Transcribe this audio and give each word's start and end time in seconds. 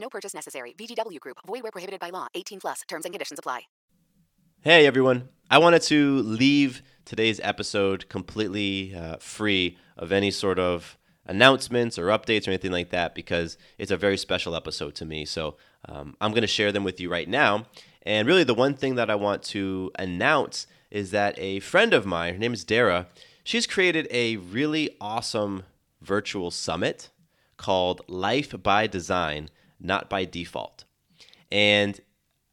No 0.00 0.08
purchase 0.08 0.34
necessary. 0.34 0.74
VGW 0.78 1.20
Group. 1.20 1.36
Void 1.46 1.62
where 1.62 1.72
prohibited 1.72 2.00
by 2.00 2.10
law. 2.10 2.26
18 2.34 2.60
plus. 2.60 2.80
Terms 2.88 3.04
and 3.04 3.12
conditions 3.12 3.38
apply. 3.38 3.60
Hey 4.62 4.86
everyone! 4.86 5.30
I 5.50 5.56
wanted 5.56 5.80
to 5.84 6.18
leave 6.18 6.82
today's 7.06 7.40
episode 7.42 8.10
completely 8.10 8.94
uh, 8.94 9.16
free 9.18 9.78
of 9.96 10.12
any 10.12 10.30
sort 10.30 10.58
of 10.58 10.98
announcements 11.24 11.98
or 11.98 12.08
updates 12.08 12.46
or 12.46 12.50
anything 12.50 12.70
like 12.70 12.90
that 12.90 13.14
because 13.14 13.56
it's 13.78 13.90
a 13.90 13.96
very 13.96 14.18
special 14.18 14.54
episode 14.54 14.94
to 14.96 15.06
me. 15.06 15.24
So 15.24 15.56
um, 15.88 16.14
I'm 16.20 16.32
going 16.32 16.42
to 16.42 16.46
share 16.46 16.72
them 16.72 16.84
with 16.84 17.00
you 17.00 17.10
right 17.10 17.26
now. 17.26 17.64
And 18.02 18.28
really, 18.28 18.44
the 18.44 18.52
one 18.52 18.74
thing 18.74 18.96
that 18.96 19.08
I 19.08 19.14
want 19.14 19.42
to 19.44 19.90
announce 19.98 20.66
is 20.90 21.10
that 21.12 21.38
a 21.38 21.60
friend 21.60 21.94
of 21.94 22.04
mine, 22.04 22.34
her 22.34 22.38
name 22.38 22.52
is 22.52 22.62
Dara, 22.62 23.06
she's 23.42 23.66
created 23.66 24.08
a 24.10 24.36
really 24.36 24.94
awesome 25.00 25.62
virtual 26.02 26.50
summit 26.50 27.08
called 27.56 28.02
Life 28.08 28.54
by 28.62 28.86
Design, 28.86 29.48
Not 29.80 30.10
by 30.10 30.24
Default. 30.24 30.84
And 31.50 32.00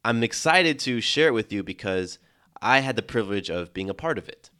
I'm 0.04 0.22
excited 0.22 0.78
to 0.80 1.00
share 1.00 1.28
it 1.28 1.34
with 1.34 1.52
you 1.52 1.62
because 1.62 2.18
I 2.60 2.80
had 2.80 2.96
the 2.96 3.02
privilege 3.02 3.50
of 3.50 3.74
being 3.74 3.90
a 3.90 3.94
part 3.94 4.18
of 4.18 4.28
it. 4.28 4.50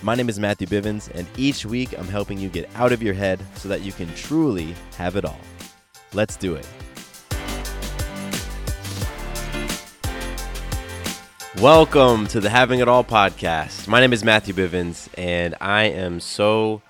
My 0.01 0.15
name 0.15 0.29
is 0.29 0.39
Matthew 0.39 0.67
Bivens, 0.67 1.09
and 1.13 1.27
each 1.37 1.65
week 1.65 1.97
I'm 1.97 2.07
helping 2.07 2.37
you 2.37 2.49
get 2.49 2.69
out 2.75 2.91
of 2.91 3.01
your 3.01 3.13
head 3.13 3.39
so 3.55 3.69
that 3.69 3.81
you 3.81 3.91
can 3.91 4.13
truly 4.15 4.75
have 4.97 5.15
it 5.15 5.25
all. 5.25 5.39
Let's 6.15 6.35
do 6.35 6.53
it. 6.55 6.67
Welcome 11.59 12.27
to 12.27 12.39
the 12.39 12.49
Having 12.49 12.81
It 12.81 12.87
All 12.87 13.03
podcast. 13.03 13.87
My 13.87 13.99
name 13.99 14.13
is 14.13 14.23
Matthew 14.23 14.53
Bivens, 14.53 15.07
and 15.17 15.55
I 15.59 15.83
am 15.85 16.19
so 16.19 16.81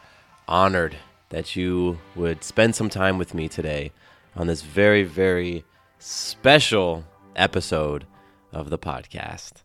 honored 0.47 0.97
that 1.29 1.55
you 1.55 1.99
would 2.15 2.43
spend 2.43 2.75
some 2.75 2.89
time 2.89 3.17
with 3.17 3.33
me 3.33 3.47
today 3.47 3.91
on 4.35 4.47
this 4.47 4.61
very, 4.61 5.03
very 5.03 5.63
special 5.99 7.05
episode 7.35 8.05
of 8.51 8.69
the 8.69 8.77
podcast. 8.77 9.63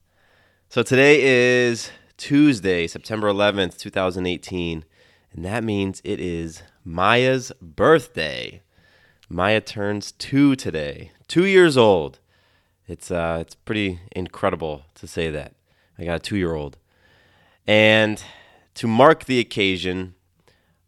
So 0.69 0.83
today 0.83 1.21
is 1.23 1.91
Tuesday, 2.17 2.87
September 2.87 3.29
11th, 3.29 3.79
2018, 3.79 4.85
and 5.33 5.45
that 5.45 5.65
means 5.65 6.01
it 6.05 6.21
is 6.21 6.63
Maya's 6.85 7.51
birthday. 7.61 8.63
Maya 9.29 9.61
turns 9.61 10.13
two 10.13 10.57
today, 10.57 11.11
two 11.27 11.45
years 11.45 11.77
old. 11.77 12.19
It's 12.87 13.11
uh, 13.11 13.39
it's 13.43 13.55
pretty 13.55 14.01
incredible 14.13 14.85
to 14.95 15.07
say 15.07 15.31
that. 15.31 15.55
I 15.99 16.05
got 16.05 16.17
a 16.17 16.19
two 16.21 16.37
year 16.37 16.55
old. 16.55 16.79
And 17.67 18.23
to 18.75 18.87
mark 18.87 19.27
the 19.27 19.39
occasion, 19.39 20.15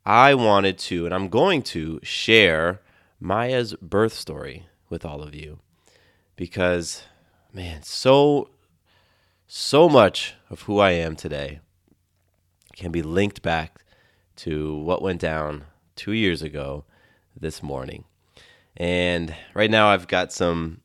I 0.06 0.34
wanted 0.34 0.78
to, 0.78 1.04
and 1.04 1.14
I'm 1.14 1.28
going 1.28 1.62
to, 1.74 2.00
share 2.02 2.80
Maya's 3.20 3.74
birth 3.82 4.14
story 4.14 4.66
with 4.88 5.04
all 5.04 5.22
of 5.22 5.34
you. 5.34 5.58
Because, 6.36 7.02
man, 7.52 7.82
so, 7.82 8.48
so 9.46 9.90
much 9.90 10.34
of 10.48 10.62
who 10.62 10.78
I 10.78 10.92
am 10.92 11.16
today 11.16 11.60
can 12.74 12.90
be 12.90 13.02
linked 13.02 13.42
back 13.42 13.84
to 14.36 14.74
what 14.74 15.02
went 15.02 15.20
down 15.20 15.64
two 15.96 16.12
years 16.12 16.40
ago 16.40 16.84
this 17.38 17.62
morning. 17.62 18.04
And 18.76 19.34
right 19.54 19.70
now 19.70 19.88
I've 19.88 20.08
got 20.08 20.32
some 20.32 20.80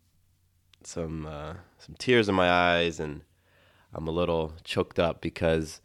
some 0.83 1.25
uh, 1.25 1.53
some 1.79 1.95
tears 1.97 2.29
in 2.29 2.35
my 2.35 2.49
eyes, 2.49 2.99
and 2.99 3.21
I'm 3.93 4.07
a 4.07 4.11
little 4.11 4.53
choked 4.63 4.99
up 4.99 5.21
because 5.21 5.81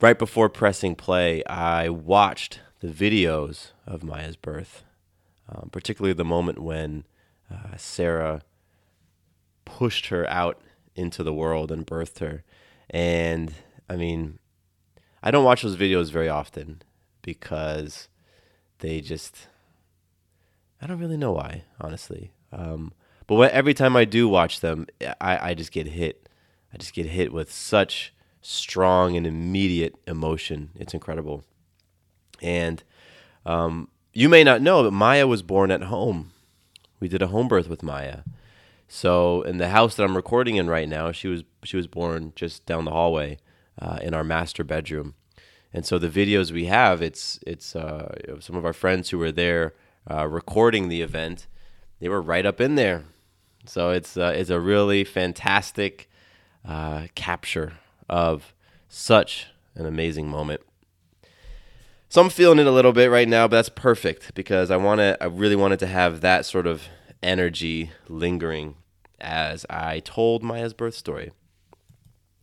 right 0.00 0.18
before 0.18 0.48
pressing 0.48 0.94
play, 0.94 1.44
I 1.44 1.88
watched 1.88 2.60
the 2.80 2.88
videos 2.88 3.72
of 3.86 4.04
Maya's 4.04 4.36
birth, 4.36 4.84
um, 5.48 5.68
particularly 5.72 6.12
the 6.12 6.24
moment 6.24 6.60
when 6.60 7.04
uh, 7.50 7.76
Sarah 7.76 8.42
pushed 9.64 10.06
her 10.08 10.28
out 10.28 10.60
into 10.94 11.22
the 11.22 11.32
world 11.32 11.70
and 11.70 11.86
birthed 11.86 12.18
her. 12.18 12.44
And 12.90 13.52
I 13.88 13.96
mean, 13.96 14.38
I 15.22 15.30
don't 15.30 15.44
watch 15.44 15.62
those 15.62 15.76
videos 15.76 16.10
very 16.10 16.28
often 16.28 16.82
because 17.22 18.08
they 18.78 19.00
just, 19.00 19.48
I 20.80 20.86
don't 20.86 20.98
really 20.98 21.16
know 21.16 21.32
why, 21.32 21.64
honestly. 21.80 22.32
Um, 22.52 22.92
But 23.26 23.34
what, 23.36 23.52
every 23.52 23.74
time 23.74 23.94
I 23.94 24.04
do 24.04 24.28
watch 24.28 24.60
them, 24.60 24.86
I, 25.20 25.50
I 25.50 25.54
just 25.54 25.70
get 25.70 25.86
hit. 25.86 26.28
I 26.72 26.78
just 26.78 26.94
get 26.94 27.06
hit 27.06 27.32
with 27.32 27.52
such 27.52 28.14
strong 28.40 29.16
and 29.16 29.26
immediate 29.26 29.94
emotion. 30.06 30.70
It's 30.74 30.94
incredible. 30.94 31.44
And 32.40 32.82
um, 33.44 33.88
you 34.12 34.28
may 34.28 34.44
not 34.44 34.62
know, 34.62 34.82
but 34.82 34.92
Maya 34.92 35.26
was 35.26 35.42
born 35.42 35.70
at 35.70 35.82
home. 35.84 36.32
We 37.00 37.08
did 37.08 37.22
a 37.22 37.28
home 37.28 37.48
birth 37.48 37.68
with 37.68 37.82
Maya. 37.82 38.20
So 38.88 39.42
in 39.42 39.58
the 39.58 39.68
house 39.68 39.94
that 39.96 40.04
I'm 40.04 40.16
recording 40.16 40.56
in 40.56 40.70
right 40.70 40.88
now, 40.88 41.12
she 41.12 41.28
was 41.28 41.44
she 41.64 41.76
was 41.76 41.86
born 41.86 42.32
just 42.34 42.64
down 42.64 42.86
the 42.86 42.92
hallway 42.92 43.38
uh, 43.78 43.98
in 44.00 44.14
our 44.14 44.24
master 44.24 44.64
bedroom. 44.64 45.14
And 45.74 45.84
so 45.84 45.98
the 45.98 46.08
videos 46.08 46.50
we 46.50 46.64
have, 46.64 47.02
it's 47.02 47.38
it's 47.46 47.76
uh, 47.76 48.14
some 48.40 48.56
of 48.56 48.64
our 48.64 48.72
friends 48.72 49.10
who 49.10 49.18
were 49.18 49.32
there 49.32 49.74
uh, 50.10 50.26
recording 50.26 50.88
the 50.88 51.02
event. 51.02 51.46
They 52.00 52.08
were 52.08 52.22
right 52.22 52.46
up 52.46 52.60
in 52.60 52.74
there. 52.74 53.04
So 53.66 53.90
it's 53.90 54.16
uh, 54.16 54.32
it's 54.34 54.50
a 54.50 54.60
really 54.60 55.04
fantastic 55.04 56.08
uh, 56.64 57.08
capture 57.14 57.74
of 58.08 58.54
such 58.88 59.48
an 59.74 59.86
amazing 59.86 60.28
moment. 60.28 60.62
So 62.08 62.22
I'm 62.22 62.30
feeling 62.30 62.58
it 62.58 62.66
a 62.66 62.72
little 62.72 62.92
bit 62.92 63.10
right 63.10 63.28
now, 63.28 63.46
but 63.46 63.56
that's 63.56 63.68
perfect 63.68 64.34
because 64.34 64.70
I 64.70 64.78
want 64.78 65.00
to. 65.00 65.16
I 65.20 65.26
really 65.26 65.56
wanted 65.56 65.78
to 65.80 65.86
have 65.86 66.22
that 66.22 66.46
sort 66.46 66.66
of 66.66 66.84
energy 67.22 67.90
lingering 68.08 68.76
as 69.20 69.66
I 69.68 70.00
told 70.00 70.42
Maya's 70.42 70.72
birth 70.72 70.94
story. 70.94 71.32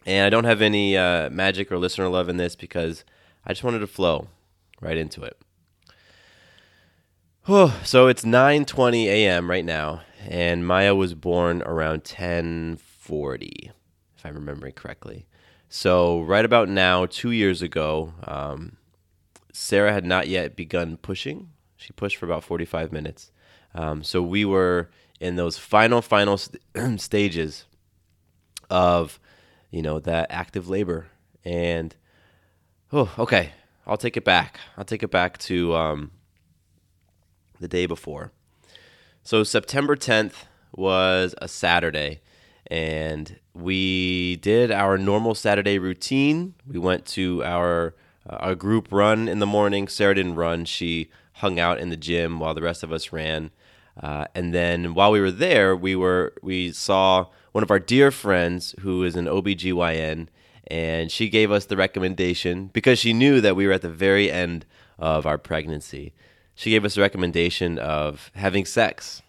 And 0.06 0.26
I 0.26 0.30
don't 0.30 0.44
have 0.44 0.62
any 0.62 0.96
uh, 0.96 1.32
magic 1.32 1.72
or 1.72 1.80
listener 1.80 2.08
love 2.10 2.30
in 2.30 2.38
this 2.38 2.56
because 2.56 3.04
I 3.44 3.54
just 3.54 3.64
wanted 3.64 3.80
to 3.80 3.88
flow 3.88 4.28
right 4.80 4.98
into 4.98 5.24
it. 5.24 5.38
So 7.83 8.07
it's 8.07 8.24
9:20 8.24 9.06
a.m. 9.06 9.51
right 9.51 9.63
now, 9.63 10.01
and 10.27 10.65
Maya 10.65 10.95
was 10.95 11.13
born 11.13 11.62
around 11.62 12.03
10:40, 12.03 13.71
if 14.18 14.25
I'm 14.25 14.33
remembering 14.33 14.74
correctly. 14.74 15.27
So 15.69 16.21
right 16.21 16.44
about 16.44 16.69
now, 16.69 17.06
two 17.06 17.30
years 17.30 17.62
ago, 17.62 18.15
um, 18.24 18.77
Sarah 19.53 19.94
had 19.94 20.06
not 20.06 20.27
yet 20.27 20.56
begun 20.56 20.97
pushing. 20.97 21.51
She 21.77 21.94
pushed 21.94 22.18
for 22.18 22.25
about 22.25 22.44
45 22.44 22.92
minutes. 22.92 23.31
Um, 23.75 24.03
so 24.03 24.24
we 24.24 24.44
were 24.44 24.89
in 25.19 25.36
those 25.36 25.59
final, 25.59 26.01
final 26.01 26.39
st- 26.39 26.63
stages 27.00 27.65
of, 28.71 29.19
you 29.69 29.83
know, 29.83 30.00
that 30.00 30.31
active 30.31 30.68
labor. 30.68 31.09
And, 31.44 31.95
oh, 32.92 33.13
okay, 33.19 33.51
I'll 33.86 33.97
take 33.97 34.18
it 34.18 34.25
back. 34.25 34.59
I'll 34.77 34.83
take 34.83 35.03
it 35.03 35.12
back 35.12 35.38
to 35.39 35.75
um, 35.75 36.12
the 37.66 37.78
day 37.78 37.88
before. 37.88 38.32
So 39.24 39.44
September 39.44 39.96
10th 39.96 40.46
was 40.76 41.34
a 41.42 41.48
Saturday, 41.48 42.22
and 42.68 43.40
we 43.56 44.36
did 44.36 44.72
our 44.72 45.00
normal 45.00 45.34
Saturday 45.34 45.80
routine. 45.80 46.54
We 46.68 46.78
went 46.78 47.06
to 47.18 47.44
our 47.44 47.96
uh, 48.30 48.38
our 48.38 48.56
group 48.56 48.88
run 48.92 49.28
in 49.28 49.40
the 49.40 49.48
morning. 49.48 49.88
Sarah 49.88 50.14
didn't 50.14 50.36
run; 50.36 50.66
she 50.66 51.10
hung 51.34 51.60
out 51.60 51.80
in 51.80 51.90
the 51.90 51.98
gym 51.98 52.40
while 52.40 52.54
the 52.54 52.62
rest 52.62 52.84
of 52.84 52.92
us 52.92 53.12
ran. 53.12 53.50
Uh, 54.02 54.26
and 54.36 54.54
then 54.54 54.94
while 54.94 55.12
we 55.12 55.20
were 55.20 55.32
there, 55.32 55.76
we 55.76 55.96
were 55.96 56.34
we 56.44 56.72
saw 56.72 57.26
one 57.52 57.64
of 57.64 57.72
our 57.72 57.80
dear 57.80 58.12
friends 58.12 58.76
who 58.82 59.04
is 59.04 59.16
an 59.16 59.26
OBGYN, 59.26 60.28
and 60.68 61.12
she 61.12 61.30
gave 61.30 61.52
us 61.52 61.66
the 61.66 61.78
recommendation 61.78 62.68
because 62.74 63.00
she 63.00 63.12
knew 63.14 63.42
that 63.42 63.56
we 63.56 63.66
were 63.66 63.74
at 63.74 63.82
the 63.82 63.90
very 63.90 64.30
end 64.30 64.68
of 65.00 65.26
our 65.26 65.40
pregnancy. 65.40 66.14
She 66.56 66.72
gave 66.72 66.86
us 66.86 66.98
a 66.98 67.02
recommendation 67.02 67.78
of 67.78 68.31
having 68.34 68.66
sex, 68.66 69.22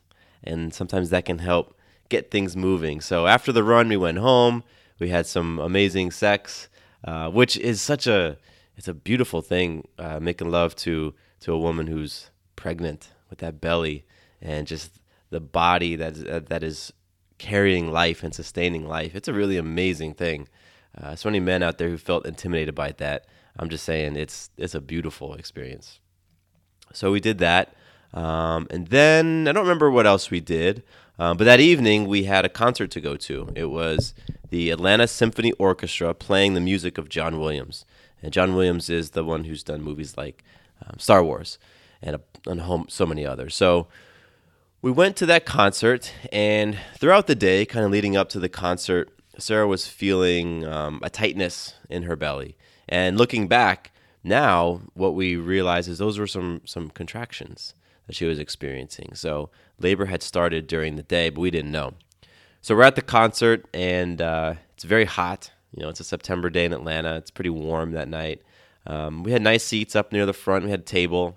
and 0.44 0.72
sometimes 0.72 1.10
that 1.10 1.24
can 1.24 1.38
help 1.38 1.76
get 2.08 2.30
things 2.30 2.56
moving. 2.56 3.00
So 3.00 3.26
after 3.26 3.52
the 3.52 3.64
run, 3.64 3.88
we 3.88 3.96
went 3.96 4.18
home. 4.18 4.62
We 4.98 5.10
had 5.10 5.26
some 5.26 5.58
amazing 5.58 6.12
sex, 6.12 6.68
uh, 7.04 7.28
which 7.30 7.56
is 7.56 7.82
such 7.82 8.06
a 8.06 8.38
it's 8.76 8.88
a 8.88 8.94
beautiful 8.94 9.42
thing 9.42 9.88
uh, 9.98 10.20
making 10.20 10.50
love 10.50 10.74
to 10.76 11.14
to 11.40 11.52
a 11.52 11.58
woman 11.58 11.86
who's 11.86 12.30
pregnant 12.54 13.12
with 13.28 13.40
that 13.40 13.60
belly 13.60 14.04
and 14.40 14.66
just 14.66 15.00
the 15.30 15.40
body 15.40 15.96
that 15.96 16.48
that 16.48 16.62
is 16.62 16.92
carrying 17.38 17.90
life 17.90 18.22
and 18.22 18.34
sustaining 18.34 18.86
life. 18.86 19.14
It's 19.14 19.28
a 19.28 19.34
really 19.34 19.56
amazing 19.56 20.14
thing. 20.14 20.48
Uh, 20.96 21.14
so 21.14 21.28
many 21.28 21.40
men 21.40 21.62
out 21.62 21.78
there 21.78 21.90
who 21.90 21.98
felt 21.98 22.24
intimidated 22.24 22.74
by 22.74 22.92
that. 22.92 23.26
I'm 23.58 23.68
just 23.68 23.84
saying 23.84 24.16
it's 24.16 24.50
it's 24.56 24.74
a 24.74 24.80
beautiful 24.80 25.34
experience. 25.34 26.00
So 26.92 27.12
we 27.12 27.20
did 27.20 27.38
that, 27.38 27.74
um, 28.14 28.66
and 28.70 28.88
then 28.88 29.46
I 29.48 29.52
don't 29.52 29.64
remember 29.64 29.90
what 29.90 30.06
else 30.06 30.30
we 30.30 30.40
did. 30.40 30.82
Um, 31.18 31.36
but 31.38 31.44
that 31.44 31.60
evening 31.60 32.06
we 32.06 32.24
had 32.24 32.44
a 32.44 32.48
concert 32.50 32.90
to 32.90 33.00
go 33.00 33.16
to. 33.16 33.50
It 33.56 33.66
was 33.66 34.12
the 34.50 34.70
Atlanta 34.70 35.06
Symphony 35.06 35.52
Orchestra 35.52 36.12
playing 36.12 36.54
the 36.54 36.60
music 36.60 36.98
of 36.98 37.08
John 37.08 37.40
Williams, 37.40 37.84
and 38.22 38.32
John 38.32 38.54
Williams 38.54 38.90
is 38.90 39.10
the 39.10 39.24
one 39.24 39.44
who's 39.44 39.62
done 39.62 39.82
movies 39.82 40.16
like 40.16 40.44
um, 40.86 40.98
Star 40.98 41.24
Wars 41.24 41.58
and, 42.02 42.16
a, 42.16 42.20
and 42.46 42.60
home, 42.62 42.86
so 42.88 43.06
many 43.06 43.24
others. 43.24 43.54
So 43.54 43.88
we 44.82 44.90
went 44.90 45.16
to 45.16 45.26
that 45.26 45.46
concert, 45.46 46.12
and 46.30 46.78
throughout 46.98 47.26
the 47.26 47.34
day, 47.34 47.64
kind 47.64 47.84
of 47.84 47.90
leading 47.90 48.16
up 48.16 48.28
to 48.30 48.38
the 48.38 48.48
concert, 48.48 49.10
Sarah 49.38 49.66
was 49.66 49.86
feeling 49.86 50.64
um, 50.64 51.00
a 51.02 51.10
tightness 51.10 51.74
in 51.88 52.04
her 52.04 52.16
belly. 52.16 52.56
And 52.88 53.18
looking 53.18 53.48
back 53.48 53.90
now, 54.26 54.80
what 54.94 55.14
we 55.14 55.36
realize 55.36 55.88
is 55.88 55.98
those 55.98 56.18
were 56.18 56.26
some 56.26 56.62
some 56.64 56.90
contractions 56.90 57.74
that 58.06 58.14
she 58.14 58.24
was 58.24 58.38
experiencing. 58.38 59.12
So 59.14 59.50
labor 59.78 60.06
had 60.06 60.22
started 60.22 60.66
during 60.66 60.96
the 60.96 61.02
day, 61.02 61.30
but 61.30 61.40
we 61.40 61.50
didn't 61.50 61.72
know. 61.72 61.94
So 62.60 62.74
we're 62.74 62.82
at 62.82 62.96
the 62.96 63.02
concert, 63.02 63.66
and 63.72 64.20
uh, 64.20 64.54
it's 64.74 64.84
very 64.84 65.04
hot. 65.04 65.50
You 65.74 65.82
know, 65.82 65.88
it's 65.88 66.00
a 66.00 66.04
September 66.04 66.50
day 66.50 66.64
in 66.64 66.72
Atlanta. 66.72 67.16
It's 67.16 67.30
pretty 67.30 67.50
warm 67.50 67.92
that 67.92 68.08
night. 68.08 68.42
Um, 68.86 69.22
we 69.22 69.32
had 69.32 69.42
nice 69.42 69.64
seats 69.64 69.96
up 69.96 70.12
near 70.12 70.26
the 70.26 70.32
front. 70.32 70.64
We 70.64 70.70
had 70.70 70.80
a 70.80 70.84
table 70.84 71.36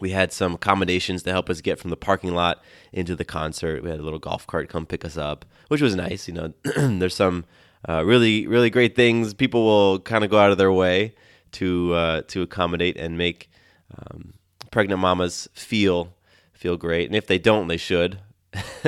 we 0.00 0.10
had 0.10 0.32
some 0.32 0.54
accommodations 0.54 1.22
to 1.24 1.32
help 1.32 1.50
us 1.50 1.60
get 1.60 1.78
from 1.78 1.90
the 1.90 1.96
parking 1.96 2.34
lot 2.34 2.62
into 2.92 3.16
the 3.16 3.24
concert. 3.24 3.82
We 3.82 3.90
had 3.90 4.00
a 4.00 4.02
little 4.02 4.18
golf 4.18 4.46
cart 4.46 4.68
come 4.68 4.86
pick 4.86 5.04
us 5.04 5.16
up, 5.16 5.44
which 5.68 5.82
was 5.82 5.94
nice. 5.94 6.28
You 6.28 6.34
know, 6.34 6.52
there's 6.76 7.16
some 7.16 7.44
uh, 7.88 8.04
really 8.04 8.46
really 8.46 8.70
great 8.70 8.94
things. 8.94 9.34
People 9.34 9.64
will 9.64 10.00
kind 10.00 10.24
of 10.24 10.30
go 10.30 10.38
out 10.38 10.50
of 10.50 10.58
their 10.58 10.72
way 10.72 11.14
to 11.52 11.94
uh, 11.94 12.22
to 12.28 12.42
accommodate 12.42 12.96
and 12.96 13.18
make 13.18 13.50
um, 13.96 14.34
pregnant 14.70 15.00
mamas 15.00 15.48
feel 15.52 16.14
feel 16.52 16.76
great. 16.76 17.06
And 17.06 17.16
if 17.16 17.26
they 17.26 17.38
don't, 17.38 17.68
they 17.68 17.76
should. 17.76 18.18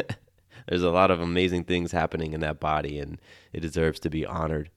there's 0.67 0.83
a 0.83 0.91
lot 0.91 1.11
of 1.11 1.21
amazing 1.21 1.65
things 1.65 1.93
happening 1.93 2.33
in 2.33 2.41
that 2.41 2.61
body, 2.61 2.99
and 2.99 3.21
it 3.53 3.61
deserves 3.61 4.01
to 4.01 4.11
be 4.11 4.27
honored. 4.27 4.71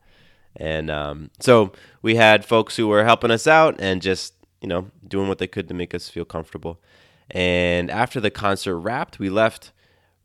And 0.55 0.91
um, 0.91 1.31
so 1.39 1.73
we 2.01 2.15
had 2.15 2.45
folks 2.45 2.75
who 2.75 2.87
were 2.87 3.03
helping 3.03 3.31
us 3.31 3.47
out 3.47 3.75
and 3.79 4.01
just 4.01 4.33
you 4.63 4.69
know, 4.69 4.89
doing 5.05 5.27
what 5.27 5.37
they 5.37 5.47
could 5.47 5.67
to 5.67 5.73
make 5.73 5.93
us 5.93 6.09
feel 6.09 6.25
comfortable. 6.25 6.79
And 7.29 7.91
after 7.91 8.19
the 8.19 8.31
concert 8.31 8.77
wrapped, 8.77 9.19
we 9.19 9.29
left 9.29 9.73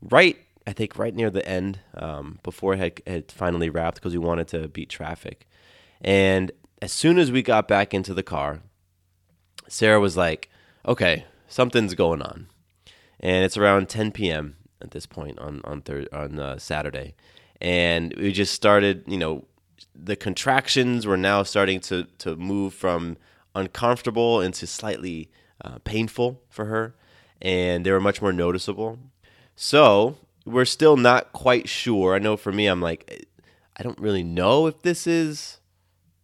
right, 0.01 0.37
I 0.65 0.71
think, 0.71 0.97
right 0.97 1.13
near 1.13 1.29
the 1.29 1.47
end 1.47 1.81
um, 1.93 2.39
before 2.41 2.73
it 2.73 2.79
had, 2.79 3.01
had 3.05 3.31
finally 3.31 3.69
wrapped 3.69 3.95
because 3.95 4.13
we 4.13 4.19
wanted 4.19 4.47
to 4.49 4.69
beat 4.69 4.89
traffic. 4.89 5.47
And 6.01 6.53
as 6.81 6.91
soon 6.91 7.17
as 7.17 7.31
we 7.31 7.41
got 7.41 7.67
back 7.67 7.93
into 7.93 8.13
the 8.13 8.23
car, 8.23 8.61
Sarah 9.67 9.99
was 9.99 10.17
like, 10.17 10.49
okay, 10.87 11.25
something's 11.47 11.93
going 11.93 12.21
on. 12.21 12.47
And 13.19 13.43
it's 13.43 13.57
around 13.57 13.89
10 13.89 14.11
p.m. 14.11 14.55
at 14.81 14.91
this 14.91 15.05
point 15.05 15.39
on, 15.39 15.61
on, 15.63 15.81
thir- 15.81 16.07
on 16.13 16.39
uh, 16.39 16.57
Saturday. 16.57 17.15
And 17.61 18.13
we 18.17 18.31
just 18.31 18.53
started, 18.53 19.03
you 19.07 19.17
know, 19.17 19.45
the 19.93 20.15
contractions 20.15 21.05
were 21.05 21.17
now 21.17 21.43
starting 21.43 21.79
to, 21.81 22.05
to 22.19 22.35
move 22.37 22.73
from 22.73 23.17
uncomfortable 23.53 24.41
into 24.41 24.65
slightly 24.65 25.29
uh, 25.63 25.79
painful 25.83 26.41
for 26.49 26.65
her, 26.65 26.95
and 27.41 27.85
they 27.85 27.91
were 27.91 27.99
much 27.99 28.21
more 28.21 28.31
noticeable. 28.31 28.97
So 29.55 30.17
we're 30.45 30.65
still 30.65 30.95
not 30.95 31.33
quite 31.33 31.67
sure. 31.67 32.15
I 32.15 32.19
know 32.19 32.37
for 32.37 32.51
me, 32.51 32.67
I'm 32.67 32.81
like, 32.81 33.27
I 33.75 33.83
don't 33.83 33.99
really 33.99 34.23
know 34.23 34.67
if 34.67 34.81
this 34.81 35.05
is 35.05 35.58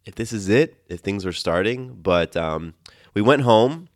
if 0.06 0.14
this 0.14 0.32
is 0.32 0.48
it, 0.48 0.82
if 0.88 1.00
things 1.00 1.24
were 1.24 1.32
starting. 1.32 1.98
But 2.00 2.36
um, 2.36 2.74
we 3.12 3.20
went 3.20 3.42
home, 3.42 3.88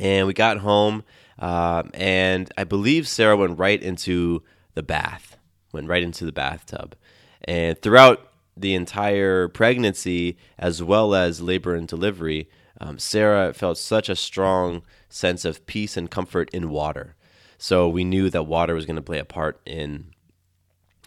and 0.00 0.26
we 0.26 0.32
got 0.34 0.58
home, 0.58 1.04
uh, 1.38 1.84
and 1.94 2.52
I 2.58 2.64
believe 2.64 3.06
Sarah 3.06 3.36
went 3.36 3.58
right 3.58 3.80
into 3.80 4.42
the 4.74 4.82
bath, 4.82 5.36
went 5.72 5.88
right 5.88 6.02
into 6.02 6.24
the 6.24 6.32
bathtub, 6.32 6.96
and 7.44 7.80
throughout 7.80 8.32
the 8.56 8.74
entire 8.74 9.48
pregnancy 9.48 10.38
as 10.58 10.82
well 10.82 11.14
as 11.14 11.42
labor 11.42 11.74
and 11.74 11.86
delivery, 11.86 12.48
um, 12.80 12.98
Sarah 12.98 13.52
felt 13.52 13.78
such 13.78 14.08
a 14.08 14.16
strong 14.16 14.82
sense 15.08 15.44
of 15.44 15.66
peace 15.66 15.96
and 15.96 16.10
comfort 16.10 16.50
in 16.52 16.70
water. 16.70 17.14
So 17.58 17.88
we 17.88 18.04
knew 18.04 18.28
that 18.30 18.44
water 18.44 18.74
was 18.74 18.86
going 18.86 18.96
to 18.96 19.02
play 19.02 19.18
a 19.18 19.24
part 19.24 19.60
in 19.64 20.12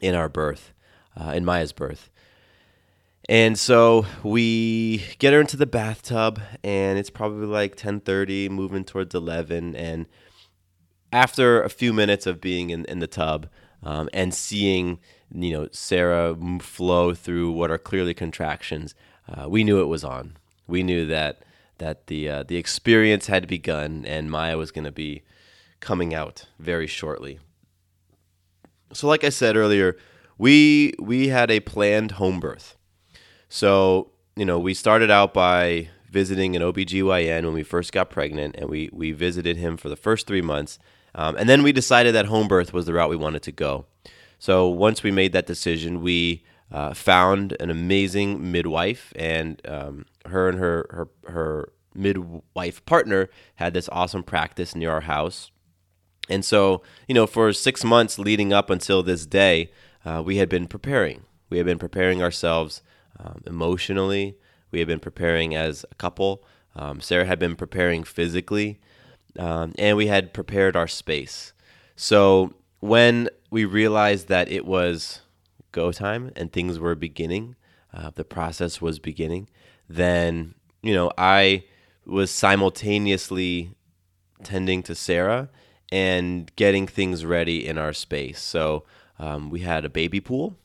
in 0.01 0.15
our 0.15 0.29
birth, 0.29 0.73
uh, 1.19 1.31
in 1.31 1.43
Maya's 1.43 1.73
birth. 1.73 2.09
And 3.29 3.59
so 3.59 4.07
we 4.23 5.03
get 5.19 5.33
her 5.33 5.39
into 5.39 5.55
the 5.55 5.67
bathtub, 5.67 6.41
and 6.63 6.97
it's 6.97 7.11
probably 7.11 7.45
like 7.45 7.75
ten 7.75 7.99
thirty, 7.99 8.49
moving 8.49 8.83
towards 8.83 9.13
eleven, 9.13 9.75
and 9.75 10.07
after 11.13 11.61
a 11.61 11.69
few 11.69 11.93
minutes 11.93 12.25
of 12.25 12.41
being 12.41 12.71
in, 12.71 12.85
in 12.85 12.97
the 12.99 13.07
tub 13.07 13.47
um, 13.83 14.09
and 14.13 14.33
seeing, 14.33 14.99
you 15.31 15.51
know, 15.51 15.69
Sarah 15.71 16.35
flow 16.59 17.13
through 17.13 17.51
what 17.51 17.69
are 17.69 17.77
clearly 17.77 18.15
contractions, 18.15 18.95
uh, 19.27 19.47
we 19.47 19.63
knew 19.63 19.79
it 19.79 19.85
was 19.85 20.03
on. 20.03 20.35
We 20.67 20.81
knew 20.81 21.05
that 21.05 21.43
that 21.77 22.07
the 22.07 22.27
uh, 22.29 22.43
the 22.43 22.57
experience 22.57 23.27
had 23.27 23.47
begun 23.47 24.05
and 24.07 24.31
Maya 24.31 24.57
was 24.57 24.71
going 24.71 24.85
to 24.85 24.91
be 24.91 25.21
coming 25.81 26.15
out 26.15 26.47
very 26.57 26.87
shortly. 26.87 27.37
So, 28.91 29.07
like 29.07 29.23
I 29.23 29.29
said 29.29 29.55
earlier, 29.55 29.97
we 30.39 30.95
we 30.97 31.27
had 31.27 31.51
a 31.51 31.59
planned 31.59 32.13
home 32.13 32.39
birth. 32.39 32.75
So, 33.49 34.11
you 34.35 34.45
know, 34.45 34.59
we 34.59 34.73
started 34.73 35.09
out 35.11 35.33
by 35.33 35.89
visiting 36.09 36.55
an 36.55 36.61
OBGYN 36.61 37.43
when 37.43 37.53
we 37.53 37.63
first 37.63 37.91
got 37.91 38.09
pregnant, 38.09 38.55
and 38.57 38.69
we, 38.69 38.89
we 38.93 39.11
visited 39.11 39.57
him 39.57 39.75
for 39.75 39.89
the 39.89 39.95
first 39.95 40.27
three 40.27 40.41
months. 40.41 40.79
Um, 41.15 41.35
and 41.35 41.49
then 41.49 41.63
we 41.63 41.71
decided 41.71 42.13
that 42.15 42.27
home 42.27 42.47
birth 42.47 42.73
was 42.73 42.85
the 42.85 42.93
route 42.93 43.09
we 43.09 43.15
wanted 43.15 43.41
to 43.43 43.51
go. 43.51 43.85
So 44.37 44.67
once 44.67 45.03
we 45.03 45.11
made 45.11 45.33
that 45.33 45.47
decision, 45.47 46.01
we 46.01 46.45
uh, 46.71 46.93
found 46.93 47.57
an 47.59 47.71
amazing 47.71 48.51
midwife, 48.51 49.11
and 49.15 49.61
um, 49.67 50.05
her 50.25 50.47
and 50.47 50.59
her, 50.59 50.85
her, 50.91 51.31
her 51.31 51.71
midwife 51.95 52.85
partner 52.85 53.29
had 53.55 53.73
this 53.73 53.89
awesome 53.91 54.23
practice 54.23 54.75
near 54.75 54.91
our 54.91 55.01
house. 55.01 55.51
And 56.29 56.45
so, 56.45 56.83
you 57.07 57.15
know, 57.15 57.25
for 57.25 57.51
six 57.51 57.83
months 57.83 58.19
leading 58.19 58.53
up 58.53 58.69
until 58.69 59.01
this 59.01 59.25
day, 59.25 59.71
uh, 60.05 60.21
we 60.23 60.37
had 60.37 60.47
been 60.47 60.67
preparing. 60.67 61.23
We 61.49 61.57
had 61.57 61.65
been 61.65 61.79
preparing 61.79 62.21
ourselves 62.21 62.83
um, 63.19 63.41
emotionally, 63.45 64.37
we 64.71 64.79
had 64.79 64.87
been 64.87 64.99
preparing 64.99 65.55
as 65.55 65.85
a 65.91 65.95
couple. 65.95 66.43
Um, 66.75 67.01
Sarah 67.01 67.25
had 67.25 67.39
been 67.39 67.55
preparing 67.55 68.03
physically, 68.03 68.79
um, 69.37 69.73
and 69.77 69.97
we 69.97 70.07
had 70.07 70.33
prepared 70.33 70.75
our 70.75 70.87
space. 70.87 71.53
So 71.95 72.53
when 72.79 73.29
we 73.49 73.65
realized 73.65 74.27
that 74.27 74.49
it 74.51 74.65
was 74.65 75.21
go 75.71 75.91
time 75.91 76.31
and 76.35 76.51
things 76.51 76.79
were 76.79 76.95
beginning, 76.95 77.55
uh, 77.93 78.11
the 78.13 78.23
process 78.23 78.81
was 78.81 78.99
beginning, 78.99 79.49
then 79.87 80.55
you 80.81 80.93
know 80.93 81.11
I 81.17 81.65
was 82.05 82.31
simultaneously 82.31 83.71
tending 84.43 84.83
to 84.83 84.95
Sarah 84.95 85.49
and 85.91 86.51
getting 86.55 86.87
things 86.87 87.25
ready 87.25 87.67
in 87.67 87.77
our 87.77 87.93
space. 87.93 88.39
So 88.39 88.85
um, 89.17 89.49
we 89.49 89.61
had 89.61 89.83
a 89.83 89.89
baby 89.89 90.19
pool 90.19 90.55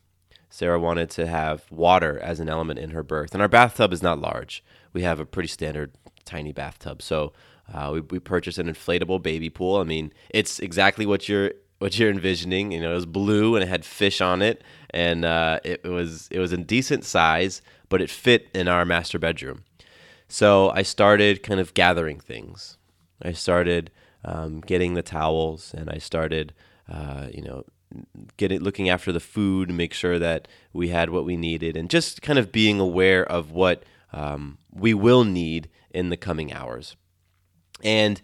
Sarah 0.54 0.78
wanted 0.78 1.10
to 1.10 1.26
have 1.26 1.64
water 1.72 2.16
as 2.20 2.38
an 2.38 2.48
element 2.48 2.78
in 2.78 2.90
her 2.90 3.02
birth. 3.02 3.32
And 3.32 3.42
our 3.42 3.48
bathtub 3.48 3.92
is 3.92 4.04
not 4.04 4.20
large. 4.20 4.62
We 4.92 5.02
have 5.02 5.18
a 5.18 5.26
pretty 5.26 5.48
standard 5.48 5.96
tiny 6.24 6.52
bathtub. 6.52 7.02
So 7.02 7.32
uh, 7.72 7.90
we, 7.92 8.00
we 8.02 8.20
purchased 8.20 8.58
an 8.58 8.72
inflatable 8.72 9.20
baby 9.20 9.50
pool. 9.50 9.78
I 9.78 9.82
mean, 9.82 10.12
it's 10.30 10.60
exactly 10.60 11.06
what 11.06 11.28
you're 11.28 11.54
what 11.80 11.98
you're 11.98 12.08
envisioning. 12.08 12.70
You 12.70 12.82
know, 12.82 12.92
it 12.92 12.94
was 12.94 13.04
blue 13.04 13.56
and 13.56 13.64
it 13.64 13.66
had 13.66 13.84
fish 13.84 14.20
on 14.20 14.42
it, 14.42 14.62
and 14.90 15.24
uh, 15.24 15.58
it 15.64 15.82
was 15.82 16.28
it 16.30 16.38
was 16.38 16.52
a 16.52 16.56
decent 16.56 17.04
size, 17.04 17.60
but 17.88 18.00
it 18.00 18.08
fit 18.08 18.46
in 18.54 18.68
our 18.68 18.84
master 18.84 19.18
bedroom. 19.18 19.64
So 20.28 20.70
I 20.70 20.82
started 20.82 21.42
kind 21.42 21.58
of 21.58 21.74
gathering 21.74 22.20
things. 22.20 22.78
I 23.20 23.32
started 23.32 23.90
um, 24.24 24.60
getting 24.60 24.94
the 24.94 25.02
towels, 25.02 25.74
and 25.74 25.90
I 25.90 25.98
started, 25.98 26.54
uh, 26.88 27.26
you 27.32 27.42
know, 27.42 27.64
getting 28.36 28.60
looking 28.60 28.88
after 28.88 29.12
the 29.12 29.20
food, 29.20 29.70
make 29.70 29.92
sure 29.92 30.18
that 30.18 30.48
we 30.72 30.88
had 30.88 31.10
what 31.10 31.24
we 31.24 31.36
needed, 31.36 31.76
and 31.76 31.90
just 31.90 32.22
kind 32.22 32.38
of 32.38 32.52
being 32.52 32.80
aware 32.80 33.24
of 33.24 33.50
what 33.50 33.84
um, 34.12 34.58
we 34.72 34.94
will 34.94 35.24
need 35.24 35.68
in 35.90 36.08
the 36.08 36.16
coming 36.16 36.52
hours. 36.52 36.96
And 37.82 38.20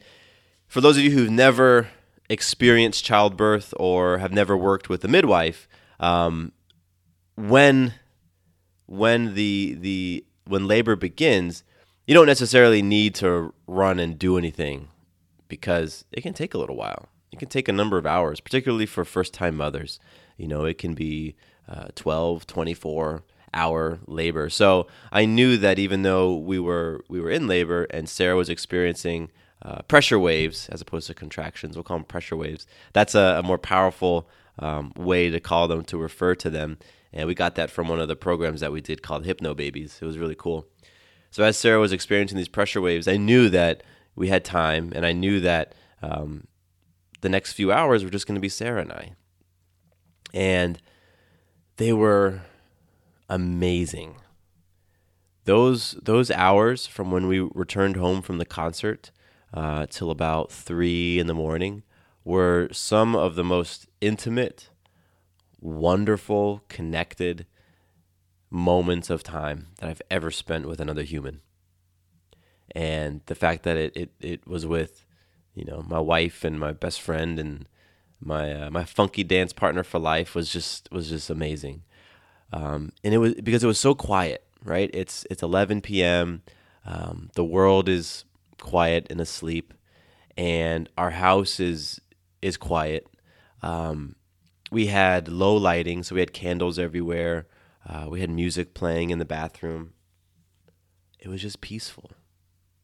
for 0.66 0.80
those 0.80 0.96
of 0.96 1.04
you 1.04 1.10
who've 1.10 1.30
never 1.30 1.88
experienced 2.28 3.04
childbirth 3.04 3.74
or 3.76 4.18
have 4.18 4.32
never 4.32 4.56
worked 4.56 4.88
with 4.88 5.04
a 5.04 5.08
midwife, 5.08 5.68
um, 5.98 6.52
when 7.36 7.94
when 8.86 9.34
the 9.34 9.76
the 9.78 10.24
when 10.44 10.66
labor 10.66 10.96
begins, 10.96 11.64
you 12.06 12.14
don't 12.14 12.26
necessarily 12.26 12.82
need 12.82 13.14
to 13.16 13.54
run 13.66 13.98
and 13.98 14.18
do 14.18 14.36
anything 14.36 14.88
because 15.48 16.04
it 16.12 16.22
can 16.22 16.32
take 16.32 16.54
a 16.54 16.58
little 16.58 16.76
while 16.76 17.08
it 17.32 17.38
can 17.38 17.48
take 17.48 17.68
a 17.68 17.72
number 17.72 17.98
of 17.98 18.06
hours, 18.06 18.40
particularly 18.40 18.86
for 18.86 19.04
first 19.04 19.32
time 19.34 19.56
mothers. 19.56 20.00
You 20.36 20.48
know, 20.48 20.64
it 20.64 20.78
can 20.78 20.94
be 20.94 21.36
uh, 21.68 21.88
12, 21.94 22.46
24 22.46 23.22
hour 23.52 23.98
labor. 24.06 24.48
So 24.48 24.86
I 25.12 25.24
knew 25.24 25.56
that 25.56 25.78
even 25.78 26.02
though 26.02 26.34
we 26.34 26.58
were 26.58 27.04
we 27.08 27.20
were 27.20 27.30
in 27.30 27.46
labor 27.46 27.84
and 27.90 28.08
Sarah 28.08 28.36
was 28.36 28.48
experiencing 28.48 29.30
uh, 29.62 29.82
pressure 29.82 30.18
waves 30.18 30.68
as 30.70 30.80
opposed 30.80 31.06
to 31.08 31.14
contractions, 31.14 31.76
we'll 31.76 31.84
call 31.84 31.98
them 31.98 32.04
pressure 32.04 32.36
waves. 32.36 32.66
That's 32.92 33.14
a, 33.14 33.36
a 33.38 33.42
more 33.42 33.58
powerful 33.58 34.28
um, 34.58 34.92
way 34.96 35.30
to 35.30 35.40
call 35.40 35.68
them 35.68 35.84
to 35.84 35.98
refer 35.98 36.34
to 36.36 36.50
them. 36.50 36.78
And 37.12 37.26
we 37.26 37.34
got 37.34 37.56
that 37.56 37.70
from 37.70 37.88
one 37.88 38.00
of 38.00 38.08
the 38.08 38.16
programs 38.16 38.60
that 38.60 38.72
we 38.72 38.80
did 38.80 39.02
called 39.02 39.24
Hypnobabies. 39.24 40.00
It 40.00 40.06
was 40.06 40.18
really 40.18 40.36
cool. 40.36 40.66
So 41.30 41.44
as 41.44 41.56
Sarah 41.56 41.80
was 41.80 41.92
experiencing 41.92 42.38
these 42.38 42.48
pressure 42.48 42.80
waves, 42.80 43.08
I 43.08 43.16
knew 43.16 43.48
that 43.50 43.82
we 44.14 44.28
had 44.28 44.44
time, 44.44 44.92
and 44.94 45.06
I 45.06 45.12
knew 45.12 45.40
that 45.40 45.74
um, 46.02 46.46
the 47.20 47.28
next 47.28 47.52
few 47.52 47.72
hours 47.72 48.04
were 48.04 48.10
just 48.10 48.26
going 48.26 48.36
to 48.36 48.40
be 48.40 48.48
Sarah 48.48 48.82
and 48.82 48.92
I. 48.92 49.12
And 50.32 50.80
they 51.76 51.92
were 51.92 52.42
amazing. 53.28 54.16
Those 55.44 55.92
those 56.02 56.30
hours 56.30 56.86
from 56.86 57.10
when 57.10 57.26
we 57.26 57.40
returned 57.40 57.96
home 57.96 58.22
from 58.22 58.38
the 58.38 58.44
concert 58.44 59.10
uh, 59.52 59.86
till 59.88 60.10
about 60.10 60.52
three 60.52 61.18
in 61.18 61.26
the 61.26 61.34
morning 61.34 61.82
were 62.24 62.68
some 62.70 63.16
of 63.16 63.34
the 63.34 63.44
most 63.44 63.88
intimate, 64.00 64.68
wonderful, 65.60 66.62
connected 66.68 67.46
moments 68.50 69.10
of 69.10 69.22
time 69.22 69.68
that 69.78 69.88
I've 69.88 70.02
ever 70.10 70.30
spent 70.30 70.68
with 70.68 70.80
another 70.80 71.02
human. 71.02 71.40
And 72.72 73.22
the 73.26 73.34
fact 73.34 73.62
that 73.64 73.76
it, 73.76 73.96
it, 73.96 74.10
it 74.20 74.46
was 74.46 74.66
with 74.66 75.04
you 75.60 75.66
know, 75.66 75.84
my 75.86 76.00
wife 76.00 76.42
and 76.42 76.58
my 76.58 76.72
best 76.72 77.02
friend 77.02 77.38
and 77.38 77.68
my 78.18 78.52
uh, 78.52 78.70
my 78.70 78.84
funky 78.84 79.22
dance 79.22 79.52
partner 79.52 79.82
for 79.82 79.98
life 79.98 80.34
was 80.34 80.50
just 80.50 80.90
was 80.90 81.10
just 81.10 81.28
amazing. 81.28 81.82
Um, 82.50 82.92
and 83.04 83.12
it 83.12 83.18
was 83.18 83.34
because 83.34 83.62
it 83.62 83.66
was 83.66 83.78
so 83.78 83.94
quiet, 83.94 84.42
right? 84.64 84.90
It's 84.94 85.26
it's 85.30 85.42
11 85.42 85.82
p.m. 85.82 86.42
Um, 86.86 87.30
the 87.34 87.44
world 87.44 87.90
is 87.90 88.24
quiet 88.58 89.06
and 89.10 89.20
asleep, 89.20 89.74
and 90.34 90.88
our 90.96 91.10
house 91.10 91.60
is 91.60 92.00
is 92.40 92.56
quiet. 92.56 93.06
Um, 93.62 94.16
we 94.70 94.86
had 94.86 95.28
low 95.28 95.54
lighting, 95.54 96.02
so 96.02 96.14
we 96.14 96.22
had 96.22 96.32
candles 96.32 96.78
everywhere. 96.78 97.46
Uh, 97.86 98.06
we 98.08 98.20
had 98.22 98.30
music 98.30 98.72
playing 98.72 99.10
in 99.10 99.18
the 99.18 99.26
bathroom. 99.26 99.92
It 101.18 101.28
was 101.28 101.42
just 101.42 101.60
peaceful. 101.60 102.12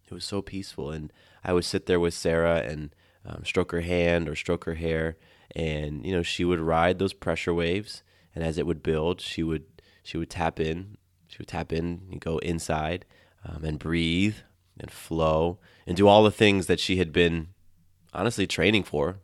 It 0.06 0.12
was 0.12 0.26
so 0.26 0.42
peaceful, 0.42 0.90
and 0.90 1.11
I 1.47 1.53
would 1.53 1.65
sit 1.65 1.87
there 1.87 2.00
with 2.00 2.12
Sarah 2.12 2.59
and 2.59 2.95
um, 3.25 3.45
stroke 3.45 3.71
her 3.71 3.81
hand 3.81 4.29
or 4.29 4.35
stroke 4.35 4.65
her 4.65 4.75
hair, 4.75 5.17
and 5.55 6.05
you 6.05 6.12
know 6.12 6.23
she 6.23 6.45
would 6.45 6.61
ride 6.61 6.99
those 6.99 7.12
pressure 7.12 7.55
waves, 7.55 8.03
and 8.35 8.45
as 8.45 8.59
it 8.59 8.67
would 8.67 8.83
build, 8.83 9.21
she 9.21 9.45
would 9.45 9.65
she 10.03 10.19
would 10.19 10.29
tap 10.29 10.59
in, 10.59 10.99
she 11.29 11.38
would 11.38 11.49
tap 11.49 11.73
in 11.73 12.03
and 12.11 12.21
go 12.21 12.38
inside, 12.38 13.07
um, 13.45 13.65
and 13.65 13.79
breathe 13.79 14.37
and 14.79 14.91
flow 14.91 15.59
and 15.87 15.97
do 15.97 16.09
all 16.09 16.23
the 16.23 16.31
things 16.31 16.67
that 16.67 16.81
she 16.81 16.97
had 16.97 17.12
been 17.12 17.49
honestly 18.12 18.47
training 18.47 18.83
for. 18.83 19.21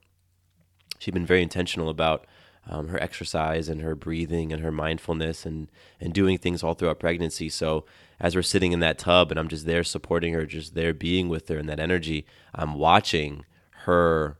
She'd 0.98 1.14
been 1.14 1.26
very 1.26 1.42
intentional 1.42 1.88
about 1.88 2.26
um, 2.68 2.88
her 2.88 3.02
exercise 3.02 3.68
and 3.68 3.80
her 3.80 3.94
breathing 3.94 4.52
and 4.52 4.62
her 4.62 4.70
mindfulness 4.70 5.44
and 5.44 5.68
and 6.00 6.12
doing 6.12 6.38
things 6.38 6.62
all 6.62 6.74
throughout 6.74 7.00
pregnancy. 7.00 7.48
So 7.48 7.84
as 8.20 8.36
we're 8.36 8.42
sitting 8.42 8.72
in 8.72 8.80
that 8.80 8.98
tub 8.98 9.30
and 9.30 9.40
I'm 9.40 9.48
just 9.48 9.66
there 9.66 9.82
supporting 9.82 10.32
her, 10.34 10.46
just 10.46 10.74
there 10.74 10.94
being 10.94 11.28
with 11.28 11.48
her 11.48 11.58
in 11.58 11.66
that 11.66 11.80
energy, 11.80 12.24
I'm 12.54 12.74
watching 12.74 13.44
her 13.84 14.38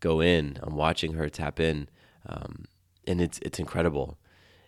go 0.00 0.20
in. 0.20 0.58
I'm 0.62 0.74
watching 0.74 1.14
her 1.14 1.28
tap 1.28 1.60
in, 1.60 1.88
um, 2.26 2.64
and 3.06 3.20
it's 3.20 3.38
it's 3.40 3.58
incredible. 3.58 4.18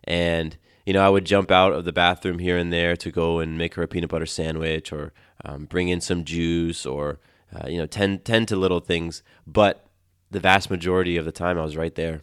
And 0.05 0.57
you 0.85 0.93
know, 0.93 1.05
I 1.05 1.09
would 1.09 1.25
jump 1.25 1.51
out 1.51 1.73
of 1.73 1.85
the 1.85 1.93
bathroom 1.93 2.41
here 2.41 2.59
and 2.59 2.73
there 2.73 2.97
to 2.97 3.11
go 3.11 3.39
and 3.39 3.57
make 3.57 3.75
her 3.75 3.83
a 3.83 3.89
peanut 3.89 4.11
butter 4.11 4.27
sandwich 4.27 4.93
or 4.93 5.13
um, 5.45 5.65
bring 5.65 5.89
in 5.89 6.01
some 6.01 6.25
juice 6.25 6.85
or 6.85 7.21
uh, 7.55 7.69
you 7.69 7.79
know 7.79 7.87
tend 7.87 8.25
tend 8.25 8.49
to 8.49 8.57
little 8.57 8.81
things, 8.81 9.23
but 9.47 9.87
the 10.31 10.41
vast 10.41 10.71
majority 10.71 11.17
of 11.17 11.25
the 11.25 11.33
time 11.33 11.59
I 11.59 11.63
was 11.63 11.77
right 11.77 11.95
there 11.95 12.23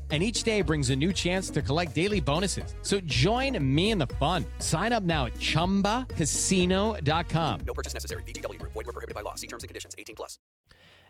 and 0.11 0.21
each 0.21 0.43
day 0.43 0.61
brings 0.61 0.89
a 0.89 0.95
new 0.95 1.13
chance 1.13 1.49
to 1.51 1.61
collect 1.61 1.95
daily 1.95 2.19
bonuses. 2.19 2.75
So 2.81 2.99
join 3.01 3.63
me 3.63 3.91
in 3.91 3.97
the 3.97 4.07
fun. 4.07 4.43
Sign 4.59 4.91
up 4.91 5.03
now 5.03 5.27
at 5.27 5.35
ChumbaCasino.com. 5.35 7.59
No 7.65 7.73
purchase 7.73 7.93
necessary. 7.93 8.23
VGW 8.23 8.59
Group. 8.59 8.73
Void 8.73 8.87
were 8.87 8.91
prohibited 8.91 9.15
by 9.15 9.21
law. 9.21 9.35
See 9.35 9.47
terms 9.47 9.63
and 9.63 9.69
conditions. 9.69 9.95
18 9.97 10.17
plus. 10.17 10.37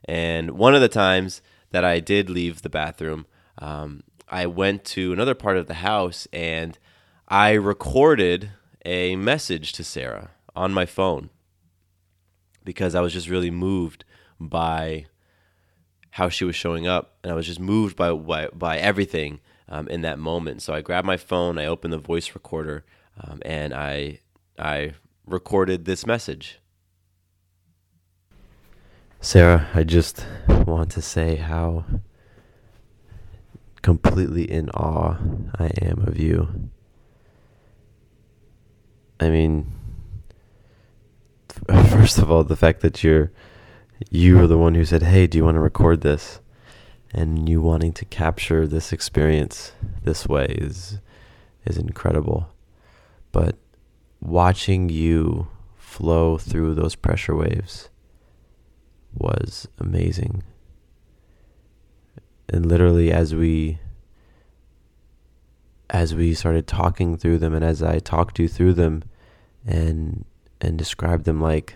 And 0.06 0.52
one 0.52 0.76
of 0.76 0.82
the 0.82 0.90
times 0.90 1.42
that 1.72 1.84
I 1.84 2.00
did 2.00 2.30
leave 2.30 2.62
the 2.62 2.70
bathroom, 2.70 3.26
um, 3.58 4.04
I 4.28 4.46
went 4.46 4.86
to 4.86 5.12
another 5.12 5.36
part 5.36 5.58
of 5.58 5.68
the 5.68 5.76
house 5.76 6.28
and 6.32 6.78
I 7.28 7.54
recorded 7.54 8.52
a 8.86 9.16
message 9.16 9.74
to 9.74 9.84
Sarah 9.84 10.32
on 10.56 10.74
my 10.74 10.86
phone 10.86 11.30
because 12.64 12.96
I 12.96 13.02
was 13.02 13.14
just 13.14 13.30
really 13.30 13.52
moved 13.52 14.06
by 14.40 15.06
how 16.12 16.30
she 16.30 16.46
was 16.46 16.56
showing 16.56 16.88
up, 16.88 17.18
and 17.24 17.32
I 17.32 17.36
was 17.36 17.48
just 17.48 17.60
moved 17.60 17.96
by 17.96 18.12
by, 18.14 18.48
by 18.48 18.78
everything 18.78 19.40
um, 19.68 19.88
in 19.88 20.02
that 20.02 20.20
moment. 20.20 20.62
So 20.62 20.74
I 20.74 20.82
grabbed 20.82 21.08
my 21.08 21.18
phone, 21.18 21.58
I 21.58 21.66
opened 21.66 21.94
the 21.94 21.98
voice 21.98 22.34
recorder, 22.34 22.86
um, 23.20 23.42
and 23.44 23.74
I 23.74 24.20
I 24.60 24.94
recorded 25.26 25.86
this 25.86 26.06
message. 26.06 26.60
Sarah, 29.20 29.68
I 29.74 29.84
just 29.84 30.26
want 30.48 30.92
to 30.92 31.02
say 31.02 31.36
how 31.36 31.86
completely 33.82 34.50
in 34.50 34.70
awe 34.72 35.18
I 35.58 35.72
am 35.82 36.02
of 36.08 36.18
you. 36.18 36.70
I 39.20 39.30
mean, 39.30 39.72
first 41.68 42.18
of 42.18 42.32
all, 42.32 42.44
the 42.44 42.56
fact 42.56 42.82
that 42.82 43.04
you're 43.04 43.32
you 44.10 44.38
were 44.38 44.48
the 44.48 44.58
one 44.58 44.76
who 44.76 44.86
said, 44.86 45.04
"Hey, 45.04 45.28
do 45.28 45.38
you 45.38 45.46
want 45.46 45.56
to 45.56 45.62
record 45.62 46.02
this?" 46.02 46.40
And 47.14 47.50
you 47.50 47.62
wanting 47.62 47.94
to 47.94 48.06
capture 48.06 48.66
this 48.66 48.94
experience 48.94 49.74
this 50.04 50.28
way 50.28 50.46
is 50.58 51.00
is 51.66 51.78
incredible. 51.78 52.50
But 53.32 53.58
watching 54.20 54.90
you 54.90 55.48
flow 55.76 56.38
through 56.38 56.76
those 56.76 56.96
pressure 56.96 57.36
waves 57.36 57.90
was 59.14 59.68
amazing. 59.78 60.44
And 62.50 62.66
literally 62.66 63.12
as 63.12 63.36
we 63.36 63.80
as 65.90 66.16
we 66.16 66.34
started 66.34 66.68
talking 66.68 67.18
through 67.18 67.38
them 67.38 67.54
and 67.54 67.66
as 67.66 67.84
I 67.84 68.00
talked 68.00 68.40
you 68.40 68.48
through 68.48 68.74
them 68.74 69.04
and 69.66 70.26
and 70.62 70.78
described 70.78 71.26
them 71.26 71.42
like 71.42 71.76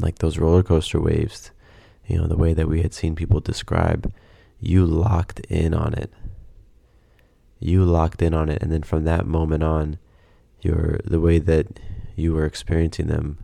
like 0.00 0.18
those 0.18 0.38
roller 0.38 0.62
coaster 0.62 1.00
waves, 1.00 1.50
you 2.06 2.18
know, 2.18 2.26
the 2.26 2.36
way 2.36 2.54
that 2.54 2.68
we 2.68 2.82
had 2.82 2.94
seen 2.94 3.14
people 3.14 3.40
describe, 3.40 4.12
you 4.60 4.84
locked 4.86 5.40
in 5.40 5.74
on 5.74 5.94
it. 5.94 6.12
You 7.60 7.84
locked 7.84 8.22
in 8.22 8.34
on 8.34 8.48
it, 8.48 8.62
and 8.62 8.72
then 8.72 8.82
from 8.82 9.04
that 9.04 9.26
moment 9.26 9.62
on, 9.62 9.98
your 10.60 11.00
the 11.04 11.20
way 11.20 11.38
that 11.38 11.80
you 12.16 12.32
were 12.32 12.44
experiencing 12.44 13.08
them, 13.08 13.38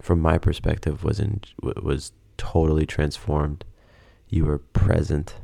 from 0.00 0.20
my 0.20 0.38
perspective, 0.38 1.04
was 1.04 1.20
in 1.20 1.40
was 1.62 2.12
totally 2.36 2.84
transformed. 2.84 3.64
You 4.28 4.44
were 4.44 4.58
present. 4.58 5.36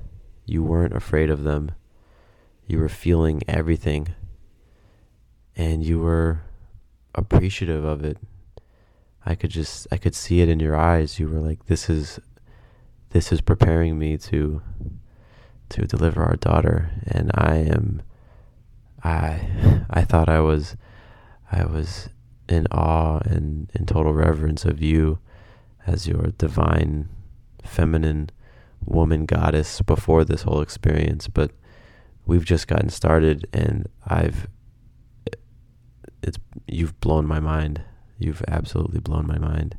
You 0.45 0.65
weren't 0.65 0.95
afraid 0.95 1.31
of 1.31 1.45
them. 1.45 1.71
You 2.67 2.79
were 2.79 2.89
feeling 2.89 3.43
everything, 3.47 4.09
and 5.57 5.85
you 5.85 6.01
were 6.01 6.43
appreciative 7.15 7.85
of 7.85 8.05
it 8.05 8.19
I 9.25 9.35
could 9.35 9.51
just 9.51 9.87
I 9.93 9.97
could 9.97 10.15
see 10.15 10.41
it 10.41 10.49
in 10.49 10.61
your 10.61 10.77
eyes. 10.77 11.19
You 11.19 11.29
were 11.29 11.41
like, 11.41 11.67
"This 11.67 11.89
is 11.89 12.19
this 13.11 13.33
is 13.33 13.41
preparing 13.41 13.99
me 13.99 14.17
to 14.19 14.63
to 15.71 15.87
deliver 15.87 16.23
our 16.23 16.37
daughter," 16.37 16.91
and 17.07 17.31
I 17.35 17.57
am 17.57 18.03
I 19.05 19.85
I 19.91 20.03
thought 20.03 20.29
I 20.29 20.41
was 20.41 20.77
I 21.51 21.65
was 21.65 22.09
in 22.49 22.67
awe 22.71 23.21
and 23.25 23.71
in 23.75 23.87
total 23.87 24.13
reverence 24.13 24.65
of 24.65 24.83
you 24.83 25.19
as 25.87 26.07
your 26.07 26.29
divine 26.39 27.09
feminine 27.65 28.31
woman 28.85 29.27
goddess 29.27 29.81
before 29.83 30.25
this 30.25 30.43
whole 30.43 30.61
experience, 30.61 31.29
but 31.29 31.53
we've 32.27 32.45
just 32.45 32.67
gotten 32.67 32.89
started 32.89 33.47
and 33.53 33.89
I've 34.07 34.49
it's 36.23 36.39
you've 36.67 36.99
blown 37.01 37.27
my 37.27 37.41
mind 37.41 37.83
You've 38.23 38.45
absolutely 38.47 39.01
blown 39.01 39.27
my 39.27 39.39
mind. 39.39 39.77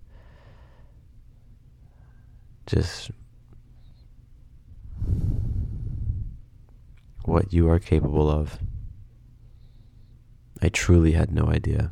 Just 2.66 3.10
what 7.24 7.54
you 7.54 7.70
are 7.70 7.80
capable 7.80 8.30
of. 8.30 8.60
I 10.62 10.68
truly 10.68 11.14
had 11.14 11.32
no 11.32 11.46
idea 11.46 11.92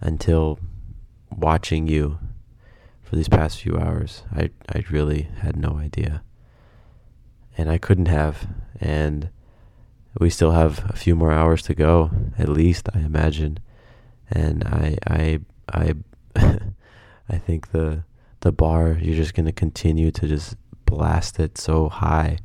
until 0.00 0.60
watching 1.36 1.88
you 1.88 2.20
for 3.02 3.16
these 3.16 3.28
past 3.28 3.60
few 3.60 3.76
hours. 3.76 4.22
I 4.32 4.50
I 4.72 4.84
really 4.88 5.22
had 5.40 5.56
no 5.56 5.78
idea. 5.78 6.22
And 7.56 7.68
I 7.68 7.78
couldn't 7.78 8.06
have 8.06 8.46
and 8.80 9.30
we 10.20 10.30
still 10.30 10.52
have 10.52 10.88
a 10.88 10.96
few 10.96 11.16
more 11.16 11.32
hours 11.32 11.62
to 11.62 11.74
go 11.74 12.10
at 12.38 12.48
least 12.48 12.88
I 12.94 13.00
imagine 13.00 13.58
and 14.30 14.64
I 14.64 14.96
I 15.06 15.40
I 15.68 15.94
I 17.28 17.38
think 17.38 17.72
the 17.72 18.04
the 18.40 18.52
bar 18.52 18.98
you're 19.00 19.16
just 19.16 19.34
gonna 19.34 19.52
continue 19.52 20.10
to 20.12 20.26
just 20.26 20.56
blast 20.84 21.38
it 21.38 21.58
so 21.58 21.88
high 21.88 22.38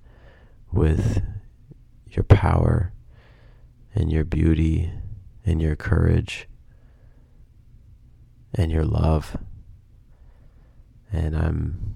with 0.72 1.22
your 2.10 2.24
power 2.24 2.92
and 3.96 4.12
your 4.12 4.26
beauty 4.26 4.92
and 5.46 5.62
your 5.62 5.76
courage 5.76 6.48
and 8.54 8.72
your 8.72 8.86
love 8.86 9.38
and 11.12 11.38
I'm 11.38 11.94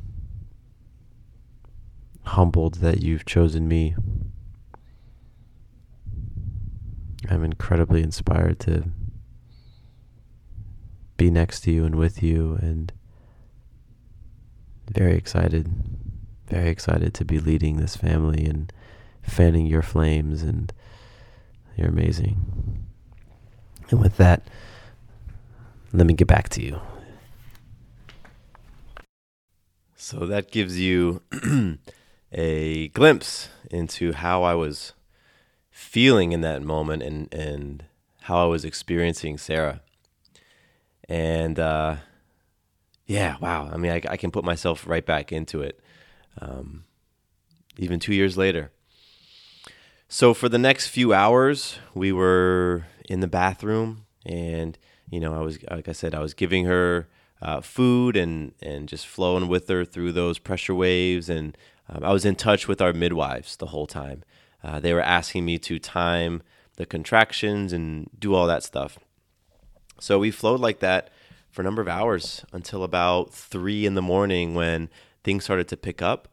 humbled 2.23 2.75
that 2.75 3.01
you've 3.01 3.25
chosen 3.25 3.67
me. 3.67 3.95
I'm 7.29 7.43
incredibly 7.43 8.03
inspired 8.03 8.59
to 8.61 8.91
be 11.17 11.31
next 11.31 11.61
to 11.61 11.71
you 11.71 11.83
and 11.83 11.95
with 11.95 12.21
you 12.21 12.57
and 12.61 12.93
very 14.89 15.15
excited 15.15 15.67
very 16.47 16.69
excited 16.69 17.13
to 17.13 17.25
be 17.25 17.39
leading 17.39 17.77
this 17.77 17.97
family 17.97 18.45
and 18.45 18.71
fanning 19.21 19.65
your 19.65 19.81
flames 19.81 20.43
and 20.43 20.71
you're 21.75 21.89
amazing. 21.89 22.85
And 23.89 23.99
with 23.99 24.17
that 24.17 24.47
let 25.93 26.05
me 26.05 26.13
get 26.13 26.27
back 26.27 26.49
to 26.49 26.61
you. 26.61 26.79
So 29.95 30.25
that 30.25 30.51
gives 30.51 30.79
you 30.79 31.21
a 32.31 32.89
glimpse 32.89 33.49
into 33.71 34.13
how 34.13 34.43
I 34.43 34.53
was 34.53 34.93
feeling 35.69 36.31
in 36.31 36.41
that 36.41 36.61
moment 36.61 37.03
and 37.03 37.33
and 37.33 37.83
how 38.21 38.43
I 38.43 38.45
was 38.45 38.63
experiencing 38.63 39.37
Sarah 39.37 39.81
and 41.07 41.59
uh, 41.59 41.97
yeah, 43.05 43.37
wow. 43.39 43.69
I 43.71 43.77
mean, 43.77 43.91
I, 43.91 44.01
I, 44.09 44.17
can 44.17 44.31
put 44.31 44.43
myself 44.43 44.85
right 44.85 45.05
back 45.05 45.31
into 45.31 45.61
it, 45.61 45.79
um, 46.41 46.83
even 47.77 47.99
two 47.99 48.13
years 48.13 48.37
later. 48.37 48.71
So 50.09 50.33
for 50.33 50.49
the 50.49 50.57
next 50.57 50.87
few 50.87 51.13
hours, 51.13 51.79
we 51.93 52.11
were 52.11 52.85
in 53.09 53.21
the 53.21 53.27
bathroom, 53.27 54.05
and 54.25 54.77
you 55.09 55.19
know, 55.19 55.33
I 55.33 55.41
was 55.41 55.57
like 55.69 55.87
I 55.87 55.93
said, 55.93 56.13
I 56.13 56.19
was 56.19 56.33
giving 56.33 56.65
her 56.65 57.07
uh, 57.41 57.61
food 57.61 58.15
and 58.17 58.53
and 58.61 58.87
just 58.87 59.07
flowing 59.07 59.47
with 59.47 59.67
her 59.69 59.85
through 59.85 60.11
those 60.11 60.39
pressure 60.39 60.75
waves, 60.75 61.29
and 61.29 61.57
um, 61.89 62.03
I 62.03 62.11
was 62.11 62.25
in 62.25 62.35
touch 62.35 62.67
with 62.67 62.81
our 62.81 62.93
midwives 62.93 63.55
the 63.55 63.67
whole 63.67 63.87
time. 63.87 64.23
Uh, 64.63 64.79
they 64.79 64.93
were 64.93 65.01
asking 65.01 65.45
me 65.45 65.57
to 65.59 65.79
time 65.79 66.41
the 66.75 66.85
contractions 66.85 67.73
and 67.73 68.09
do 68.17 68.33
all 68.33 68.47
that 68.47 68.63
stuff. 68.63 68.99
So 69.99 70.19
we 70.19 70.31
flowed 70.31 70.59
like 70.59 70.79
that 70.79 71.09
for 71.49 71.61
a 71.61 71.65
number 71.65 71.81
of 71.81 71.87
hours 71.87 72.45
until 72.53 72.83
about 72.83 73.33
three 73.33 73.85
in 73.85 73.95
the 73.95 74.01
morning 74.01 74.53
when 74.55 74.89
things 75.23 75.43
started 75.43 75.67
to 75.69 75.77
pick 75.77 76.01
up. 76.01 76.27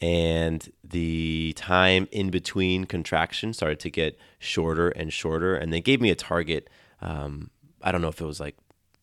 and 0.00 0.70
the 0.84 1.52
time 1.56 2.08
in 2.12 2.30
between 2.30 2.84
contractions 2.84 3.56
started 3.56 3.80
to 3.80 3.90
get 3.90 4.18
shorter 4.38 4.88
and 4.90 5.12
shorter. 5.12 5.56
And 5.56 5.72
they 5.72 5.80
gave 5.80 6.00
me 6.00 6.10
a 6.10 6.14
target. 6.14 6.70
Um, 7.00 7.50
I 7.82 7.92
don't 7.92 8.00
know 8.00 8.08
if 8.08 8.20
it 8.20 8.24
was 8.24 8.40
like 8.40 8.56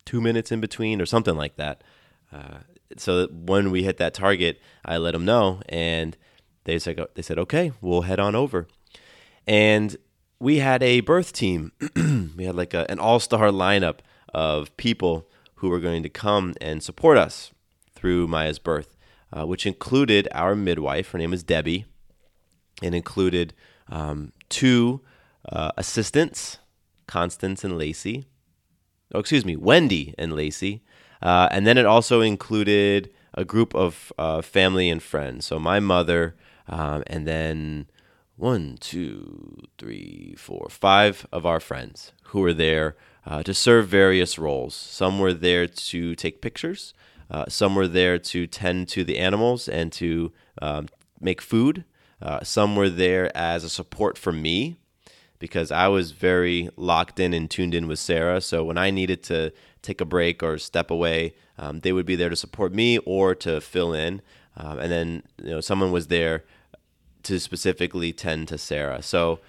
two 0.06 0.22
minutes 0.22 0.52
in 0.52 0.62
between 0.62 1.02
or 1.02 1.06
something 1.06 1.36
like 1.36 1.58
that. 1.58 1.84
Uh, 2.32 2.60
so 2.98 3.28
when 3.28 3.72
we 3.72 3.84
hit 3.84 3.98
that 3.98 4.14
target, 4.14 4.62
I 4.86 4.98
let 4.98 5.12
them 5.12 5.26
know, 5.26 5.62
and 5.68 6.16
they 6.66 6.80
said 6.80 7.00
they 7.16 7.22
said 7.22 7.40
okay, 7.40 7.72
we'll 7.82 8.04
head 8.04 8.20
on 8.20 8.36
over. 8.36 8.68
And 9.48 9.98
we 10.40 10.60
had 10.60 10.84
a 10.84 11.02
birth 11.02 11.34
team. 11.34 11.72
we 12.38 12.46
had 12.46 12.56
like 12.56 12.74
a, 12.74 12.90
an 12.90 13.00
all 13.00 13.20
star 13.20 13.50
lineup 13.50 14.00
of 14.34 14.76
people 14.78 15.28
who 15.56 15.70
were 15.70 15.80
going 15.80 16.04
to 16.04 16.10
come 16.10 16.54
and 16.60 16.84
support 16.84 17.18
us 17.18 17.52
through 17.94 18.28
Maya's 18.28 18.60
birth, 18.60 18.96
uh, 19.32 19.46
which 19.46 19.66
included 19.66 20.28
our 20.32 20.56
midwife. 20.56 21.12
Her 21.12 21.18
name 21.18 21.34
is 21.34 21.44
Debbie, 21.44 21.86
and 22.82 22.94
included 22.94 23.54
um, 23.90 24.32
two 24.50 25.02
uh, 25.50 25.72
assistants, 25.78 26.60
Constance 27.08 27.64
and 27.64 27.78
Lacey. 27.78 28.26
Oh, 29.14 29.20
excuse 29.20 29.46
me, 29.46 29.56
Wendy 29.56 30.14
and 30.18 30.34
Lacey. 30.34 30.84
Uh, 31.22 31.48
and 31.52 31.66
then 31.66 31.78
it 31.78 31.86
also 31.86 32.22
included 32.22 33.12
a 33.34 33.46
group 33.46 33.74
of 33.74 34.12
uh, 34.18 34.42
family 34.42 34.90
and 34.90 35.02
friends. 35.02 35.46
So 35.46 35.60
my 35.60 35.80
mother, 35.80 36.36
um, 36.68 37.04
and 37.08 37.28
then 37.28 37.88
one, 38.38 38.78
two, 38.80 39.58
three, 39.78 40.36
four, 40.38 40.68
five 40.70 41.26
of 41.32 41.46
our 41.46 41.60
friends 41.60 42.12
who 42.26 42.42
were 42.42 42.54
there 42.54 42.96
uh, 43.26 43.42
to 43.44 43.54
serve 43.54 43.88
various 43.88 44.38
roles. 44.38 44.76
Some 44.76 45.20
were 45.20 45.34
there 45.34 45.68
to 45.68 46.16
take 46.16 46.42
pictures, 46.42 46.94
uh, 47.30 47.46
some 47.48 47.76
were 47.76 47.88
there 47.88 48.20
to 48.20 48.46
tend 48.46 48.88
to 48.90 49.04
the 49.04 49.18
animals 49.18 49.68
and 49.68 49.92
to 49.94 50.32
um, 50.62 50.88
make 51.20 51.42
food. 51.42 51.86
Uh, 52.22 52.44
some 52.44 52.76
were 52.76 52.90
there 52.90 53.36
as 53.36 53.64
a 53.64 53.70
support 53.70 54.18
for 54.18 54.32
me 54.32 54.78
because 55.40 55.72
I 55.72 55.88
was 55.88 56.12
very 56.12 56.70
locked 56.78 57.20
in 57.20 57.34
and 57.34 57.50
tuned 57.50 57.74
in 57.74 57.88
with 57.88 58.00
Sarah. 58.00 58.42
So 58.42 58.64
when 58.64 58.78
I 58.78 58.90
needed 58.92 59.24
to 59.24 59.52
take 59.82 60.02
a 60.02 60.06
break 60.06 60.42
or 60.42 60.58
step 60.58 60.90
away, 60.90 61.36
um, 61.58 61.82
they 61.82 61.92
would 61.92 62.06
be 62.06 62.16
there 62.16 62.30
to 62.30 62.36
support 62.36 62.74
me 62.74 62.98
or 63.00 63.36
to 63.36 63.60
fill 63.60 63.94
in. 63.94 64.22
Um, 64.58 64.80
and 64.80 64.92
then 64.92 65.24
you 65.44 65.50
know 65.50 65.62
someone 65.62 65.92
was 65.92 66.08
there 66.08 66.46
to 67.26 67.40
specifically 67.40 68.14
tend 68.14 68.48
to 68.48 68.58
Sarah. 68.58 69.02
So, 69.02 69.40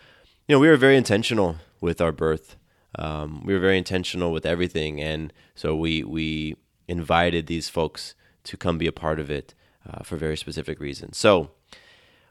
you 0.47 0.55
know, 0.55 0.59
we 0.59 0.69
were 0.69 0.77
very 0.77 0.97
intentional 0.97 1.57
with 1.81 2.01
our 2.01 2.13
birth. 2.13 2.57
Um, 2.99 3.45
we 3.45 3.53
were 3.55 3.61
very 3.61 3.79
intentional 3.79 4.33
with 4.33 4.47
everything, 4.47 5.01
and 5.01 5.33
so 5.55 5.77
we 5.77 6.03
we 6.03 6.57
invited 6.89 7.47
these 7.47 7.69
folks 7.69 8.15
to 8.45 8.57
come 8.57 8.79
be 8.79 8.87
a 8.87 8.93
part 8.93 9.21
of 9.21 9.31
it 9.31 9.55
uh, 9.89 10.03
for 10.03 10.17
very 10.17 10.37
specific 10.37 10.81
reasons. 10.81 11.19
So, 11.19 11.51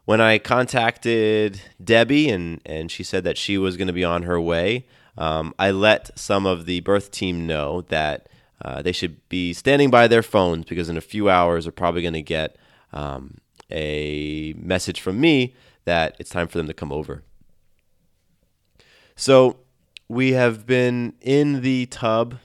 when 0.05 0.21
I 0.21 0.39
contacted 0.39 1.61
Debbie 1.83 2.29
and 2.29 2.61
and 2.65 2.89
she 2.89 3.03
said 3.03 3.23
that 3.25 3.37
she 3.37 3.57
was 3.57 3.77
going 3.77 3.87
to 3.87 3.93
be 3.93 4.03
on 4.03 4.23
her 4.23 4.41
way, 4.41 4.87
um, 5.17 5.53
I 5.59 5.71
let 5.71 6.17
some 6.17 6.45
of 6.45 6.65
the 6.65 6.79
birth 6.79 7.11
team 7.11 7.45
know 7.45 7.81
that 7.89 8.27
uh, 8.63 8.81
they 8.81 8.91
should 8.91 9.27
be 9.29 9.53
standing 9.53 9.91
by 9.91 10.07
their 10.07 10.23
phones 10.23 10.65
because 10.65 10.89
in 10.89 10.97
a 10.97 11.01
few 11.01 11.29
hours 11.29 11.65
they're 11.65 11.71
probably 11.71 12.01
going 12.01 12.13
to 12.13 12.21
get 12.21 12.55
um, 12.93 13.37
a 13.71 14.53
message 14.57 15.01
from 15.01 15.19
me 15.19 15.55
that 15.85 16.15
it's 16.19 16.29
time 16.29 16.47
for 16.47 16.57
them 16.57 16.67
to 16.67 16.73
come 16.73 16.91
over. 16.91 17.23
So 19.15 19.57
we 20.07 20.33
have 20.33 20.65
been 20.65 21.13
in 21.21 21.61
the 21.61 21.85
tub 21.87 22.39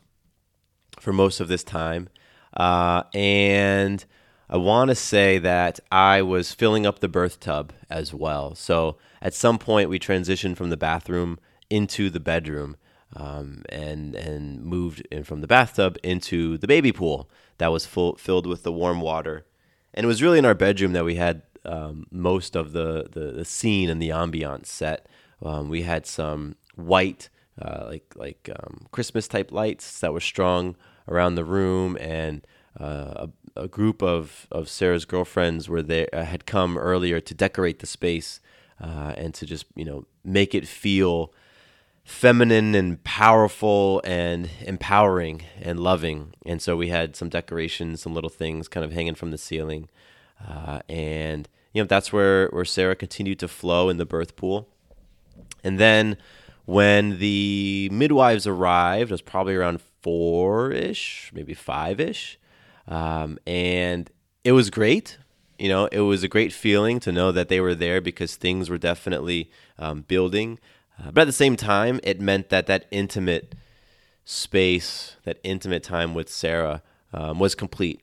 for 0.99 1.13
most 1.13 1.41
of 1.41 1.49
this 1.49 1.65
time. 1.65 2.09
Uh, 2.57 3.05
and 3.15 4.05
I 4.49 4.57
want 4.57 4.89
to 4.89 4.95
say 4.95 5.39
that 5.39 5.81
I 5.91 6.23
was 6.23 6.53
filling 6.53 6.87
up 6.87 7.01
the 7.01 7.09
birth 7.09 7.41
tub 7.41 7.73
as 7.89 8.13
well. 8.15 8.55
So 8.55 8.97
at 9.23 9.35
some 9.35 9.59
point, 9.59 9.89
we 9.89 9.99
transitioned 9.99 10.57
from 10.57 10.71
the 10.71 10.77
bathroom 10.77 11.39
into 11.69 12.11
the 12.11 12.21
bedroom 12.21 12.77
um, 13.15 13.63
and, 13.69 14.15
and 14.15 14.65
moved 14.65 15.07
in 15.11 15.25
from 15.25 15.41
the 15.41 15.47
bathtub 15.47 15.99
into 16.03 16.59
the 16.59 16.67
baby 16.67 16.93
pool 16.93 17.29
that 17.59 17.69
was 17.69 17.87
full, 17.87 18.17
filled 18.17 18.47
with 18.47 18.63
the 18.63 18.73
warm 18.73 19.01
water 19.01 19.47
and 20.01 20.07
it 20.07 20.09
was 20.09 20.23
really 20.23 20.39
in 20.39 20.47
our 20.47 20.55
bedroom 20.55 20.95
that 20.95 21.05
we 21.05 21.17
had 21.17 21.43
um, 21.67 22.07
most 22.11 22.57
of 22.57 22.73
the, 22.73 23.07
the, 23.13 23.33
the 23.33 23.45
scene 23.45 23.91
and 23.91 24.01
the 24.01 24.09
ambiance 24.09 24.65
set. 24.65 25.05
Um, 25.43 25.69
we 25.69 25.83
had 25.83 26.07
some 26.07 26.57
white, 26.75 27.29
uh, 27.61 27.85
like 27.87 28.11
like 28.17 28.49
um, 28.49 28.87
Christmas 28.93 29.29
type 29.29 29.53
lights 29.53 30.01
that 30.01 30.15
were 30.15 30.21
strung 30.21 30.75
around 31.07 31.35
the 31.35 31.45
room, 31.45 31.99
and 32.01 32.47
uh, 32.81 33.27
a, 33.55 33.65
a, 33.65 33.69
group 33.69 34.03
of, 34.03 34.47
of 34.51 34.71
Sarah's 34.71 35.05
girlfriends 35.05 35.69
were 35.69 35.83
there 35.83 36.09
uh, 36.15 36.25
had 36.25 36.47
come 36.47 36.79
earlier 36.79 37.21
to 37.21 37.35
decorate 37.35 37.81
the 37.81 37.87
space 37.87 38.41
uh, 38.81 39.13
and 39.19 39.35
to 39.35 39.45
just 39.45 39.67
you 39.75 39.85
know 39.85 40.07
make 40.25 40.55
it 40.55 40.67
feel 40.67 41.31
feminine 42.11 42.75
and 42.75 43.03
powerful 43.05 44.03
and 44.05 44.51
empowering 44.63 45.43
and 45.63 45.79
loving. 45.79 46.35
And 46.45 46.61
so 46.61 46.77
we 46.77 46.89
had 46.89 47.15
some 47.15 47.29
decorations, 47.29 48.03
some 48.03 48.13
little 48.13 48.29
things 48.29 48.67
kind 48.67 48.85
of 48.85 48.93
hanging 48.93 49.15
from 49.15 49.31
the 49.31 49.39
ceiling. 49.39 49.89
Uh, 50.47 50.81
and, 50.89 51.49
you 51.73 51.81
know, 51.81 51.87
that's 51.87 52.13
where, 52.13 52.49
where 52.49 52.65
Sarah 52.65 52.97
continued 52.97 53.39
to 53.39 53.49
flow 53.49 53.89
in 53.89 53.97
the 53.97 54.05
birth 54.05 54.35
pool. 54.35 54.69
And 55.63 55.79
then 55.79 56.17
when 56.67 57.21
the 57.21 57.89
midwives 57.93 58.47
arrived, 58.47 59.11
it 59.11 59.15
was 59.15 59.23
probably 59.23 59.55
around 59.55 59.81
four 60.03 60.73
ish, 60.73 61.31
maybe 61.33 61.55
five 61.55 62.01
ish. 62.01 62.39
Um, 62.89 63.39
and 63.47 64.11
it 64.43 64.53
was 64.53 64.69
great. 64.69 65.17
You 65.61 65.69
know, 65.69 65.87
it 65.87 66.01
was 66.01 66.25
a 66.25 66.29
great 66.29 66.53
feeling 66.53 66.99
to 67.01 67.13
know 67.13 67.31
that 67.33 67.49
they 67.49 67.61
were 67.61 67.75
there 67.75 68.01
because 68.01 68.35
things 68.35 68.69
were 68.69 68.79
definitely 68.79 69.51
um, 69.79 70.03
building. 70.03 70.59
Uh, 71.01 71.11
but 71.11 71.23
at 71.23 71.27
the 71.27 71.33
same 71.33 71.57
time, 71.57 72.01
it 72.03 72.21
meant 72.21 72.51
that 72.51 72.67
that 72.67 72.87
intimate 72.91 73.55
space, 74.25 75.17
that 75.25 75.39
intimate 75.43 75.83
time 75.83 76.15
with 76.15 76.29
Sarah 76.29 76.83
um, 77.13 77.39
was 77.39 77.55
complete. 77.55 78.01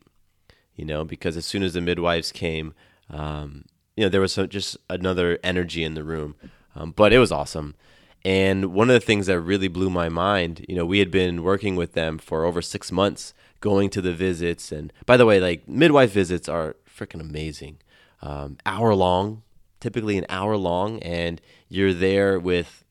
You 0.75 0.86
know, 0.86 1.03
because 1.03 1.38
as 1.38 1.45
soon 1.45 1.63
as 1.63 1.73
the 1.73 1.81
midwives 1.81 2.31
came, 2.31 2.73
um, 3.10 3.65
you 3.95 4.03
know, 4.03 4.10
there 4.10 4.21
was 4.21 4.33
some, 4.33 4.47
just 4.47 4.77
another 4.89 5.39
energy 5.43 5.83
in 5.83 5.95
the 5.95 6.03
room. 6.03 6.36
Um, 6.75 6.91
but 6.91 7.12
it 7.12 7.17
was 7.17 7.31
awesome. 7.31 7.75
And 8.23 8.73
one 8.73 8.89
of 8.89 8.93
the 8.93 9.05
things 9.05 9.25
that 9.27 9.39
really 9.39 9.67
blew 9.67 9.89
my 9.89 10.10
mind, 10.10 10.65
you 10.67 10.75
know, 10.75 10.86
we 10.86 10.99
had 10.99 11.10
been 11.10 11.43
working 11.43 11.75
with 11.75 11.93
them 11.93 12.17
for 12.17 12.45
over 12.45 12.62
six 12.62 12.91
months, 12.91 13.33
going 13.62 13.89
to 13.91 14.01
the 14.01 14.13
visits. 14.13 14.71
And 14.71 14.93
by 15.05 15.17
the 15.17 15.25
way, 15.25 15.39
like 15.39 15.67
midwife 15.67 16.12
visits 16.12 16.47
are 16.47 16.75
freaking 16.88 17.21
amazing. 17.21 17.77
Um, 18.21 18.57
hour 18.65 18.93
long, 18.93 19.43
typically 19.79 20.17
an 20.17 20.25
hour 20.29 20.57
long, 20.57 20.99
and 20.99 21.41
you're 21.69 21.93
there 21.93 22.39
with 22.39 22.83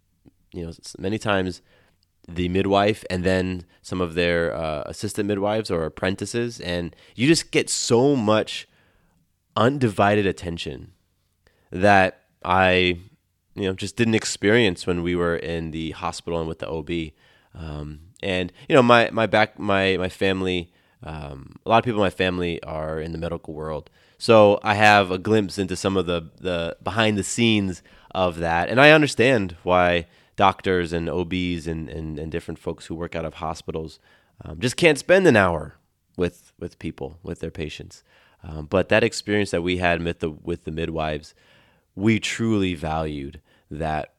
you 0.57 0.67
know, 0.67 0.73
many 0.99 1.19
times 1.19 1.63
the 2.29 2.49
midwife 2.49 3.05
and 3.09 3.23
then 3.25 3.65
some 3.83 4.01
of 4.01 4.15
their 4.15 4.55
uh, 4.55 4.83
assistant 4.87 5.29
midwives 5.29 5.71
or 5.71 5.85
apprentices, 5.85 6.61
and 6.61 6.95
you 7.15 7.27
just 7.29 7.51
get 7.53 7.71
so 7.71 8.17
much 8.17 8.67
undivided 9.55 10.27
attention 10.27 10.93
that 11.71 12.23
I, 12.45 12.99
you 13.55 13.63
know, 13.63 13.73
just 13.75 13.97
didn't 13.97 14.15
experience 14.15 14.87
when 14.87 15.03
we 15.03 15.15
were 15.15 15.37
in 15.37 15.71
the 15.71 15.93
hospital 15.93 16.39
and 16.39 16.49
with 16.49 16.59
the 16.59 16.69
OB. 16.69 17.13
Um, 17.55 18.01
and 18.23 18.53
you 18.69 18.75
know, 18.75 18.83
my 18.83 19.11
my 19.13 19.27
back 19.27 19.59
my 19.59 19.97
my 19.97 20.09
family, 20.09 20.73
um, 21.03 21.57
a 21.65 21.69
lot 21.69 21.79
of 21.79 21.85
people 21.85 22.01
in 22.01 22.07
my 22.07 22.11
family 22.11 22.63
are 22.63 23.01
in 23.01 23.13
the 23.13 23.19
medical 23.19 23.55
world, 23.55 23.89
so 24.19 24.59
I 24.63 24.75
have 24.75 25.11
a 25.11 25.19
glimpse 25.19 25.59
into 25.59 25.77
some 25.77 25.97
of 25.97 26.07
the 26.07 26.31
the 26.41 26.77
behind 26.83 27.17
the 27.17 27.23
scenes 27.23 27.83
of 28.11 28.39
that, 28.39 28.69
and 28.69 28.81
I 28.81 28.91
understand 28.91 29.57
why 29.63 30.07
doctors 30.37 30.93
and 30.93 31.09
OBs 31.09 31.67
and, 31.67 31.89
and, 31.89 32.19
and 32.19 32.31
different 32.31 32.59
folks 32.59 32.87
who 32.87 32.95
work 32.95 33.17
out 33.17 33.25
of 33.25 33.35
hospitals 33.35 33.99
um, 34.45 34.61
just 34.61 34.77
can't 34.77 34.99
spend 34.99 35.27
an 35.27 35.37
hour 35.37 35.77
with 36.17 36.53
with 36.59 36.79
people 36.79 37.19
with 37.23 37.41
their 37.41 37.51
patients. 37.51 38.03
Um, 38.43 38.67
but 38.67 38.89
that 38.89 39.03
experience 39.03 39.51
that 39.51 39.63
we 39.63 39.79
had 39.79 40.03
with 40.03 40.21
the 40.21 40.31
with 40.31 40.65
the 40.65 40.71
midwives, 40.71 41.35
we 41.95 42.21
truly 42.21 42.75
valued 42.75 43.41
that 43.71 44.15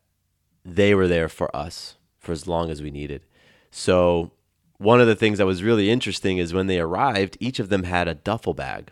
they 0.66 0.94
were 0.94 1.08
there 1.08 1.30
for 1.30 1.56
us 1.56 1.96
for 2.20 2.32
as 2.32 2.48
long 2.48 2.70
as 2.70 2.82
we 2.82 2.92
needed. 2.92 3.24
So 3.72 4.32
one 4.78 5.00
of 5.00 5.08
the 5.08 5.16
things 5.16 5.38
that 5.38 5.46
was 5.46 5.64
really 5.64 5.90
interesting 5.90 6.38
is 6.38 6.54
when 6.54 6.68
they 6.68 6.80
arrived, 6.80 7.38
each 7.40 7.60
of 7.60 7.70
them 7.70 7.84
had 7.84 8.08
a 8.08 8.14
duffel 8.14 8.54
bag. 8.54 8.92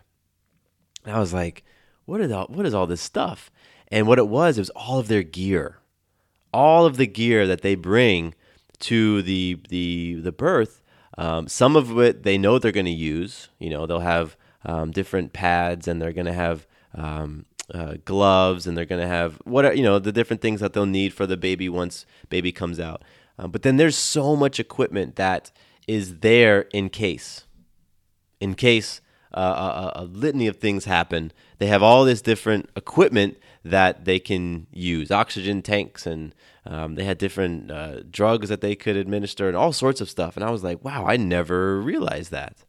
And 1.04 1.14
I 1.14 1.20
was 1.20 1.32
like, 1.32 1.64
what 2.06 2.20
all, 2.32 2.46
what 2.46 2.66
is 2.66 2.74
all 2.74 2.86
this 2.86 3.00
stuff? 3.00 3.50
And 3.88 4.06
what 4.06 4.18
it 4.18 4.28
was, 4.28 4.58
it 4.58 4.62
was 4.62 4.70
all 4.70 4.98
of 4.98 5.08
their 5.08 5.22
gear 5.22 5.78
all 6.56 6.86
of 6.86 6.96
the 6.96 7.06
gear 7.06 7.46
that 7.46 7.60
they 7.60 7.74
bring 7.74 8.34
to 8.80 9.22
the 9.22 9.60
the 9.68 10.14
the 10.14 10.32
birth. 10.32 10.82
Um, 11.18 11.48
some 11.48 11.76
of 11.76 11.98
it 11.98 12.22
they 12.22 12.38
know 12.38 12.58
they're 12.58 12.72
going 12.72 12.86
to 12.86 12.92
use. 12.92 13.48
You 13.58 13.70
know, 13.70 13.86
they'll 13.86 14.00
have 14.00 14.36
um, 14.64 14.90
different 14.90 15.32
pads, 15.32 15.86
and 15.86 16.00
they're 16.00 16.12
going 16.12 16.26
to 16.26 16.32
have 16.32 16.66
um, 16.94 17.44
uh, 17.72 17.94
gloves, 18.04 18.66
and 18.66 18.76
they're 18.76 18.84
going 18.86 19.02
to 19.02 19.06
have 19.06 19.34
what 19.44 19.76
you 19.76 19.82
know 19.82 19.98
the 19.98 20.12
different 20.12 20.40
things 20.42 20.60
that 20.60 20.72
they'll 20.72 20.86
need 20.86 21.12
for 21.12 21.26
the 21.26 21.36
baby 21.36 21.68
once 21.68 22.06
baby 22.30 22.52
comes 22.52 22.80
out. 22.80 23.02
Uh, 23.38 23.46
but 23.46 23.62
then 23.62 23.76
there's 23.76 23.96
so 23.96 24.34
much 24.34 24.58
equipment 24.58 25.16
that 25.16 25.50
is 25.86 26.20
there 26.20 26.62
in 26.72 26.88
case, 26.88 27.44
in 28.40 28.54
case 28.54 29.02
uh, 29.34 29.92
a, 29.94 30.02
a 30.02 30.04
litany 30.04 30.46
of 30.46 30.56
things 30.56 30.86
happen. 30.86 31.32
They 31.58 31.66
have 31.66 31.82
all 31.82 32.04
this 32.04 32.22
different 32.22 32.70
equipment 32.74 33.36
that 33.70 34.04
they 34.04 34.18
can 34.18 34.66
use, 34.72 35.10
oxygen 35.10 35.62
tanks, 35.62 36.06
and 36.06 36.34
um, 36.64 36.94
they 36.94 37.04
had 37.04 37.18
different 37.18 37.70
uh, 37.70 38.00
drugs 38.10 38.48
that 38.48 38.60
they 38.60 38.74
could 38.74 38.96
administer, 38.96 39.48
and 39.48 39.56
all 39.56 39.72
sorts 39.72 40.00
of 40.00 40.10
stuff. 40.10 40.36
And 40.36 40.44
I 40.44 40.50
was 40.50 40.64
like, 40.64 40.84
wow, 40.84 41.04
I 41.06 41.16
never 41.16 41.80
realized 41.80 42.30
that. 42.30 42.64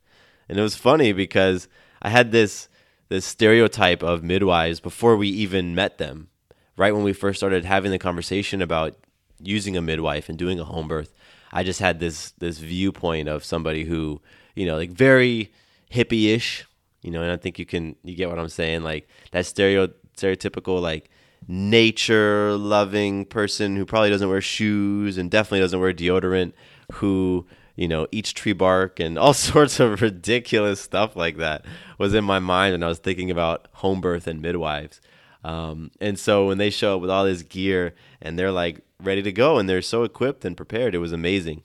And 0.50 0.58
it 0.58 0.62
was 0.62 0.76
funny 0.76 1.12
because 1.14 1.68
I 2.02 2.10
had 2.10 2.32
this 2.32 2.70
this 3.10 3.26
stereotype 3.26 4.04
of 4.04 4.24
midwives 4.24 4.82
before 4.82 5.16
we 5.16 5.30
even 5.30 5.74
met 5.74 5.98
them. 5.98 6.28
Right 6.76 6.94
when 6.94 7.04
we 7.04 7.14
first 7.14 7.40
started 7.40 7.66
having 7.66 7.92
the 7.92 7.98
conversation 7.98 8.62
about 8.62 8.96
using 9.42 9.78
a 9.78 9.82
midwife 9.82 10.30
and 10.30 10.38
doing 10.38 10.60
a 10.60 10.66
home 10.66 10.88
birth, 10.88 11.14
I 11.52 11.64
just 11.64 11.80
had 11.80 12.00
this 12.00 12.32
this 12.38 12.60
viewpoint 12.60 13.30
of 13.30 13.44
somebody 13.44 13.86
who, 13.86 14.22
you 14.56 14.66
know, 14.66 14.76
like 14.76 14.92
very 14.92 15.52
hippie-ish, 15.92 16.66
you 17.02 17.12
know, 17.12 17.22
and 17.22 17.32
I 17.32 17.38
think 17.38 17.58
you 17.58 17.66
can 17.66 17.96
you 18.04 18.16
get 18.16 18.30
what 18.30 18.40
I'm 18.40 18.50
saying, 18.50 18.84
like 18.84 19.08
that 19.32 19.46
stereo 19.46 19.90
stereotypical 20.18 20.82
like 20.82 21.10
nature 21.48 22.54
loving 22.58 23.26
person 23.26 23.76
who 23.76 23.86
probably 23.86 24.10
doesn't 24.10 24.30
wear 24.30 24.42
shoes 24.42 25.18
and 25.18 25.32
definitely 25.32 25.60
doesn't 25.60 25.80
wear 25.80 25.94
deodorant, 25.94 26.54
who 26.94 27.46
you 27.76 27.88
know 27.88 28.08
eats 28.12 28.34
tree 28.34 28.54
bark 28.54 29.00
and 29.00 29.18
all 29.18 29.34
sorts 29.52 29.80
of 29.80 30.02
ridiculous 30.02 30.82
stuff 30.82 31.16
like 31.16 31.38
that 31.38 31.66
was 31.98 32.14
in 32.14 32.24
my 32.24 32.40
mind 32.40 32.74
when 32.74 32.84
I 32.84 32.88
was 32.88 33.00
thinking 33.00 33.32
about 33.32 33.68
home 33.74 34.02
birth 34.02 34.28
and 34.28 34.42
midwives. 34.42 35.00
Um, 35.44 35.92
and 36.02 36.20
so 36.20 36.48
when 36.48 36.58
they 36.58 36.70
show 36.70 36.96
up 36.96 37.02
with 37.02 37.10
all 37.10 37.24
this 37.24 37.44
gear 37.44 37.94
and 38.22 38.38
they're 38.38 38.52
like 38.52 38.82
ready 39.02 39.22
to 39.22 39.32
go 39.32 39.58
and 39.58 39.70
they're 39.70 39.82
so 39.82 40.04
equipped 40.04 40.44
and 40.44 40.58
prepared, 40.58 40.96
it 40.96 41.00
was 41.00 41.14
amazing. 41.14 41.64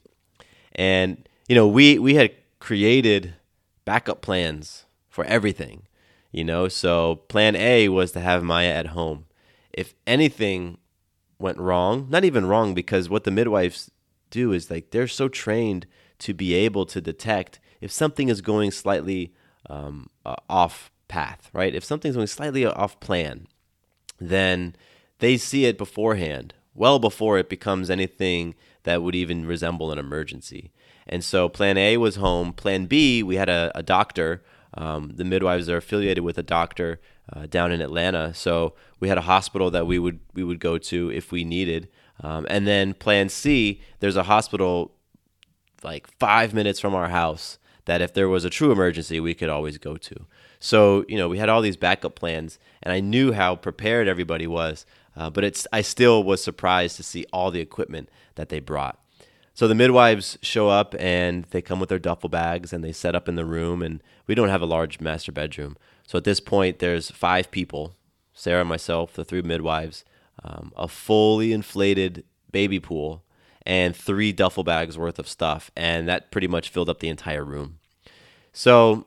And 0.75 1.29
you 1.49 1.55
know, 1.55 1.67
we 1.67 1.99
we 1.99 2.15
had 2.15 2.33
created 2.61 3.35
backup 3.85 4.23
plans 4.23 4.85
for 5.09 5.25
everything. 5.25 5.83
You 6.33 6.45
know, 6.45 6.67
so 6.69 7.17
plan 7.29 7.55
A 7.55 7.89
was 7.91 8.13
to 8.13 8.21
have 8.21 8.43
Maya 8.43 8.71
at 8.71 8.89
home. 8.89 9.27
If 9.73 9.95
anything 10.07 10.79
went 11.39 11.59
wrong, 11.59 12.07
not 12.09 12.25
even 12.25 12.47
wrong 12.47 12.73
because 12.73 13.11
what 13.11 13.25
the 13.25 13.31
midwives 13.31 13.91
do 14.31 14.53
is 14.53 14.71
like 14.71 14.91
they're 14.91 15.07
so 15.07 15.29
trained 15.29 15.87
to 16.21 16.33
be 16.33 16.55
able 16.55 16.87
to 16.87 17.01
detect 17.01 17.61
if 17.81 17.93
something 17.93 18.29
is 18.29 18.41
going 18.41 18.71
slightly 18.71 19.35
um, 19.69 20.09
uh, 20.25 20.37
off 20.49 20.91
path, 21.09 21.51
right? 21.53 21.75
If 21.75 21.85
something's 21.85 22.15
going 22.15 22.29
slightly 22.29 22.65
off 22.65 22.99
plan, 23.01 23.47
then 24.19 24.75
they 25.19 25.37
see 25.37 25.67
it 25.67 25.77
beforehand, 25.77 26.55
well 26.75 26.99
before 26.99 27.39
it 27.39 27.49
becomes 27.51 27.91
anything 27.91 28.55
that 28.85 29.03
would 29.03 29.15
even 29.15 29.45
resemble 29.47 29.93
an 29.93 29.99
emergency. 29.99 30.73
And 31.07 31.23
so 31.25 31.49
plan 31.49 31.77
A 31.77 31.97
was 31.97 32.17
home. 32.17 32.53
Plan 32.53 32.87
B, 32.87 33.23
we 33.23 33.37
had 33.37 33.49
a, 33.49 33.71
a 33.75 33.83
doctor. 33.83 34.43
Um, 34.75 35.13
the 35.15 35.25
midwives 35.25 35.69
are 35.69 35.77
affiliated 35.77 36.25
with 36.25 36.39
a 36.39 36.43
doctor 36.43 37.01
uh, 37.33 37.47
down 37.47 37.73
in 37.73 37.81
Atlanta. 37.81 38.35
So 38.35 38.75
we 39.01 39.09
had 39.09 39.19
a 39.19 39.23
hospital 39.23 39.71
that 39.71 39.87
we 39.87 39.99
would 39.99 40.21
we 40.35 40.45
would 40.45 40.61
go 40.61 40.79
to 40.79 41.11
if 41.11 41.33
we 41.33 41.45
needed. 41.45 41.89
Um, 42.21 42.47
and 42.49 42.67
then 42.67 42.95
plan 42.95 43.29
C, 43.29 43.81
there's 44.01 44.17
a 44.17 44.25
hospital 44.25 44.93
like 45.83 46.07
five 46.19 46.55
minutes 46.55 46.81
from 46.81 46.95
our 46.95 47.09
house 47.09 47.59
that 47.85 48.01
if 48.01 48.15
there 48.15 48.29
was 48.29 48.45
a 48.45 48.51
true 48.51 48.71
emergency, 48.71 49.19
we 49.19 49.35
could 49.35 49.49
always 49.49 49.79
go 49.79 49.97
to. 49.97 50.27
So, 50.61 51.05
you 51.09 51.17
know, 51.17 51.29
we 51.29 51.39
had 51.39 51.49
all 51.49 51.61
these 51.61 51.77
backup 51.77 52.15
plans, 52.15 52.59
and 52.83 52.93
I 52.93 53.01
knew 53.01 53.33
how 53.33 53.57
prepared 53.57 54.07
everybody 54.07 54.47
was, 54.47 54.87
uh, 55.17 55.29
but 55.31 55.43
it's 55.43 55.67
I 55.73 55.81
still 55.81 56.23
was 56.23 56.43
surprised 56.43 56.97
to 56.97 57.03
see 57.03 57.27
all 57.33 57.51
the 57.51 57.61
equipment 57.61 58.09
that 58.37 58.49
they 58.49 58.61
brought. 58.61 59.02
So 59.55 59.69
the 59.69 59.75
midwives 59.75 60.39
show 60.41 60.69
up 60.69 60.95
and 60.99 61.45
they 61.51 61.61
come 61.61 61.79
with 61.79 61.89
their 61.89 61.99
duffel 61.99 62.29
bags 62.29 62.73
and 62.73 62.83
they 62.83 62.93
set 62.93 63.15
up 63.15 63.29
in 63.29 63.35
the 63.35 63.45
room, 63.45 63.83
and 63.83 64.03
we 64.27 64.35
don't 64.35 64.49
have 64.49 64.63
a 64.63 64.67
large 64.67 65.01
master 65.01 65.33
bedroom. 65.33 65.77
So 66.07 66.19
at 66.19 66.25
this 66.25 66.41
point, 66.41 66.79
there's 66.79 67.11
five 67.11 67.51
people 67.51 67.95
Sarah, 68.35 68.65
myself, 68.65 69.13
the 69.13 69.25
three 69.25 69.43
midwives, 69.43 70.05
um, 70.43 70.73
a 70.77 70.89
fully 70.89 71.53
inflated 71.53 72.25
baby 72.51 72.81
pool, 72.81 73.23
and 73.65 73.95
three 73.95 74.33
duffel 74.33 74.65
bags 74.65 74.99
worth 74.99 75.19
of 75.19 75.29
stuff. 75.29 75.71
And 75.77 76.09
that 76.09 76.31
pretty 76.31 76.49
much 76.49 76.71
filled 76.71 76.89
up 76.89 77.01
the 77.01 77.09
entire 77.09 77.45
room. 77.45 77.79
So, 78.53 79.07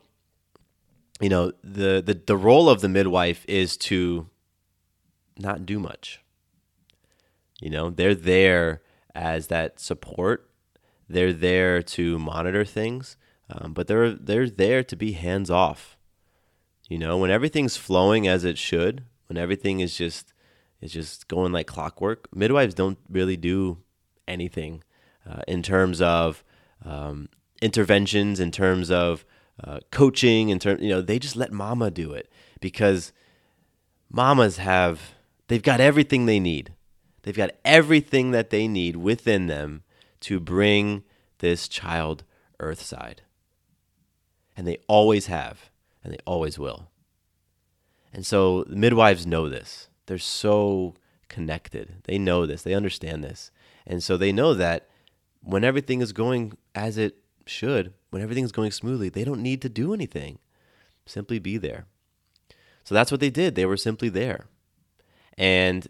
you 1.20 1.28
know, 1.28 1.52
the, 1.62 2.02
the, 2.04 2.20
the 2.26 2.36
role 2.36 2.68
of 2.68 2.80
the 2.80 2.88
midwife 2.88 3.44
is 3.48 3.76
to 3.78 4.28
not 5.38 5.66
do 5.66 5.78
much. 5.78 6.20
You 7.60 7.70
know, 7.70 7.90
they're 7.90 8.14
there 8.14 8.82
as 9.16 9.46
that 9.46 9.80
support. 9.80 10.48
They're 11.08 11.32
there 11.32 11.82
to 11.82 12.18
monitor 12.18 12.64
things, 12.64 13.16
um, 13.50 13.72
but 13.72 13.86
they're 13.86 14.12
they're 14.12 14.50
there 14.50 14.84
to 14.84 14.96
be 14.96 15.12
hands 15.12 15.50
off. 15.50 15.96
You 16.88 16.98
know, 16.98 17.16
when 17.16 17.30
everything's 17.30 17.76
flowing 17.76 18.28
as 18.28 18.44
it 18.44 18.58
should, 18.58 19.04
when 19.28 19.36
everything 19.36 19.80
is 19.80 19.96
just 19.96 20.32
is 20.80 20.92
just 20.92 21.28
going 21.28 21.52
like 21.52 21.66
clockwork, 21.66 22.28
midwives 22.34 22.74
don't 22.74 22.98
really 23.08 23.36
do 23.36 23.78
anything 24.28 24.84
uh, 25.28 25.42
in 25.48 25.62
terms 25.62 26.00
of 26.00 26.44
um, 26.84 27.28
interventions, 27.62 28.38
in 28.38 28.50
terms 28.50 28.90
of 28.90 29.24
uh, 29.62 29.78
coaching, 29.90 30.50
in 30.50 30.58
terms 30.58 30.82
you 30.82 30.90
know 30.90 31.00
they 31.00 31.18
just 31.18 31.36
let 31.36 31.52
mama 31.52 31.90
do 31.90 32.12
it 32.12 32.30
because 32.60 33.12
mamas 34.10 34.58
have 34.58 35.14
they've 35.48 35.62
got 35.62 35.80
everything 35.80 36.26
they 36.26 36.40
need. 36.40 36.72
They've 37.26 37.36
got 37.36 37.56
everything 37.64 38.30
that 38.30 38.50
they 38.50 38.68
need 38.68 38.94
within 38.94 39.48
them 39.48 39.82
to 40.20 40.38
bring 40.38 41.02
this 41.38 41.66
child 41.66 42.22
earthside. 42.60 43.22
And 44.56 44.64
they 44.64 44.78
always 44.86 45.26
have, 45.26 45.68
and 46.04 46.12
they 46.12 46.18
always 46.24 46.56
will. 46.56 46.86
And 48.12 48.24
so 48.24 48.62
the 48.62 48.76
midwives 48.76 49.26
know 49.26 49.48
this. 49.48 49.88
They're 50.06 50.18
so 50.18 50.94
connected. 51.28 51.96
They 52.04 52.16
know 52.16 52.46
this. 52.46 52.62
They 52.62 52.74
understand 52.74 53.24
this. 53.24 53.50
And 53.84 54.04
so 54.04 54.16
they 54.16 54.30
know 54.30 54.54
that 54.54 54.88
when 55.42 55.64
everything 55.64 56.00
is 56.00 56.12
going 56.12 56.56
as 56.76 56.96
it 56.96 57.16
should, 57.44 57.92
when 58.10 58.22
everything 58.22 58.44
is 58.44 58.52
going 58.52 58.70
smoothly, 58.70 59.08
they 59.08 59.24
don't 59.24 59.42
need 59.42 59.62
to 59.62 59.68
do 59.68 59.92
anything. 59.92 60.38
Simply 61.06 61.40
be 61.40 61.56
there. 61.56 61.86
So 62.84 62.94
that's 62.94 63.10
what 63.10 63.18
they 63.18 63.30
did. 63.30 63.56
They 63.56 63.66
were 63.66 63.76
simply 63.76 64.10
there. 64.10 64.46
And 65.36 65.88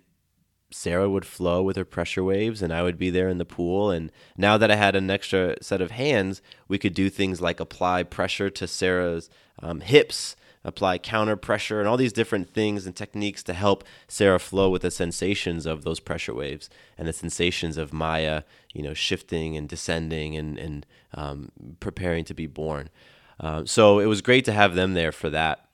Sarah 0.71 1.09
would 1.09 1.25
flow 1.25 1.63
with 1.63 1.77
her 1.77 1.85
pressure 1.85 2.25
waves 2.25 2.63
and 2.63 2.73
I 2.73 2.83
would 2.83 2.99
be 2.99 3.11
there 3.11 3.29
in 3.29 3.39
the 3.39 3.45
pool. 3.45 3.91
And 3.91 4.11
now 4.37 4.59
that 4.59 4.71
I 4.71 4.77
had 4.77 4.97
an 4.97 5.11
extra 5.11 5.57
set 5.63 5.81
of 5.81 5.93
hands, 5.93 6.43
we 6.69 6.79
could 6.79 6.95
do 6.95 7.09
things 7.09 7.41
like 7.41 7.61
apply 7.61 8.03
pressure 8.03 8.51
to 8.51 8.67
Sarah's 8.67 9.31
um, 9.63 9.81
hips, 9.81 10.37
apply 10.65 10.99
counter 10.99 11.37
pressure, 11.37 11.79
and 11.79 11.89
all 11.89 11.97
these 11.97 12.13
different 12.13 12.53
things 12.53 12.85
and 12.85 12.97
techniques 12.97 13.43
to 13.45 13.55
help 13.55 13.85
Sarah 14.09 14.41
flow 14.41 14.69
with 14.69 14.83
the 14.83 14.91
sensations 14.91 15.67
of 15.67 15.85
those 15.85 16.01
pressure 16.01 16.35
waves 16.35 16.69
and 16.99 17.07
the 17.07 17.13
sensations 17.13 17.77
of 17.77 17.93
Maya, 17.93 18.43
you 18.75 18.83
know, 18.83 18.95
shifting 18.95 19.57
and 19.57 19.69
descending 19.69 20.37
and, 20.37 20.59
and 20.59 20.87
um, 21.15 21.53
preparing 21.79 22.25
to 22.25 22.35
be 22.35 22.47
born. 22.47 22.91
Um, 23.39 23.67
so 23.67 24.01
it 24.01 24.07
was 24.07 24.23
great 24.23 24.45
to 24.47 24.53
have 24.53 24.75
them 24.75 24.95
there 24.95 25.13
for 25.13 25.31
that. 25.31 25.69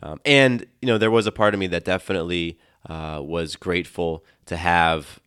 Um, 0.00 0.20
and, 0.24 0.64
you 0.80 0.86
know, 0.86 0.96
there 0.96 1.10
was 1.10 1.26
a 1.26 1.32
part 1.32 1.54
of 1.54 1.60
me 1.60 1.66
that 1.66 1.84
definitely 1.84 2.58
uh, 2.88 3.20
was 3.22 3.56
grateful 3.56 4.24
to 4.46 4.56
have 4.56 5.20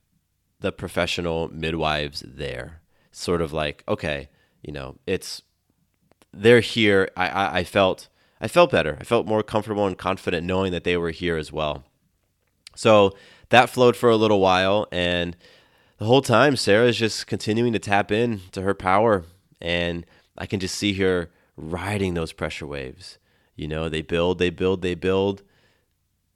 the 0.60 0.72
professional 0.72 1.50
midwives 1.50 2.24
there. 2.26 2.82
Sort 3.12 3.42
of 3.42 3.52
like, 3.52 3.84
okay, 3.88 4.30
you 4.62 4.72
know, 4.72 4.98
it's 5.06 5.42
they're 6.34 6.62
here. 6.62 7.10
I, 7.18 7.28
I, 7.28 7.58
I 7.60 7.64
felt 7.64 8.08
I 8.40 8.48
felt 8.48 8.72
better. 8.72 8.98
I 9.00 9.04
felt 9.04 9.28
more 9.28 9.44
comfortable 9.44 9.86
and 9.86 9.98
confident 9.98 10.46
knowing 10.46 10.72
that 10.72 10.84
they 10.84 10.98
were 10.98 11.12
here 11.12 11.38
as 11.38 11.52
well. 11.52 11.84
So 12.76 13.12
that 13.50 13.70
flowed 13.70 13.96
for 13.96 14.10
a 14.10 14.16
little 14.16 14.40
while, 14.40 14.88
and 14.92 15.36
the 15.98 16.06
whole 16.06 16.22
time 16.22 16.56
Sarah 16.56 16.88
is 16.88 16.98
just 16.98 17.28
continuing 17.28 17.74
to 17.74 17.80
tap 17.80 18.12
in 18.12 18.42
to 18.54 18.62
her 18.62 18.74
power, 18.74 19.26
and 19.60 20.06
I 20.38 20.46
can 20.46 20.60
just 20.60 20.76
see 20.76 20.94
her 20.94 21.30
riding 21.58 22.14
those 22.14 22.32
pressure 22.32 22.66
waves. 22.66 23.18
You 23.56 23.68
know, 23.68 23.90
they 23.90 24.02
build, 24.02 24.40
they 24.40 24.50
build, 24.50 24.82
they 24.82 24.96
build, 24.96 25.44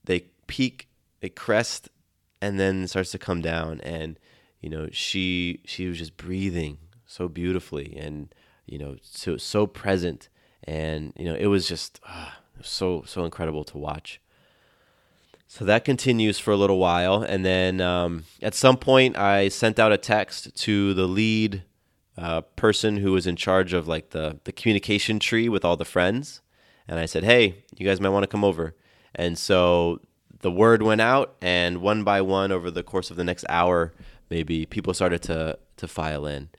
they 0.04 0.26
peak 0.46 0.88
it 1.22 1.36
crests 1.36 1.90
and 2.42 2.60
then 2.60 2.88
starts 2.88 3.12
to 3.12 3.18
come 3.18 3.42
down. 3.42 3.82
And 3.82 4.20
you 4.62 4.70
know 4.70 4.90
she 4.92 5.62
she 5.66 5.88
was 5.88 5.98
just 5.98 6.18
breathing 6.18 6.80
so 7.06 7.28
beautifully 7.28 7.96
and 7.96 8.34
you 8.66 8.78
know 8.78 8.96
so 9.02 9.38
so 9.38 9.68
present. 9.68 10.30
And 10.64 11.14
you 11.16 11.26
know 11.26 11.36
it 11.36 11.48
was 11.48 11.68
just 11.68 12.00
uh, 12.08 12.32
so 12.62 13.04
so 13.06 13.26
incredible 13.26 13.64
to 13.66 13.78
watch. 13.78 14.22
So 15.48 15.64
that 15.66 15.86
continues 15.86 16.40
for 16.40 16.52
a 16.52 16.58
little 16.58 16.80
while. 16.80 17.22
And 17.22 17.46
then 17.46 17.80
um, 17.80 18.24
at 18.42 18.56
some 18.56 18.78
point 18.78 19.16
i 19.16 19.48
sent 19.48 19.80
out 19.80 19.92
a 19.92 19.98
text 19.98 20.56
to 20.64 20.94
the 20.94 21.08
lead 21.08 21.64
uh, 22.18 22.42
person 22.42 22.98
who 22.98 23.12
was 23.12 23.28
in 23.28 23.36
charge 23.36 23.74
of 23.74 23.88
like 23.88 24.10
the 24.10 24.40
the 24.44 24.52
communication 24.52 25.20
tree 25.20 25.50
with 25.50 25.64
all 25.64 25.78
the 25.78 25.86
friends. 25.86 26.42
And 26.88 27.00
i 27.00 27.06
said 27.06 27.24
hey 27.24 27.64
you 27.78 27.86
guys 27.86 28.02
might 28.02 28.10
want 28.10 28.24
to 28.24 28.28
come 28.28 28.44
over. 28.44 28.76
And 29.14 29.38
so 29.38 30.02
the 30.46 30.52
word 30.52 30.84
went 30.84 31.02
out, 31.02 31.36
and 31.42 31.80
one 31.80 32.04
by 32.04 32.22
one, 32.22 32.52
over 32.52 32.70
the 32.70 32.84
course 32.84 33.10
of 33.10 33.18
the 33.18 33.24
next 33.24 33.46
hour, 33.50 33.92
maybe 34.30 34.68
people 34.68 34.94
started 34.94 35.24
to 35.24 35.58
to 35.78 35.88
file 35.88 36.28
in. 36.28 36.50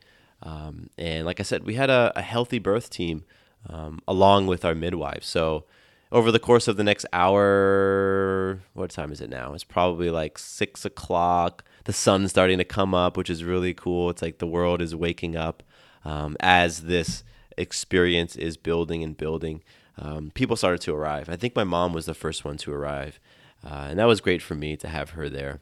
Um, 0.42 0.90
and 0.99 1.25
like 1.25 1.38
I 1.38 1.44
said, 1.44 1.62
we 1.62 1.75
had 1.75 1.88
a, 1.88 2.12
a 2.16 2.22
healthy 2.22 2.59
birth 2.59 2.90
team 2.90 3.25
um, 3.68 4.01
along 4.09 4.49
with 4.49 4.64
our 4.64 4.75
midwives. 4.75 5.29
So 5.29 5.66
over 6.11 6.33
the 6.33 6.40
course 6.40 6.66
of 6.66 6.77
the 6.77 6.83
next 6.83 7.07
hour, 7.12 8.59
what 8.75 8.90
time 8.90 9.12
is 9.12 9.20
it 9.20 9.31
now? 9.31 9.55
It's 9.55 9.62
probably 9.62 10.11
like 10.11 10.37
six 10.37 10.85
o'clock. 10.85 11.62
The 11.85 11.92
sun's 11.92 12.31
starting 12.31 12.59
to 12.59 12.64
come 12.64 12.92
up, 12.92 13.16
which 13.16 13.31
is 13.31 13.44
really 13.44 13.72
cool. 13.72 14.11
It's 14.11 14.20
like 14.20 14.38
the 14.38 14.49
world 14.49 14.83
is 14.83 14.96
waking 14.96 15.37
up 15.37 15.62
um, 16.05 16.37
as 16.40 16.83
this 16.83 17.22
experience 17.57 18.35
is 18.35 18.57
building 18.57 19.05
and 19.05 19.16
building. 19.16 19.62
Um, 19.96 20.33
people 20.35 20.57
started 20.57 20.81
to 20.81 20.94
arrive. 20.94 21.29
I 21.29 21.37
think 21.37 21.55
my 21.55 21.62
mom 21.62 21.92
was 21.92 22.07
the 22.07 22.14
first 22.14 22.44
one 22.44 22.57
to 22.59 22.72
arrive, 22.72 23.20
uh, 23.67 23.87
and 23.91 23.99
that 23.99 24.05
was 24.07 24.21
great 24.21 24.43
for 24.43 24.55
me 24.55 24.77
to 24.77 24.89
have 24.89 25.11
her 25.11 25.29
there. 25.29 25.61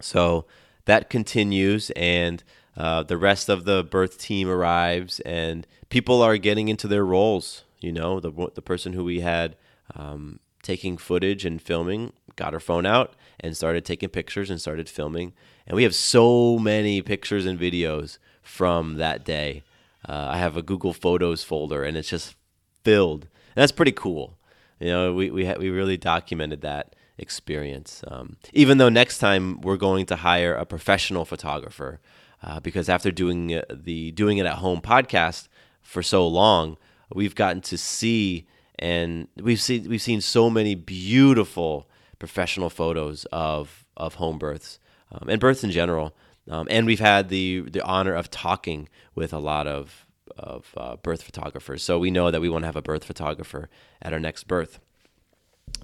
So 0.00 0.44
that 0.84 1.08
continues, 1.08 1.90
and 1.96 2.44
uh, 2.76 3.02
the 3.02 3.16
rest 3.16 3.48
of 3.48 3.64
the 3.64 3.82
birth 3.82 4.18
team 4.18 4.48
arrives, 4.48 5.20
and 5.20 5.66
people 5.88 6.20
are 6.22 6.36
getting 6.36 6.68
into 6.68 6.86
their 6.86 7.04
roles. 7.04 7.64
You 7.80 7.92
know, 7.92 8.20
the 8.20 8.30
the 8.54 8.62
person 8.62 8.92
who 8.92 9.04
we 9.04 9.20
had 9.20 9.56
um, 9.94 10.40
taking 10.62 10.98
footage 10.98 11.44
and 11.44 11.62
filming 11.62 12.12
got 12.36 12.52
her 12.52 12.60
phone 12.60 12.84
out 12.86 13.14
and 13.40 13.56
started 13.56 13.84
taking 13.84 14.10
pictures 14.10 14.50
and 14.50 14.60
started 14.60 14.88
filming, 14.88 15.32
and 15.66 15.76
we 15.76 15.84
have 15.84 15.94
so 15.94 16.58
many 16.58 17.00
pictures 17.00 17.46
and 17.46 17.58
videos 17.58 18.18
from 18.42 18.96
that 18.96 19.24
day. 19.24 19.62
Uh, 20.06 20.28
I 20.30 20.38
have 20.38 20.56
a 20.56 20.62
Google 20.62 20.92
Photos 20.92 21.42
folder, 21.42 21.84
and 21.84 21.96
it's 21.96 22.10
just 22.10 22.36
filled. 22.84 23.24
And 23.24 23.62
that's 23.62 23.72
pretty 23.72 23.92
cool. 23.92 24.38
You 24.78 24.88
know, 24.88 25.14
we 25.14 25.30
we 25.30 25.46
ha- 25.46 25.58
we 25.58 25.70
really 25.70 25.96
documented 25.96 26.60
that 26.60 26.94
experience. 27.18 28.02
Um, 28.08 28.36
even 28.52 28.78
though 28.78 28.88
next 28.88 29.18
time 29.18 29.60
we're 29.60 29.76
going 29.76 30.06
to 30.06 30.16
hire 30.16 30.54
a 30.54 30.64
professional 30.64 31.24
photographer, 31.24 32.00
uh, 32.42 32.60
because 32.60 32.88
after 32.88 33.10
doing 33.10 33.54
uh, 33.54 33.62
the 33.70 34.12
doing 34.12 34.38
it 34.38 34.46
at 34.46 34.56
home 34.56 34.80
podcast 34.80 35.48
for 35.82 36.02
so 36.02 36.26
long, 36.26 36.76
we've 37.12 37.34
gotten 37.34 37.60
to 37.62 37.76
see 37.76 38.46
and 38.78 39.28
we've 39.36 39.60
seen 39.60 39.88
we've 39.88 40.02
seen 40.02 40.20
so 40.20 40.48
many 40.48 40.74
beautiful 40.74 41.88
professional 42.18 42.70
photos 42.70 43.24
of 43.32 43.84
of 43.96 44.14
home 44.14 44.38
births 44.38 44.78
um, 45.12 45.28
and 45.28 45.40
births 45.40 45.64
in 45.64 45.70
general. 45.70 46.14
Um, 46.50 46.66
and 46.70 46.86
we've 46.86 47.00
had 47.00 47.28
the 47.28 47.62
the 47.62 47.82
honor 47.82 48.14
of 48.14 48.30
talking 48.30 48.88
with 49.14 49.32
a 49.32 49.38
lot 49.38 49.66
of 49.66 50.06
of 50.36 50.72
uh, 50.76 50.96
birth 50.96 51.22
photographers. 51.22 51.82
So 51.82 51.98
we 51.98 52.10
know 52.10 52.30
that 52.30 52.40
we 52.40 52.48
want 52.48 52.62
to 52.62 52.66
have 52.66 52.76
a 52.76 52.82
birth 52.82 53.04
photographer 53.04 53.68
at 54.00 54.12
our 54.12 54.20
next 54.20 54.44
birth. 54.44 54.78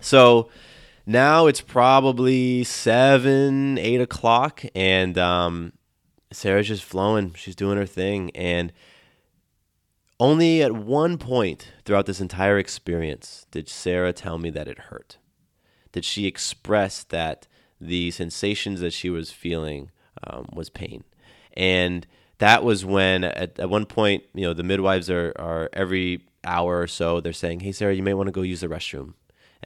So 0.01 0.49
now 1.07 1.47
it's 1.47 1.61
probably 1.61 2.65
seven, 2.65 3.79
eight 3.79 4.01
o'clock, 4.01 4.63
and 4.75 5.19
um, 5.19 5.73
Sarah's 6.33 6.69
just 6.69 6.85
flowing. 6.85 7.35
She's 7.35 7.57
doing 7.57 7.77
her 7.77 7.87
thing, 7.87 8.31
and 8.35 8.73
only 10.19 10.63
at 10.63 10.73
one 10.73 11.19
point 11.19 11.73
throughout 11.85 12.07
this 12.07 12.21
entire 12.21 12.59
experience 12.59 13.47
did 13.51 13.69
Sarah 13.69 14.13
tell 14.13 14.39
me 14.39 14.51
that 14.51 14.69
it 14.69 14.79
hurt. 14.79 15.19
Did 15.93 16.05
she 16.05 16.27
express 16.27 17.05
that 17.05 17.47
the 17.81 18.11
sensations 18.11 18.81
that 18.81 18.93
she 18.93 19.11
was 19.11 19.31
feeling 19.31 19.91
um, 20.27 20.47
was 20.53 20.71
pain? 20.71 21.05
And 21.57 22.07
that 22.39 22.65
was 22.65 22.85
when, 22.85 23.25
at, 23.25 23.59
at 23.59 23.71
one 23.71 23.87
point, 23.87 24.25
you 24.35 24.43
know, 24.43 24.55
the 24.55 24.63
midwives 24.63 25.11
are, 25.11 25.33
are 25.39 25.71
every 25.73 26.27
hour 26.45 26.81
or 26.81 26.87
so, 26.87 27.21
they're 27.21 27.33
saying, 27.33 27.61
Hey, 27.61 27.73
Sarah, 27.73 27.95
you 27.95 28.03
may 28.03 28.15
want 28.15 28.29
to 28.29 28.33
go 28.33 28.43
use 28.43 28.61
the 28.61 28.69
restroom. 28.69 29.15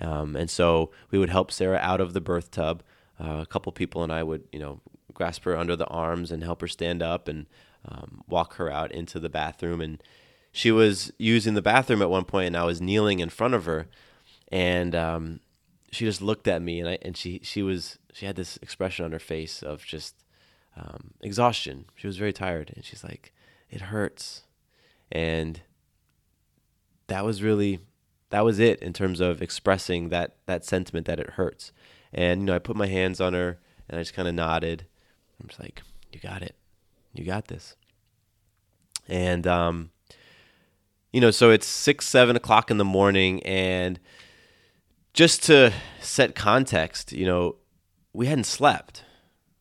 Um, 0.00 0.36
and 0.36 0.48
so 0.48 0.90
we 1.10 1.18
would 1.18 1.30
help 1.30 1.50
Sarah 1.50 1.78
out 1.78 2.00
of 2.00 2.12
the 2.12 2.20
birth 2.20 2.50
tub. 2.50 2.82
Uh, 3.20 3.40
a 3.42 3.46
couple 3.46 3.72
people 3.72 4.04
and 4.04 4.12
I 4.12 4.22
would, 4.22 4.44
you 4.52 4.60
know, 4.60 4.80
grasp 5.12 5.44
her 5.44 5.56
under 5.56 5.74
the 5.74 5.86
arms 5.86 6.30
and 6.30 6.42
help 6.44 6.60
her 6.60 6.68
stand 6.68 7.02
up 7.02 7.26
and 7.26 7.46
um, 7.84 8.22
walk 8.28 8.54
her 8.54 8.70
out 8.70 8.92
into 8.92 9.18
the 9.18 9.28
bathroom. 9.28 9.80
And 9.80 10.02
she 10.52 10.70
was 10.70 11.12
using 11.18 11.54
the 11.54 11.62
bathroom 11.62 12.02
at 12.02 12.10
one 12.10 12.24
point, 12.24 12.48
and 12.48 12.56
I 12.56 12.64
was 12.64 12.80
kneeling 12.80 13.20
in 13.20 13.28
front 13.28 13.54
of 13.54 13.64
her, 13.66 13.86
and 14.50 14.94
um, 14.94 15.40
she 15.90 16.04
just 16.04 16.22
looked 16.22 16.48
at 16.48 16.62
me, 16.62 16.80
and 16.80 16.88
I 16.88 16.98
and 17.02 17.16
she 17.16 17.40
she 17.42 17.62
was 17.62 17.98
she 18.12 18.26
had 18.26 18.36
this 18.36 18.56
expression 18.62 19.04
on 19.04 19.12
her 19.12 19.18
face 19.18 19.62
of 19.62 19.84
just 19.84 20.24
um, 20.76 21.12
exhaustion. 21.20 21.86
She 21.94 22.06
was 22.06 22.16
very 22.16 22.32
tired, 22.32 22.72
and 22.74 22.84
she's 22.84 23.04
like, 23.04 23.32
"It 23.70 23.82
hurts," 23.82 24.44
and 25.12 25.60
that 27.08 27.24
was 27.24 27.42
really 27.42 27.80
that 28.30 28.44
was 28.44 28.58
it 28.58 28.80
in 28.80 28.92
terms 28.92 29.20
of 29.20 29.42
expressing 29.42 30.08
that 30.10 30.36
that 30.46 30.64
sentiment 30.64 31.06
that 31.06 31.20
it 31.20 31.30
hurts. 31.30 31.72
And 32.12 32.40
you 32.40 32.46
know, 32.46 32.54
I 32.54 32.58
put 32.58 32.76
my 32.76 32.86
hands 32.86 33.20
on 33.20 33.34
her, 33.34 33.58
and 33.88 33.98
I 33.98 34.02
just 34.02 34.14
kind 34.14 34.28
of 34.28 34.34
nodded. 34.34 34.86
I'm 35.40 35.48
just 35.48 35.60
like, 35.60 35.82
"You 36.12 36.20
got 36.20 36.42
it, 36.42 36.56
you 37.14 37.24
got 37.24 37.48
this," 37.48 37.76
and 39.08 39.46
um, 39.46 39.90
you 41.12 41.20
know, 41.20 41.30
so 41.30 41.50
it's 41.50 41.66
six, 41.66 42.06
seven 42.06 42.36
o'clock 42.36 42.70
in 42.70 42.78
the 42.78 42.84
morning, 42.84 43.42
and 43.42 43.98
just 45.12 45.42
to 45.44 45.72
set 46.00 46.34
context, 46.34 47.12
you 47.12 47.26
know, 47.26 47.56
we 48.12 48.26
hadn't 48.26 48.44
slept. 48.44 49.04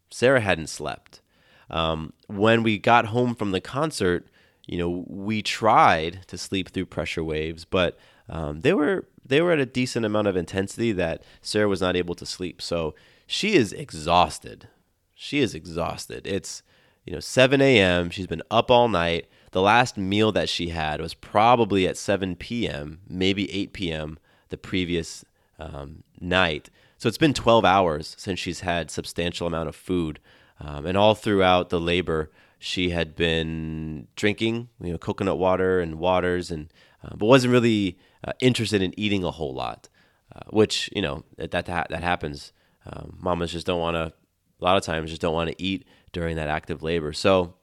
Sarah 0.10 0.42
hadn't 0.42 0.68
slept. 0.68 1.22
Um, 1.70 2.14
when 2.28 2.64
we 2.64 2.78
got 2.78 3.08
home 3.08 3.36
from 3.36 3.52
the 3.52 3.62
concert, 3.62 4.28
you 4.66 4.78
know, 4.78 5.06
we 5.08 5.42
tried 5.42 6.26
to 6.28 6.38
sleep 6.38 6.70
through 6.70 6.86
pressure 6.86 7.24
waves, 7.24 7.66
but 7.66 7.98
um, 8.30 8.62
they 8.62 8.74
were 8.74 9.08
they 9.26 9.42
were 9.42 9.52
at 9.52 9.60
a 9.60 9.66
decent 9.66 10.06
amount 10.06 10.28
of 10.28 10.38
intensity 10.38 10.92
that 10.94 11.22
Sarah 11.42 11.68
was 11.68 11.82
not 11.82 11.96
able 11.96 12.16
to 12.16 12.26
sleep. 12.26 12.62
So 12.62 12.96
she 13.26 13.54
is 13.54 13.74
exhausted. 13.74 14.70
She 15.14 15.40
is 15.40 15.54
exhausted. 15.54 16.26
It's 16.26 16.64
you 17.06 17.14
know 17.14 17.20
7 17.20 17.62
a.m. 17.62 18.10
She's 18.10 18.28
been 18.28 18.44
up 18.50 18.72
all 18.72 18.88
night. 18.88 19.28
The 19.52 19.62
last 19.62 19.98
meal 19.98 20.32
that 20.34 20.50
she 20.50 20.70
had 20.70 21.02
was 21.02 21.14
probably 21.14 21.88
at 21.88 21.98
7 21.98 22.36
p.m., 22.36 23.00
maybe 23.08 23.52
8 23.52 23.74
p.m. 23.74 24.20
the 24.50 24.58
previous 24.58 25.24
um, 25.58 26.04
night. 26.20 26.70
So 26.98 27.08
it's 27.08 27.18
been 27.18 27.34
12 27.34 27.64
hours 27.64 28.16
since 28.18 28.40
she's 28.40 28.62
had 28.62 28.92
substantial 28.92 29.48
amount 29.48 29.70
of 29.70 29.76
food, 29.76 30.20
um, 30.60 30.86
and 30.86 30.98
all 30.98 31.16
throughout 31.16 31.70
the 31.70 31.80
labor, 31.80 32.32
she 32.60 32.90
had 32.90 33.16
been 33.16 34.08
drinking, 34.16 34.70
you 34.82 34.92
know, 34.92 34.98
coconut 34.98 35.38
water 35.38 35.80
and 35.80 36.00
waters, 36.00 36.50
and 36.52 36.74
uh, 37.04 37.16
but 37.16 37.28
wasn't 37.28 37.52
really 37.52 37.98
uh, 38.24 38.34
interested 38.40 38.82
in 38.82 38.98
eating 38.98 39.24
a 39.24 39.32
whole 39.32 39.54
lot, 39.54 39.90
uh, 40.36 40.42
which 40.50 40.90
you 40.96 41.02
know 41.02 41.24
that 41.38 41.52
that, 41.52 41.66
that 41.66 42.04
happens. 42.04 42.52
Um, 42.86 43.18
mamas 43.20 43.52
just 43.52 43.68
don't 43.68 43.80
want 43.80 43.96
to. 43.96 44.14
A 44.60 44.64
lot 44.64 44.78
of 44.78 44.84
times, 44.84 45.12
just 45.12 45.22
don't 45.22 45.36
want 45.36 45.50
to 45.52 45.64
eat 45.64 45.86
during 46.12 46.36
that 46.36 46.48
active 46.48 46.82
labor. 46.82 47.14
So 47.14 47.54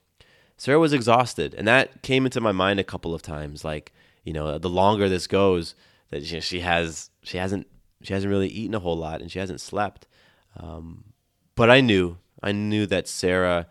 Sarah 0.57 0.79
was 0.79 0.93
exhausted, 0.93 1.53
and 1.53 1.67
that 1.67 2.01
came 2.01 2.25
into 2.25 2.39
my 2.39 2.53
mind 2.53 2.79
a 2.79 2.85
couple 2.85 3.13
of 3.13 3.21
times. 3.21 3.65
Like, 3.65 3.91
you 4.23 4.31
know, 4.31 4.57
the 4.57 4.69
longer 4.69 5.09
this 5.09 5.27
goes, 5.27 5.75
that 6.09 6.25
she, 6.25 6.39
she 6.39 6.59
has 6.61 7.09
she 7.23 7.37
hasn't 7.37 7.67
she 8.01 8.13
hasn't 8.13 8.31
really 8.31 8.47
eaten 8.47 8.75
a 8.75 8.79
whole 8.79 8.97
lot, 8.97 9.21
and 9.21 9.31
she 9.31 9.39
hasn't 9.39 9.61
slept. 9.61 10.07
Um, 10.57 11.13
but 11.55 11.69
I 11.69 11.81
knew 11.81 12.17
I 12.41 12.51
knew 12.51 12.85
that 12.85 13.07
Sarah 13.07 13.67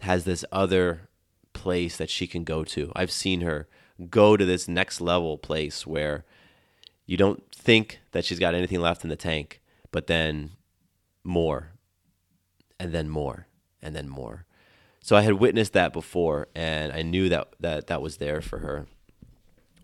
has 0.00 0.24
this 0.24 0.44
other 0.50 1.08
place 1.52 1.96
that 1.96 2.10
she 2.10 2.26
can 2.26 2.44
go 2.44 2.64
to. 2.64 2.90
I've 2.96 3.10
seen 3.10 3.42
her 3.42 3.68
go 4.10 4.36
to 4.36 4.44
this 4.44 4.68
next 4.68 5.00
level 5.00 5.38
place 5.38 5.86
where 5.86 6.24
you 7.06 7.16
don't 7.16 7.42
think 7.52 8.00
that 8.12 8.24
she's 8.24 8.38
got 8.38 8.54
anything 8.54 8.80
left 8.80 9.04
in 9.04 9.10
the 9.10 9.16
tank, 9.16 9.60
but 9.90 10.06
then 10.06 10.52
more, 11.24 11.72
and 12.78 12.92
then 12.92 13.08
more, 13.08 13.46
and 13.80 13.94
then 13.94 14.08
more. 14.08 14.46
So 15.00 15.16
I 15.16 15.22
had 15.22 15.34
witnessed 15.34 15.72
that 15.72 15.92
before, 15.92 16.48
and 16.54 16.92
I 16.92 17.02
knew 17.02 17.28
that 17.28 17.54
that 17.60 17.88
that 17.88 18.02
was 18.02 18.18
there 18.18 18.40
for 18.40 18.60
her. 18.60 18.86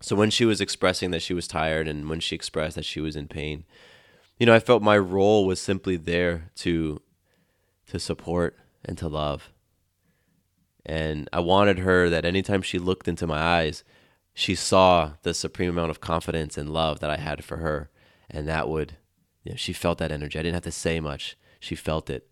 So 0.01 0.15
when 0.15 0.29
she 0.29 0.45
was 0.45 0.61
expressing 0.61 1.11
that 1.11 1.21
she 1.21 1.33
was 1.33 1.47
tired, 1.47 1.87
and 1.87 2.09
when 2.09 2.21
she 2.21 2.35
expressed 2.35 2.75
that 2.77 2.85
she 2.85 3.01
was 3.01 3.17
in 3.17 3.27
pain, 3.27 3.65
you 4.37 4.45
know, 4.45 4.53
I 4.53 4.59
felt 4.59 4.81
my 4.81 4.97
role 4.97 5.45
was 5.45 5.59
simply 5.59 5.97
there 5.97 6.51
to 6.57 7.01
to 7.87 7.99
support 7.99 8.57
and 8.85 8.97
to 8.97 9.07
love. 9.07 9.51
And 10.85 11.27
I 11.33 11.41
wanted 11.41 11.79
her 11.79 12.09
that 12.09 12.25
anytime 12.25 12.61
she 12.61 12.79
looked 12.79 13.07
into 13.07 13.27
my 13.27 13.39
eyes, 13.39 13.83
she 14.39 14.55
saw 14.55 15.11
the 15.23 15.33
supreme 15.33 15.69
amount 15.69 15.91
of 15.91 15.99
confidence 15.99 16.57
and 16.57 16.69
love 16.71 17.01
that 17.01 17.09
I 17.09 17.17
had 17.17 17.43
for 17.43 17.57
her, 17.57 17.89
and 18.29 18.47
that 18.47 18.69
would, 18.69 18.95
you 19.43 19.51
know, 19.51 19.57
she 19.57 19.73
felt 19.73 19.97
that 19.97 20.13
energy. 20.13 20.39
I 20.39 20.43
didn't 20.43 20.53
have 20.53 20.63
to 20.63 20.71
say 20.71 21.01
much; 21.01 21.37
she 21.59 21.75
felt 21.75 22.09
it. 22.09 22.25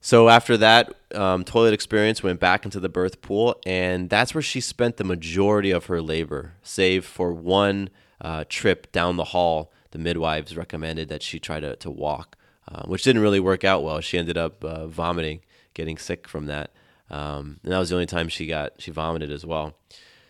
So 0.00 0.28
after 0.28 0.56
that 0.56 0.92
um, 1.14 1.44
toilet 1.44 1.74
experience, 1.74 2.24
went 2.24 2.40
back 2.40 2.64
into 2.64 2.80
the 2.80 2.88
birth 2.88 3.22
pool, 3.22 3.54
and 3.64 4.10
that's 4.10 4.34
where 4.34 4.42
she 4.42 4.60
spent 4.60 4.96
the 4.96 5.04
majority 5.04 5.70
of 5.70 5.86
her 5.86 6.02
labor, 6.02 6.54
save 6.64 7.04
for 7.04 7.32
one 7.32 7.88
uh, 8.20 8.44
trip 8.48 8.90
down 8.90 9.16
the 9.16 9.24
hall. 9.26 9.70
The 9.92 9.98
midwives 9.98 10.56
recommended 10.56 11.08
that 11.08 11.22
she 11.22 11.38
try 11.38 11.60
to, 11.60 11.76
to 11.76 11.88
walk, 11.88 12.36
uh, 12.66 12.82
which 12.86 13.04
didn't 13.04 13.22
really 13.22 13.40
work 13.40 13.62
out 13.62 13.84
well. 13.84 14.00
She 14.00 14.18
ended 14.18 14.36
up 14.36 14.64
uh, 14.64 14.88
vomiting, 14.88 15.42
getting 15.72 15.98
sick 15.98 16.26
from 16.26 16.46
that, 16.46 16.72
um, 17.10 17.60
and 17.62 17.72
that 17.72 17.78
was 17.78 17.90
the 17.90 17.94
only 17.94 18.06
time 18.06 18.28
she 18.28 18.48
got 18.48 18.72
she 18.78 18.90
vomited 18.90 19.30
as 19.30 19.46
well. 19.46 19.76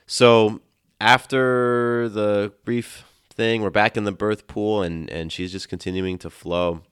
So 0.07 0.61
after 1.01 2.09
the 2.09 2.53
brief 2.65 3.05
thing, 3.31 3.63
we're 3.63 3.71
back 3.71 3.97
in 3.97 4.05
the 4.05 4.13
birth 4.13 4.47
pool, 4.47 4.83
and 4.83 5.11
and 5.11 5.33
she's 5.33 5.53
just 5.53 5.69
continuing 5.69 6.19
to 6.19 6.31
flow, 6.31 6.83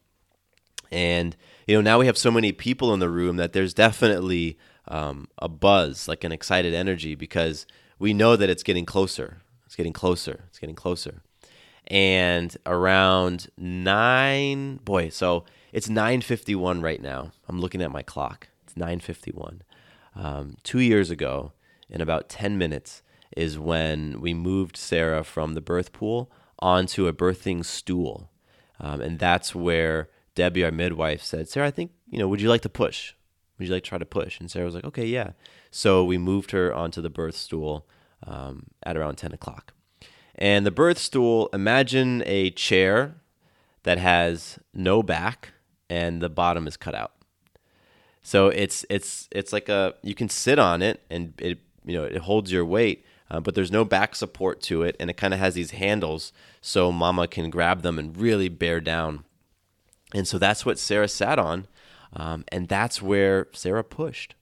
and 0.90 1.36
you 1.66 1.74
know, 1.74 1.80
now 1.80 1.98
we 1.98 2.07
have 2.07 2.18
so 2.18 2.30
many 2.30 2.52
people 2.52 2.92
in 2.92 3.00
the 3.00 3.09
room 3.09 3.36
that 3.36 3.52
there's 3.52 3.74
definitely 3.74 4.59
um, 4.88 5.28
a 5.38 5.48
buzz, 5.48 6.09
like 6.09 6.24
an 6.24 6.32
excited 6.32 6.74
energy, 6.74 7.14
because 7.14 7.66
we 7.98 8.12
know 8.12 8.36
that 8.36 8.50
it's 8.50 8.62
getting 8.62 8.84
closer. 8.84 9.38
It's 9.64 9.76
getting 9.76 9.92
closer. 9.92 10.44
It's 10.48 10.59
getting 10.59 10.74
closer. 10.76 11.22
And 11.86 12.57
around 12.66 13.48
nine, 13.57 14.76
boy, 14.84 15.09
so 15.09 15.44
it's 15.72 15.88
9:51 15.88 16.82
right 16.82 17.00
now. 17.00 17.32
I'm 17.48 17.61
looking 17.61 17.82
at 17.82 17.90
my 17.90 18.02
clock. 18.02 18.48
It's 18.64 18.74
9:51. 18.74 19.61
Um, 20.14 20.57
two 20.62 20.78
years 20.78 21.11
ago, 21.11 21.52
in 21.88 22.00
about 22.00 22.28
10 22.28 22.57
minutes, 22.57 23.02
is 23.37 23.59
when 23.59 24.20
we 24.20 24.35
moved 24.35 24.76
Sarah 24.76 25.24
from 25.24 25.55
the 25.55 25.61
birth 25.61 25.93
pool 25.93 26.30
onto 26.59 27.07
a 27.07 27.12
birthing 27.12 27.64
stool, 27.64 28.30
um, 28.80 29.01
and 29.01 29.18
that's 29.18 29.55
where 29.55 30.09
Debbie, 30.35 30.64
our 30.64 30.70
midwife, 30.70 31.22
said, 31.22 31.49
"Sarah, 31.49 31.68
I 31.68 31.70
think 31.70 31.93
you 32.11 32.18
know. 32.18 32.28
Would 32.28 32.41
you 32.41 32.49
like 32.49 32.62
to 32.62 32.68
push? 32.68 33.14
Would 33.59 33.68
you 33.68 33.74
like 33.74 33.85
to 33.85 33.89
try 33.89 33.99
to 33.99 34.07
push?" 34.07 34.41
And 34.41 34.51
Sarah 34.51 34.66
was 34.66 34.74
like, 34.74 34.85
"Okay, 34.85 35.07
yeah." 35.07 35.32
So 35.70 36.05
we 36.05 36.18
moved 36.18 36.53
her 36.53 36.72
onto 36.72 37.03
the 37.03 37.11
birth 37.11 37.37
stool 37.37 37.87
um, 38.26 38.66
at 38.85 38.97
around 38.97 39.16
10 39.16 39.32
o'clock. 39.32 39.72
And 40.37 40.66
the 40.66 40.70
birth 40.70 40.99
stool, 40.99 41.49
imagine 41.53 42.22
a 42.26 42.51
chair 42.51 43.16
that 43.85 43.99
has 43.99 44.59
no 44.72 45.03
back 45.03 45.53
and 45.89 46.20
the 46.20 46.28
bottom 46.28 46.66
is 46.66 46.76
cut 46.76 46.95
out. 46.95 47.12
So 48.22 48.49
it's 48.49 48.87
it's 48.89 49.28
it's 49.30 49.53
like 49.53 49.68
a 49.68 49.95
you 50.03 50.14
can 50.14 50.28
sit 50.28 50.59
on 50.59 50.80
it 50.80 51.03
and 51.11 51.35
it 51.39 51.59
you 51.85 51.93
know 51.93 52.05
it 52.05 52.16
holds 52.18 52.51
your 52.51 52.64
weight, 52.64 53.05
uh, 53.31 53.41
but 53.41 53.55
there's 53.55 53.72
no 53.72 53.85
back 53.85 54.14
support 54.14 54.61
to 54.62 54.83
it, 54.83 54.97
and 55.01 55.11
it 55.11 55.16
kind 55.16 55.35
of 55.35 55.41
has 55.41 55.55
these 55.55 55.72
handles 55.72 56.33
so 56.61 56.93
Mama 56.93 57.27
can 57.27 57.51
grab 57.51 57.83
them 57.83 57.99
and 57.99 58.16
really 58.16 58.49
bear 58.49 58.81
down. 58.81 59.25
And 60.14 60.29
so 60.29 60.39
that's 60.39 60.64
what 60.66 60.79
Sarah 60.79 61.09
sat 61.09 61.39
on, 61.39 61.66
um, 62.12 62.45
and 62.49 62.68
that's 62.68 63.03
where 63.03 63.49
Sarah 63.53 63.85
pushed. 63.85 64.35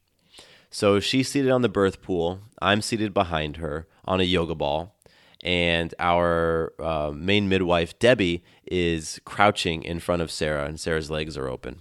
So 0.71 1.01
she's 1.01 1.29
seated 1.29 1.51
on 1.51 1.63
the 1.63 1.69
birth 1.69 2.03
pool. 2.03 2.41
I'm 2.61 2.83
seated 2.83 3.15
behind 3.15 3.59
her 3.59 3.87
on 4.05 4.21
a 4.21 4.25
yoga 4.25 4.55
ball, 4.55 4.95
and 5.43 5.95
our 5.99 6.73
uh, 6.79 7.13
main 7.15 7.49
midwife 7.49 7.99
Debbie 7.99 8.43
is 8.67 9.21
crouching 9.25 9.83
in 9.83 10.01
front 10.01 10.23
of 10.23 10.31
Sarah, 10.31 10.67
and 10.67 10.81
Sarah's 10.81 11.11
legs 11.11 11.37
are 11.37 11.49
open, 11.49 11.81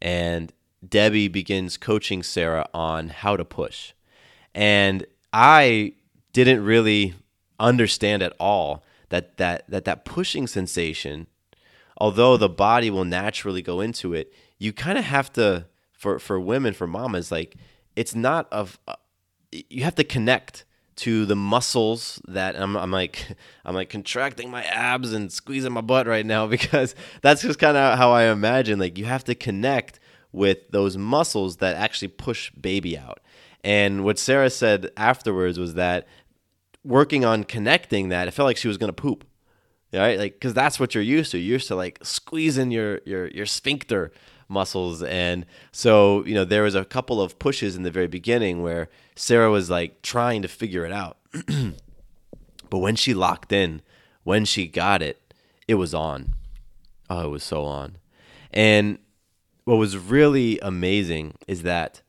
and 0.00 0.52
Debbie 0.86 1.28
begins 1.28 1.76
coaching 1.76 2.22
Sarah 2.22 2.68
on 2.74 3.08
how 3.08 3.36
to 3.36 3.44
push. 3.44 3.92
And 4.54 5.06
I 5.32 5.94
didn't 6.32 6.64
really 6.64 7.14
understand 7.58 8.22
at 8.22 8.32
all 8.38 8.82
that 9.10 9.36
that 9.36 9.68
that, 9.70 9.84
that 9.84 10.04
pushing 10.04 10.46
sensation, 10.46 11.26
although 11.96 12.36
the 12.36 12.48
body 12.48 12.90
will 12.90 13.04
naturally 13.04 13.62
go 13.62 13.80
into 13.80 14.14
it, 14.14 14.32
you 14.58 14.72
kind 14.72 14.98
of 14.98 15.04
have 15.04 15.32
to 15.34 15.66
for 15.92 16.18
for 16.18 16.40
women, 16.40 16.74
for 16.74 16.86
mamas, 16.86 17.30
like 17.30 17.56
it's 17.94 18.14
not 18.14 18.52
of 18.52 18.78
uh, 18.88 18.94
you 19.52 19.84
have 19.84 19.94
to 19.94 20.04
connect 20.04 20.64
to 20.94 21.24
the 21.24 21.36
muscles 21.36 22.20
that 22.28 22.54
I'm, 22.54 22.76
I'm 22.76 22.90
like 22.90 23.26
I'm 23.64 23.74
like 23.74 23.90
contracting 23.90 24.50
my 24.50 24.64
abs 24.64 25.12
and 25.12 25.32
squeezing 25.32 25.72
my 25.72 25.80
butt 25.80 26.06
right 26.06 26.26
now 26.26 26.46
because 26.56 26.94
that's 27.20 27.42
just 27.42 27.58
kind 27.58 27.76
of 27.76 27.98
how 27.98 28.12
I 28.12 28.24
imagine 28.24 28.78
like 28.78 28.98
you 28.98 29.04
have 29.04 29.24
to 29.24 29.34
connect 29.34 30.00
with 30.32 30.70
those 30.70 30.96
muscles 30.96 31.58
that 31.58 31.76
actually 31.76 32.08
push 32.08 32.50
baby 32.52 32.96
out. 32.96 33.20
And 33.62 34.02
what 34.02 34.18
Sarah 34.18 34.50
said 34.50 34.90
afterwards 34.96 35.58
was 35.58 35.74
that 35.74 36.08
working 36.84 37.24
on 37.24 37.44
connecting 37.44 38.08
that, 38.08 38.28
it 38.28 38.32
felt 38.32 38.46
like 38.46 38.56
she 38.56 38.68
was 38.68 38.78
gonna 38.78 38.92
poop. 38.92 39.24
Right? 39.92 40.18
Like 40.18 40.40
cuz 40.40 40.54
that's 40.54 40.80
what 40.80 40.94
you're 40.94 41.04
used 41.04 41.32
to. 41.32 41.38
You're 41.38 41.54
used 41.54 41.68
to 41.68 41.76
like 41.76 41.98
squeezing 42.02 42.70
your 42.70 43.00
your 43.04 43.28
your 43.28 43.46
sphincter 43.46 44.12
muscles 44.52 45.02
and 45.02 45.46
so 45.72 46.24
you 46.26 46.34
know 46.34 46.44
there 46.44 46.62
was 46.62 46.74
a 46.74 46.84
couple 46.84 47.20
of 47.20 47.38
pushes 47.38 47.74
in 47.74 47.82
the 47.82 47.90
very 47.90 48.06
beginning 48.06 48.62
where 48.62 48.88
Sarah 49.16 49.50
was 49.50 49.70
like 49.70 50.02
trying 50.02 50.42
to 50.42 50.48
figure 50.48 50.84
it 50.84 50.92
out 50.92 51.16
but 52.70 52.78
when 52.78 52.94
she 52.94 53.14
locked 53.14 53.50
in 53.50 53.80
when 54.22 54.44
she 54.44 54.66
got 54.68 55.02
it 55.02 55.34
it 55.66 55.74
was 55.74 55.94
on 55.94 56.34
oh 57.08 57.24
it 57.24 57.28
was 57.28 57.42
so 57.42 57.64
on 57.64 57.96
and 58.52 58.98
what 59.64 59.76
was 59.76 59.96
really 59.96 60.58
amazing 60.60 61.34
is 61.48 61.62
that 61.62 62.02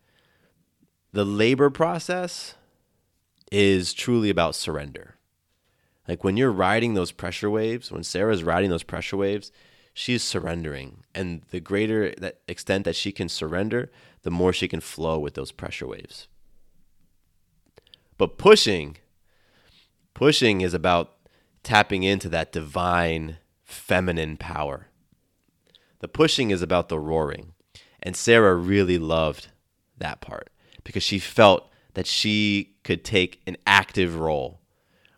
the 1.14 1.24
labor 1.24 1.70
process 1.70 2.56
is 3.54 3.94
truly 3.94 4.32
about 4.32 4.56
surrender. 4.56 5.16
Like 6.08 6.24
when 6.24 6.38
you're 6.38 6.52
riding 6.52 6.96
those 6.96 7.12
pressure 7.12 7.50
waves 7.50 7.92
when 7.92 8.04
Sarah's 8.04 8.44
riding 8.44 8.72
those 8.72 8.84
pressure 8.84 9.16
waves 9.18 9.52
she's 9.94 10.24
surrendering. 10.24 11.04
And 11.14 11.44
the 11.52 11.60
greater 11.60 12.14
that 12.18 12.40
extent 12.48 12.84
that 12.86 12.96
she 12.96 13.12
can 13.12 13.30
surrender 13.30 13.92
the 14.24 14.32
more 14.32 14.54
she 14.54 14.68
can 14.68 14.80
flow 14.80 15.20
with 15.20 15.36
those 15.36 15.52
pressure 15.52 15.88
waves. 15.88 16.28
But 18.18 18.38
pushing 18.38 18.98
pushing 20.16 20.62
is 20.62 20.74
about 20.74 21.14
tapping 21.62 22.04
into 22.04 22.30
that 22.30 22.52
divine 22.52 23.38
feminine 23.64 24.38
power. 24.38 24.88
The 26.00 26.08
pushing 26.08 26.50
is 26.50 26.62
about 26.62 26.90
the 26.90 27.00
roaring. 27.00 27.54
And 28.02 28.16
sarah 28.16 28.56
really 28.56 28.98
loved 28.98 29.50
that 29.98 30.22
part 30.22 30.50
because 30.84 31.04
she 31.04 31.20
felt 31.20 31.70
that 31.94 32.08
she 32.08 32.76
could 32.84 33.04
take 33.04 33.42
an 33.46 33.58
active 33.66 34.16
role 34.16 34.60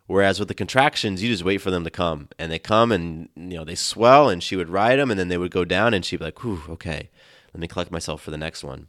Whereas 0.06 0.38
with 0.38 0.48
the 0.48 0.54
contractions, 0.54 1.22
you 1.22 1.28
just 1.28 1.44
wait 1.44 1.58
for 1.58 1.72
them 1.72 1.82
to 1.82 1.90
come, 1.90 2.28
and 2.38 2.50
they 2.50 2.60
come, 2.60 2.92
and 2.92 3.28
you 3.34 3.56
know 3.56 3.64
they 3.64 3.74
swell, 3.74 4.28
and 4.28 4.40
she 4.42 4.54
would 4.54 4.68
ride 4.68 4.98
them, 4.98 5.10
and 5.10 5.18
then 5.18 5.28
they 5.28 5.38
would 5.38 5.50
go 5.50 5.64
down, 5.64 5.94
and 5.94 6.04
she'd 6.04 6.18
be 6.18 6.26
like, 6.26 6.44
"Whew, 6.44 6.62
okay, 6.68 7.10
let 7.52 7.60
me 7.60 7.66
collect 7.66 7.90
myself 7.90 8.22
for 8.22 8.30
the 8.30 8.38
next 8.38 8.62
one." 8.62 8.86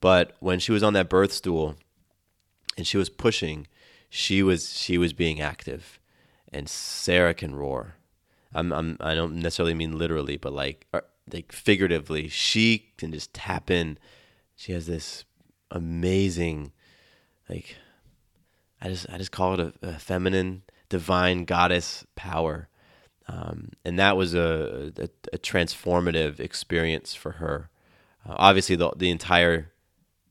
But 0.00 0.36
when 0.40 0.58
she 0.58 0.72
was 0.72 0.82
on 0.82 0.92
that 0.94 1.08
birth 1.08 1.32
stool, 1.32 1.76
and 2.76 2.86
she 2.86 2.96
was 2.96 3.08
pushing, 3.08 3.68
she 4.08 4.42
was 4.42 4.76
she 4.76 4.98
was 4.98 5.12
being 5.12 5.40
active, 5.40 6.00
and 6.52 6.68
Sarah 6.68 7.34
can 7.34 7.54
roar. 7.54 7.94
I'm, 8.52 8.72
I'm 8.72 8.96
I 8.98 9.14
don't 9.14 9.36
necessarily 9.36 9.74
mean 9.74 9.96
literally, 9.98 10.36
but 10.36 10.52
like 10.52 10.86
uh, 10.92 11.02
like 11.32 11.52
figuratively, 11.52 12.26
she 12.26 12.92
can 12.98 13.12
just 13.12 13.32
tap 13.32 13.70
in. 13.70 13.98
She 14.56 14.72
has 14.72 14.86
this 14.88 15.24
amazing, 15.70 16.72
like 17.50 17.76
I 18.80 18.88
just 18.88 19.06
I 19.10 19.18
just 19.18 19.32
call 19.32 19.58
it 19.58 19.60
a, 19.60 19.88
a 19.88 19.98
feminine, 19.98 20.62
divine 20.88 21.44
goddess 21.44 22.06
power, 22.14 22.68
um, 23.28 23.70
and 23.84 23.98
that 23.98 24.16
was 24.16 24.34
a, 24.34 24.92
a, 24.96 25.08
a, 25.32 25.38
transformative 25.38 26.40
experience 26.40 27.14
for 27.14 27.32
her. 27.32 27.68
Uh, 28.26 28.34
obviously, 28.36 28.76
the 28.76 28.90
the 28.96 29.10
entire 29.10 29.72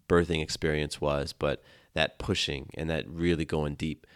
birthing 0.07 0.41
experience 0.41 0.99
was, 0.99 1.33
but 1.33 1.61
that 1.93 2.17
pushing 2.17 2.69
and 2.75 2.89
that 2.89 3.07
really 3.07 3.45
going 3.45 3.75
deep. 3.75 4.07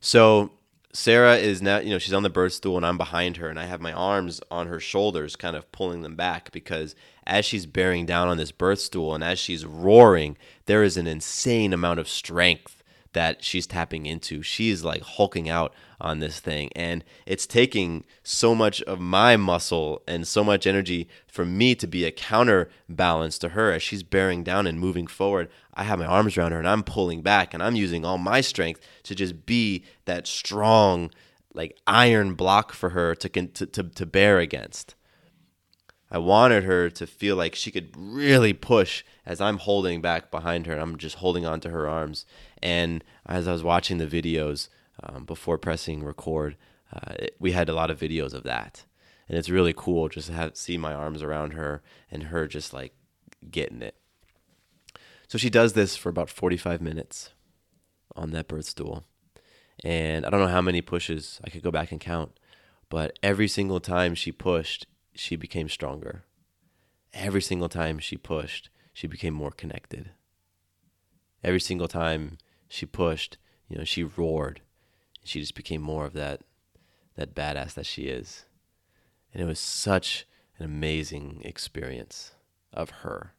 So 0.00 0.52
Sarah 0.96 1.36
is 1.36 1.60
now, 1.60 1.78
you 1.78 1.90
know, 1.90 1.98
she's 1.98 2.14
on 2.14 2.22
the 2.22 2.30
birth 2.30 2.54
stool 2.54 2.78
and 2.78 2.86
I'm 2.86 2.96
behind 2.96 3.36
her 3.36 3.50
and 3.50 3.60
I 3.60 3.66
have 3.66 3.82
my 3.82 3.92
arms 3.92 4.40
on 4.50 4.66
her 4.66 4.80
shoulders, 4.80 5.36
kind 5.36 5.54
of 5.54 5.70
pulling 5.70 6.00
them 6.00 6.16
back 6.16 6.50
because 6.52 6.94
as 7.26 7.44
she's 7.44 7.66
bearing 7.66 8.06
down 8.06 8.28
on 8.28 8.38
this 8.38 8.50
birth 8.50 8.78
stool 8.78 9.14
and 9.14 9.22
as 9.22 9.38
she's 9.38 9.66
roaring, 9.66 10.38
there 10.64 10.82
is 10.82 10.96
an 10.96 11.06
insane 11.06 11.74
amount 11.74 12.00
of 12.00 12.08
strength 12.08 12.82
that 13.16 13.42
she's 13.42 13.66
tapping 13.66 14.04
into. 14.04 14.42
She's 14.42 14.84
like 14.84 15.00
hulking 15.00 15.48
out 15.48 15.72
on 15.98 16.18
this 16.18 16.38
thing. 16.38 16.68
And 16.76 17.02
it's 17.24 17.46
taking 17.46 18.04
so 18.22 18.54
much 18.54 18.82
of 18.82 19.00
my 19.00 19.38
muscle 19.38 20.02
and 20.06 20.28
so 20.28 20.44
much 20.44 20.66
energy 20.66 21.08
for 21.26 21.46
me 21.46 21.74
to 21.76 21.86
be 21.86 22.04
a 22.04 22.10
counterbalance 22.10 23.38
to 23.38 23.48
her 23.50 23.72
as 23.72 23.82
she's 23.82 24.02
bearing 24.02 24.44
down 24.44 24.66
and 24.66 24.78
moving 24.78 25.06
forward. 25.06 25.48
I 25.72 25.84
have 25.84 25.98
my 25.98 26.04
arms 26.04 26.36
around 26.36 26.52
her 26.52 26.58
and 26.58 26.68
I'm 26.68 26.82
pulling 26.82 27.22
back 27.22 27.54
and 27.54 27.62
I'm 27.62 27.74
using 27.74 28.04
all 28.04 28.18
my 28.18 28.42
strength 28.42 28.82
to 29.04 29.14
just 29.14 29.46
be 29.46 29.82
that 30.04 30.26
strong, 30.26 31.10
like 31.54 31.78
iron 31.86 32.34
block 32.34 32.74
for 32.74 32.90
her 32.90 33.14
to, 33.14 33.30
to, 33.30 33.66
to, 33.66 33.82
to 33.82 34.04
bear 34.04 34.40
against. 34.40 34.94
I 36.10 36.18
wanted 36.18 36.64
her 36.64 36.90
to 36.90 37.06
feel 37.06 37.34
like 37.34 37.54
she 37.54 37.70
could 37.70 37.94
really 37.96 38.52
push 38.52 39.04
as 39.24 39.40
I'm 39.40 39.56
holding 39.56 40.02
back 40.02 40.30
behind 40.30 40.66
her 40.66 40.74
and 40.74 40.82
I'm 40.82 40.98
just 40.98 41.16
holding 41.16 41.46
onto 41.46 41.70
her 41.70 41.88
arms. 41.88 42.26
And 42.62 43.04
as 43.26 43.46
I 43.46 43.52
was 43.52 43.62
watching 43.62 43.98
the 43.98 44.06
videos 44.06 44.68
um, 45.02 45.24
before 45.24 45.58
pressing 45.58 46.02
record, 46.02 46.56
uh, 46.92 47.14
it, 47.18 47.36
we 47.38 47.52
had 47.52 47.68
a 47.68 47.74
lot 47.74 47.90
of 47.90 47.98
videos 47.98 48.34
of 48.34 48.44
that. 48.44 48.84
And 49.28 49.36
it's 49.36 49.50
really 49.50 49.74
cool 49.76 50.08
just 50.08 50.28
to 50.28 50.34
have, 50.34 50.56
see 50.56 50.76
my 50.76 50.94
arms 50.94 51.22
around 51.22 51.52
her 51.52 51.82
and 52.10 52.24
her 52.24 52.46
just 52.46 52.72
like 52.72 52.94
getting 53.50 53.82
it. 53.82 53.96
So 55.28 55.38
she 55.38 55.50
does 55.50 55.72
this 55.72 55.96
for 55.96 56.08
about 56.08 56.30
45 56.30 56.80
minutes 56.80 57.30
on 58.14 58.30
that 58.30 58.48
birth 58.48 58.66
stool. 58.66 59.04
And 59.84 60.24
I 60.24 60.30
don't 60.30 60.40
know 60.40 60.46
how 60.46 60.62
many 60.62 60.80
pushes, 60.80 61.40
I 61.44 61.50
could 61.50 61.62
go 61.62 61.70
back 61.70 61.90
and 61.92 62.00
count, 62.00 62.38
but 62.88 63.18
every 63.22 63.48
single 63.48 63.80
time 63.80 64.14
she 64.14 64.32
pushed, 64.32 64.86
she 65.14 65.36
became 65.36 65.68
stronger. 65.68 66.24
Every 67.12 67.42
single 67.42 67.68
time 67.68 67.98
she 67.98 68.16
pushed, 68.16 68.70
she 68.92 69.06
became 69.06 69.34
more 69.34 69.50
connected. 69.50 70.10
Every 71.42 71.60
single 71.60 71.88
time 71.88 72.38
she 72.68 72.86
pushed, 72.86 73.38
you 73.68 73.76
know, 73.78 73.84
she 73.84 74.04
roared. 74.04 74.60
She 75.24 75.40
just 75.40 75.54
became 75.54 75.82
more 75.82 76.04
of 76.04 76.12
that 76.14 76.42
that 77.16 77.34
badass 77.34 77.74
that 77.74 77.86
she 77.86 78.04
is. 78.04 78.44
And 79.32 79.42
it 79.42 79.46
was 79.46 79.58
such 79.58 80.26
an 80.58 80.64
amazing 80.64 81.40
experience 81.44 82.32
of 82.72 82.90
her. 82.90 83.32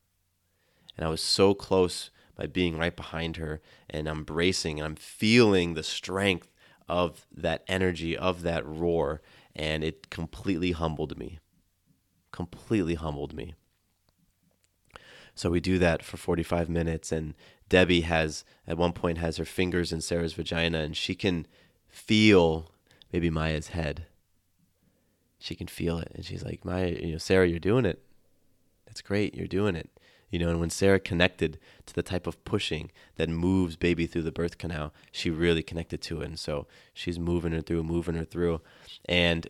And 0.97 1.05
I 1.05 1.09
was 1.09 1.21
so 1.21 1.53
close 1.53 2.09
by 2.35 2.47
being 2.47 2.77
right 2.77 2.95
behind 2.95 3.37
her 3.37 3.61
and 3.89 4.07
I'm 4.07 4.23
bracing 4.23 4.79
and 4.79 4.85
I'm 4.85 4.95
feeling 4.95 5.73
the 5.73 5.83
strength 5.83 6.51
of 6.89 7.27
that 7.35 7.63
energy, 7.67 8.17
of 8.17 8.41
that 8.43 8.65
roar, 8.65 9.21
and 9.55 9.83
it 9.83 10.09
completely 10.09 10.71
humbled 10.71 11.17
me. 11.17 11.39
Completely 12.31 12.95
humbled 12.95 13.33
me. 13.33 13.55
So 15.35 15.51
we 15.51 15.59
do 15.59 15.77
that 15.77 16.01
for 16.01 16.17
45 16.17 16.67
minutes, 16.67 17.11
and 17.11 17.35
Debbie 17.69 18.01
has, 18.01 18.45
at 18.67 18.77
one 18.77 18.93
point, 18.93 19.17
has 19.17 19.37
her 19.37 19.45
fingers 19.45 19.91
in 19.91 20.01
Sarah's 20.01 20.33
vagina, 20.33 20.79
and 20.79 20.95
she 20.95 21.15
can 21.15 21.47
feel 21.87 22.71
maybe 23.11 23.29
Maya's 23.29 23.69
head. 23.69 24.05
She 25.39 25.55
can 25.55 25.67
feel 25.67 25.99
it, 25.99 26.11
and 26.15 26.25
she's 26.25 26.43
like, 26.43 26.65
Maya, 26.65 26.97
you 26.99 27.13
know, 27.13 27.17
Sarah, 27.17 27.47
you're 27.47 27.59
doing 27.59 27.85
it. 27.85 28.01
That's 28.85 29.01
great. 29.01 29.35
You're 29.35 29.47
doing 29.47 29.75
it. 29.75 29.89
You 30.29 30.39
know, 30.39 30.49
and 30.49 30.59
when 30.59 30.69
Sarah 30.69 30.99
connected 30.99 31.57
to 31.85 31.93
the 31.93 32.03
type 32.03 32.27
of 32.27 32.43
pushing 32.43 32.91
that 33.15 33.29
moves 33.29 33.77
baby 33.77 34.07
through 34.07 34.23
the 34.23 34.31
birth 34.31 34.57
canal, 34.57 34.93
she 35.11 35.29
really 35.29 35.63
connected 35.63 36.01
to 36.01 36.21
it. 36.21 36.25
And 36.25 36.39
so 36.39 36.67
she's 36.93 37.17
moving 37.17 37.53
her 37.53 37.61
through, 37.61 37.83
moving 37.83 38.15
her 38.15 38.25
through. 38.25 38.61
And 39.05 39.47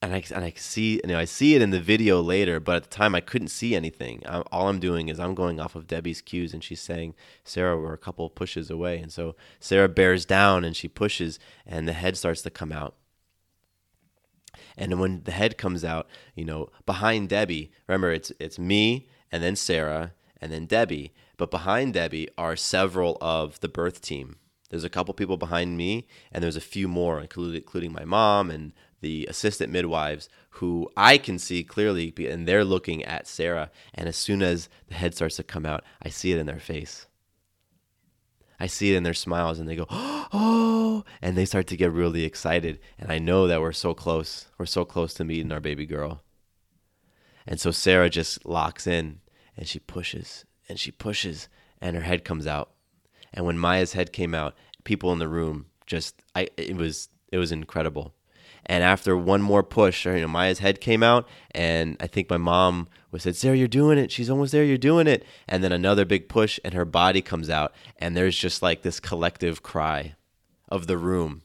and 0.00 0.14
I, 0.14 0.22
and 0.32 0.44
I 0.44 0.52
see 0.56 1.00
you 1.02 1.08
know 1.08 1.18
I 1.18 1.24
see 1.24 1.54
it 1.54 1.62
in 1.62 1.70
the 1.70 1.80
video 1.80 2.20
later, 2.20 2.60
but 2.60 2.76
at 2.76 2.82
the 2.84 2.88
time 2.88 3.14
I 3.14 3.20
couldn't 3.20 3.48
see 3.48 3.74
anything. 3.74 4.22
I, 4.26 4.40
all 4.52 4.68
I'm 4.68 4.78
doing 4.78 5.08
is 5.08 5.18
I'm 5.18 5.34
going 5.34 5.58
off 5.58 5.74
of 5.74 5.86
Debbie's 5.86 6.20
cues, 6.20 6.54
and 6.54 6.62
she's 6.62 6.80
saying, 6.80 7.14
"Sarah, 7.44 7.78
we're 7.78 7.94
a 7.94 7.98
couple 7.98 8.28
pushes 8.30 8.70
away," 8.70 8.98
and 8.98 9.12
so 9.12 9.34
Sarah 9.58 9.88
bears 9.88 10.24
down 10.24 10.64
and 10.64 10.76
she 10.76 10.88
pushes, 10.88 11.38
and 11.66 11.88
the 11.88 11.92
head 11.92 12.16
starts 12.16 12.42
to 12.42 12.50
come 12.50 12.72
out. 12.72 12.94
And 14.76 15.00
when 15.00 15.24
the 15.24 15.32
head 15.32 15.58
comes 15.58 15.84
out, 15.84 16.08
you 16.36 16.44
know, 16.44 16.68
behind 16.86 17.28
Debbie, 17.28 17.72
remember 17.88 18.12
it's 18.12 18.32
it's 18.38 18.58
me 18.58 19.08
and 19.32 19.42
then 19.42 19.56
Sarah 19.56 20.12
and 20.40 20.52
then 20.52 20.66
Debbie, 20.66 21.12
but 21.36 21.50
behind 21.50 21.94
Debbie 21.94 22.28
are 22.38 22.54
several 22.54 23.18
of 23.20 23.58
the 23.60 23.68
birth 23.68 24.00
team. 24.00 24.36
There's 24.70 24.84
a 24.84 24.90
couple 24.90 25.14
people 25.14 25.38
behind 25.38 25.76
me, 25.78 26.06
and 26.30 26.44
there's 26.44 26.56
a 26.56 26.60
few 26.60 26.88
more, 26.88 27.20
including 27.20 27.92
my 27.92 28.04
mom 28.04 28.50
and 28.50 28.72
the 29.00 29.26
assistant 29.26 29.72
midwives 29.72 30.28
who 30.50 30.90
I 30.96 31.18
can 31.18 31.38
see 31.38 31.62
clearly, 31.62 32.12
and 32.18 32.46
they're 32.46 32.64
looking 32.64 33.04
at 33.04 33.26
Sarah. 33.26 33.70
And 33.94 34.08
as 34.08 34.16
soon 34.16 34.42
as 34.42 34.68
the 34.88 34.94
head 34.94 35.14
starts 35.14 35.36
to 35.36 35.44
come 35.44 35.64
out, 35.64 35.84
I 36.02 36.08
see 36.08 36.32
it 36.32 36.38
in 36.38 36.46
their 36.46 36.58
face. 36.58 37.06
I 38.58 38.66
see 38.66 38.92
it 38.92 38.96
in 38.96 39.04
their 39.04 39.14
smiles, 39.14 39.58
and 39.58 39.68
they 39.68 39.76
go, 39.76 39.86
oh, 39.90 41.04
and 41.22 41.36
they 41.36 41.44
start 41.44 41.68
to 41.68 41.76
get 41.76 41.92
really 41.92 42.24
excited. 42.24 42.80
And 42.98 43.12
I 43.12 43.18
know 43.18 43.46
that 43.46 43.60
we're 43.60 43.72
so 43.72 43.94
close. 43.94 44.48
We're 44.58 44.66
so 44.66 44.84
close 44.84 45.14
to 45.14 45.24
meeting 45.24 45.52
our 45.52 45.60
baby 45.60 45.86
girl. 45.86 46.22
And 47.46 47.60
so 47.60 47.70
Sarah 47.70 48.10
just 48.10 48.44
locks 48.44 48.86
in 48.86 49.20
and 49.56 49.66
she 49.66 49.78
pushes 49.78 50.44
and 50.68 50.78
she 50.78 50.90
pushes, 50.90 51.48
and 51.80 51.96
her 51.96 52.02
head 52.02 52.24
comes 52.24 52.46
out. 52.46 52.72
And 53.32 53.46
when 53.46 53.58
Maya's 53.58 53.94
head 53.94 54.12
came 54.12 54.34
out, 54.34 54.54
people 54.84 55.12
in 55.12 55.18
the 55.18 55.28
room 55.28 55.66
just, 55.86 56.22
I, 56.34 56.48
it 56.58 56.76
was, 56.76 57.08
it 57.32 57.38
was 57.38 57.52
incredible 57.52 58.12
and 58.68 58.84
after 58.84 59.16
one 59.16 59.40
more 59.40 59.62
push, 59.62 60.04
you 60.04 60.20
know, 60.20 60.28
Maya's 60.28 60.58
head 60.58 60.80
came 60.80 61.02
out, 61.02 61.26
and 61.52 61.96
I 62.00 62.06
think 62.06 62.28
my 62.28 62.36
mom 62.36 62.88
was 63.10 63.22
said, 63.22 63.34
"Sarah, 63.34 63.56
you're 63.56 63.66
doing 63.66 63.96
it. 63.96 64.12
She's 64.12 64.28
almost 64.28 64.52
there. 64.52 64.64
You're 64.64 64.76
doing 64.76 65.06
it." 65.06 65.24
And 65.48 65.64
then 65.64 65.72
another 65.72 66.04
big 66.04 66.28
push, 66.28 66.60
and 66.62 66.74
her 66.74 66.84
body 66.84 67.22
comes 67.22 67.48
out, 67.48 67.72
and 67.98 68.14
there's 68.16 68.36
just 68.36 68.62
like 68.62 68.82
this 68.82 69.00
collective 69.00 69.62
cry 69.62 70.14
of 70.68 70.86
the 70.86 70.98
room, 70.98 71.42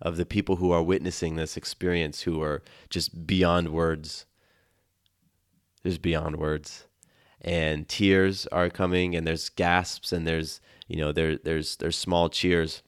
of 0.00 0.16
the 0.16 0.26
people 0.26 0.56
who 0.56 0.70
are 0.70 0.82
witnessing 0.82 1.34
this 1.34 1.56
experience, 1.56 2.22
who 2.22 2.40
are 2.40 2.62
just 2.88 3.26
beyond 3.26 3.70
words. 3.70 4.24
Just 5.84 6.02
beyond 6.02 6.36
words, 6.36 6.86
and 7.40 7.88
tears 7.88 8.46
are 8.48 8.68
coming, 8.68 9.16
and 9.16 9.26
there's 9.26 9.48
gasps, 9.48 10.12
and 10.12 10.26
there's 10.26 10.60
you 10.86 10.96
know 10.96 11.12
there 11.12 11.38
there's 11.38 11.76
there's 11.76 11.96
small 11.96 12.28
cheers 12.28 12.82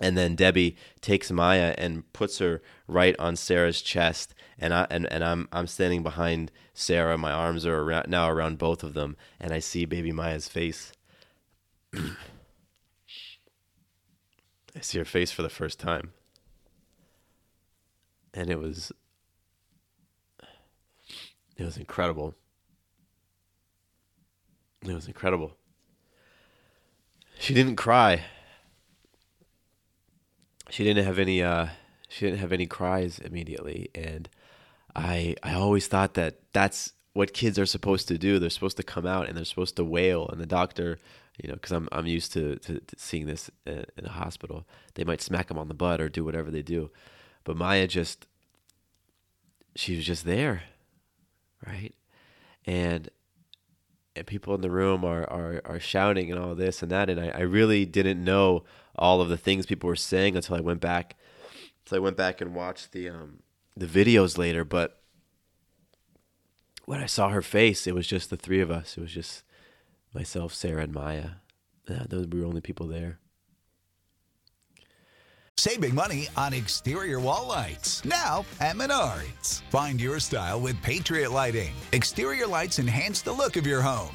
and 0.00 0.16
then 0.18 0.34
Debbie 0.34 0.76
takes 1.00 1.30
Maya 1.30 1.74
and 1.78 2.10
puts 2.12 2.38
her 2.38 2.62
right 2.88 3.14
on 3.18 3.36
Sarah's 3.36 3.80
chest, 3.80 4.34
and 4.58 4.74
I 4.74 4.86
and, 4.90 5.10
and 5.12 5.22
I'm 5.22 5.48
I'm 5.52 5.66
standing 5.66 6.02
behind 6.02 6.50
Sarah. 6.72 7.16
My 7.16 7.32
arms 7.32 7.64
are 7.64 7.80
around, 7.80 8.08
now 8.08 8.28
around 8.28 8.58
both 8.58 8.82
of 8.82 8.94
them, 8.94 9.16
and 9.40 9.52
I 9.52 9.60
see 9.60 9.84
baby 9.84 10.10
Maya's 10.12 10.48
face. 10.48 10.92
I 11.94 12.00
see 14.80 14.98
her 14.98 15.04
face 15.04 15.30
for 15.30 15.42
the 15.42 15.48
first 15.48 15.78
time, 15.78 16.12
and 18.32 18.50
it 18.50 18.58
was 18.58 18.90
it 21.56 21.64
was 21.64 21.76
incredible. 21.76 22.34
It 24.82 24.92
was 24.92 25.06
incredible. 25.06 25.56
She 27.38 27.54
didn't 27.54 27.76
cry 27.76 28.24
she 30.74 30.82
didn't 30.82 31.04
have 31.04 31.20
any 31.20 31.40
uh, 31.40 31.68
she 32.08 32.26
didn't 32.26 32.40
have 32.40 32.52
any 32.52 32.66
cries 32.66 33.20
immediately, 33.20 33.90
and 33.94 34.28
I 34.96 35.36
I 35.40 35.54
always 35.54 35.86
thought 35.86 36.14
that 36.14 36.40
that's 36.52 36.94
what 37.12 37.32
kids 37.32 37.60
are 37.60 37.66
supposed 37.66 38.08
to 38.08 38.18
do. 38.18 38.40
They're 38.40 38.50
supposed 38.50 38.76
to 38.78 38.82
come 38.82 39.06
out 39.06 39.28
and 39.28 39.36
they're 39.36 39.44
supposed 39.44 39.76
to 39.76 39.84
wail, 39.84 40.28
and 40.28 40.40
the 40.40 40.46
doctor, 40.46 40.98
you 41.40 41.48
know, 41.48 41.54
because 41.54 41.70
I'm 41.70 41.88
I'm 41.92 42.06
used 42.06 42.32
to, 42.32 42.56
to, 42.56 42.80
to 42.80 42.96
seeing 42.98 43.26
this 43.26 43.52
in, 43.64 43.84
a 43.98 44.08
hospital, 44.08 44.66
they 44.94 45.04
might 45.04 45.22
smack 45.22 45.46
them 45.46 45.58
on 45.58 45.68
the 45.68 45.74
butt 45.74 46.00
or 46.00 46.08
do 46.08 46.24
whatever 46.24 46.50
they 46.50 46.62
do, 46.62 46.90
but 47.44 47.56
Maya 47.56 47.86
just 47.86 48.26
she 49.76 49.94
was 49.94 50.04
just 50.04 50.24
there, 50.24 50.64
right, 51.64 51.94
and 52.64 53.10
and 54.16 54.26
people 54.26 54.56
in 54.56 54.60
the 54.60 54.70
room 54.70 55.04
are, 55.04 55.24
are, 55.24 55.60
are 55.64 55.80
shouting 55.80 56.30
and 56.30 56.40
all 56.40 56.54
this 56.54 56.82
and 56.82 56.90
that. 56.92 57.10
And 57.10 57.20
I, 57.20 57.28
I 57.30 57.40
really 57.40 57.84
didn't 57.84 58.22
know 58.22 58.62
all 58.96 59.20
of 59.20 59.28
the 59.28 59.36
things 59.36 59.66
people 59.66 59.88
were 59.88 59.96
saying 59.96 60.36
until 60.36 60.56
I 60.56 60.60
went 60.60 60.80
back, 60.80 61.16
until 61.84 61.96
I 61.96 62.00
went 62.00 62.16
back 62.16 62.40
and 62.40 62.54
watched 62.54 62.92
the, 62.92 63.08
um, 63.08 63.40
the 63.76 63.86
videos 63.86 64.38
later. 64.38 64.64
But 64.64 65.00
when 66.84 67.00
I 67.00 67.06
saw 67.06 67.30
her 67.30 67.42
face, 67.42 67.86
it 67.86 67.94
was 67.94 68.06
just 68.06 68.30
the 68.30 68.36
three 68.36 68.60
of 68.60 68.70
us. 68.70 68.96
It 68.96 69.00
was 69.00 69.12
just 69.12 69.42
myself, 70.12 70.54
Sarah, 70.54 70.82
and 70.82 70.92
Maya. 70.92 71.30
Yeah, 71.88 72.04
those 72.08 72.26
were 72.26 72.38
the 72.38 72.44
only 72.44 72.60
people 72.60 72.86
there. 72.86 73.18
Saving 75.56 75.94
money 75.94 76.28
on 76.36 76.52
exterior 76.52 77.20
wall 77.20 77.46
lights. 77.46 78.04
Now 78.04 78.44
at 78.60 78.76
Menards. 78.76 79.62
Find 79.70 80.00
your 80.00 80.18
style 80.18 80.60
with 80.60 80.80
Patriot 80.82 81.30
Lighting. 81.30 81.72
Exterior 81.92 82.46
lights 82.46 82.80
enhance 82.80 83.22
the 83.22 83.32
look 83.32 83.56
of 83.56 83.66
your 83.66 83.80
home. 83.80 84.14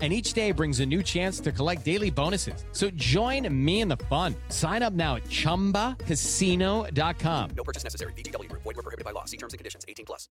and 0.00 0.12
each 0.12 0.32
day 0.32 0.52
brings 0.52 0.78
a 0.80 0.86
new 0.86 1.02
chance 1.02 1.40
to 1.40 1.52
collect 1.52 1.84
daily 1.84 2.10
bonuses. 2.10 2.64
So 2.72 2.88
join 2.92 3.46
me 3.52 3.82
in 3.82 3.88
the 3.88 3.98
fun. 4.08 4.34
Sign 4.48 4.82
up 4.82 4.94
now 4.94 5.16
at 5.16 5.24
ChumbaCasino.com. 5.24 7.50
No 7.54 7.64
purchase 7.64 7.84
necessary. 7.84 8.14
VGW 8.14 8.48
Group. 8.48 8.62
Void 8.62 8.76
were 8.76 8.82
prohibited 8.82 9.04
by 9.04 9.10
law. 9.10 9.26
See 9.26 9.36
terms 9.36 9.52
and 9.52 9.58
conditions. 9.58 9.84
18 9.86 10.06
plus. 10.06 10.30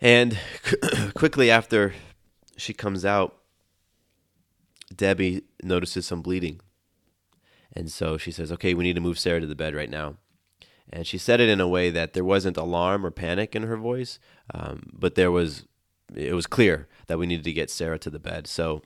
And 0.00 0.36
quickly 1.14 1.50
after 1.50 1.94
she 2.56 2.72
comes 2.72 3.04
out, 3.04 3.36
Debbie 4.94 5.42
notices 5.62 6.06
some 6.06 6.22
bleeding. 6.22 6.60
And 7.72 7.90
so 7.90 8.16
she 8.16 8.30
says, 8.30 8.52
okay, 8.52 8.74
we 8.74 8.84
need 8.84 8.94
to 8.94 9.00
move 9.00 9.18
Sarah 9.18 9.40
to 9.40 9.46
the 9.46 9.54
bed 9.54 9.74
right 9.74 9.90
now. 9.90 10.16
And 10.90 11.06
she 11.06 11.18
said 11.18 11.40
it 11.40 11.48
in 11.48 11.60
a 11.60 11.68
way 11.68 11.90
that 11.90 12.14
there 12.14 12.24
wasn't 12.24 12.56
alarm 12.56 13.04
or 13.04 13.10
panic 13.10 13.56
in 13.56 13.64
her 13.64 13.76
voice, 13.76 14.18
um, 14.54 14.88
but 14.92 15.16
there 15.16 15.30
was, 15.30 15.66
it 16.14 16.32
was 16.32 16.46
clear 16.46 16.88
that 17.06 17.18
we 17.18 17.26
needed 17.26 17.44
to 17.44 17.52
get 17.52 17.70
Sarah 17.70 17.98
to 18.00 18.10
the 18.10 18.18
bed. 18.18 18.46
So 18.46 18.82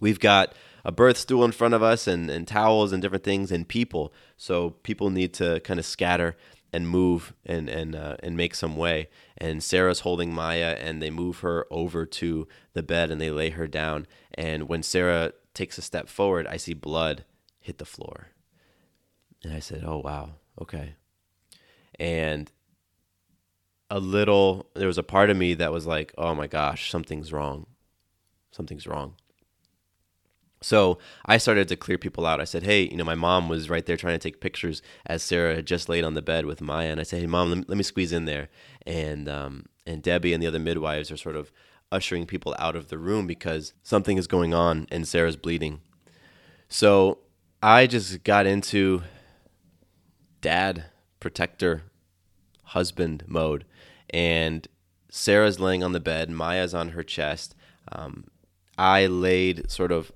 we've 0.00 0.20
got 0.20 0.54
a 0.84 0.92
birth 0.92 1.18
stool 1.18 1.44
in 1.44 1.52
front 1.52 1.74
of 1.74 1.82
us 1.82 2.06
and, 2.06 2.30
and 2.30 2.46
towels 2.46 2.92
and 2.92 3.02
different 3.02 3.24
things 3.24 3.50
and 3.50 3.66
people. 3.66 4.12
So 4.36 4.70
people 4.70 5.10
need 5.10 5.34
to 5.34 5.60
kind 5.60 5.80
of 5.80 5.86
scatter 5.86 6.36
and 6.72 6.88
move 6.88 7.32
and 7.44 7.68
and 7.68 7.94
uh, 7.94 8.16
and 8.22 8.36
make 8.36 8.54
some 8.54 8.76
way. 8.76 9.08
And 9.38 9.62
Sarah's 9.62 10.00
holding 10.00 10.32
Maya, 10.34 10.76
and 10.78 11.00
they 11.00 11.10
move 11.10 11.40
her 11.40 11.66
over 11.70 12.04
to 12.06 12.46
the 12.74 12.82
bed 12.82 13.10
and 13.10 13.20
they 13.20 13.30
lay 13.30 13.50
her 13.50 13.66
down. 13.66 14.06
And 14.34 14.68
when 14.68 14.82
Sarah 14.82 15.32
takes 15.54 15.78
a 15.78 15.82
step 15.82 16.08
forward, 16.08 16.46
I 16.46 16.56
see 16.56 16.74
blood 16.74 17.24
hit 17.60 17.78
the 17.78 17.84
floor. 17.84 18.28
And 19.42 19.54
I 19.54 19.60
said, 19.60 19.84
"Oh 19.86 19.98
wow, 19.98 20.34
okay." 20.60 20.96
And 21.98 22.52
a 23.90 24.00
little 24.00 24.66
there 24.74 24.86
was 24.86 24.98
a 24.98 25.02
part 25.02 25.30
of 25.30 25.36
me 25.36 25.54
that 25.54 25.72
was 25.72 25.86
like, 25.86 26.12
"Oh 26.18 26.34
my 26.34 26.46
gosh, 26.46 26.90
something's 26.90 27.32
wrong. 27.32 27.66
Something's 28.50 28.86
wrong." 28.86 29.14
So 30.62 30.98
I 31.24 31.36
started 31.38 31.68
to 31.68 31.76
clear 31.76 31.98
people 31.98 32.26
out. 32.26 32.40
I 32.40 32.44
said, 32.44 32.62
"Hey, 32.64 32.88
you 32.88 32.96
know, 32.96 33.04
my 33.04 33.14
mom 33.14 33.48
was 33.48 33.70
right 33.70 33.84
there 33.84 33.96
trying 33.96 34.18
to 34.18 34.22
take 34.22 34.40
pictures 34.40 34.82
as 35.06 35.22
Sarah 35.22 35.54
had 35.54 35.66
just 35.66 35.88
laid 35.88 36.04
on 36.04 36.14
the 36.14 36.22
bed 36.22 36.46
with 36.46 36.60
Maya." 36.60 36.90
And 36.90 37.00
I 37.00 37.04
said, 37.04 37.20
"Hey, 37.20 37.26
mom, 37.26 37.64
let 37.68 37.76
me, 37.76 37.82
squeeze 37.82 38.12
in 38.12 38.24
there." 38.24 38.48
And 38.86 39.28
um, 39.28 39.66
and 39.86 40.02
Debbie 40.02 40.32
and 40.32 40.42
the 40.42 40.48
other 40.48 40.58
midwives 40.58 41.10
are 41.10 41.16
sort 41.16 41.36
of 41.36 41.52
ushering 41.92 42.26
people 42.26 42.54
out 42.58 42.74
of 42.74 42.88
the 42.88 42.98
room 42.98 43.26
because 43.26 43.72
something 43.82 44.18
is 44.18 44.26
going 44.26 44.52
on 44.52 44.86
and 44.90 45.06
Sarah's 45.06 45.36
bleeding. 45.36 45.80
So 46.68 47.18
I 47.62 47.86
just 47.86 48.24
got 48.24 48.46
into 48.46 49.02
dad, 50.40 50.86
protector, 51.20 51.82
husband 52.64 53.24
mode, 53.26 53.64
and 54.10 54.66
Sarah's 55.10 55.60
laying 55.60 55.82
on 55.82 55.92
the 55.92 56.00
bed, 56.00 56.30
Maya's 56.30 56.74
on 56.74 56.90
her 56.90 57.02
chest. 57.02 57.54
Um, 57.92 58.24
I 58.78 59.06
laid 59.06 59.70
sort 59.70 59.92
of 59.92 60.12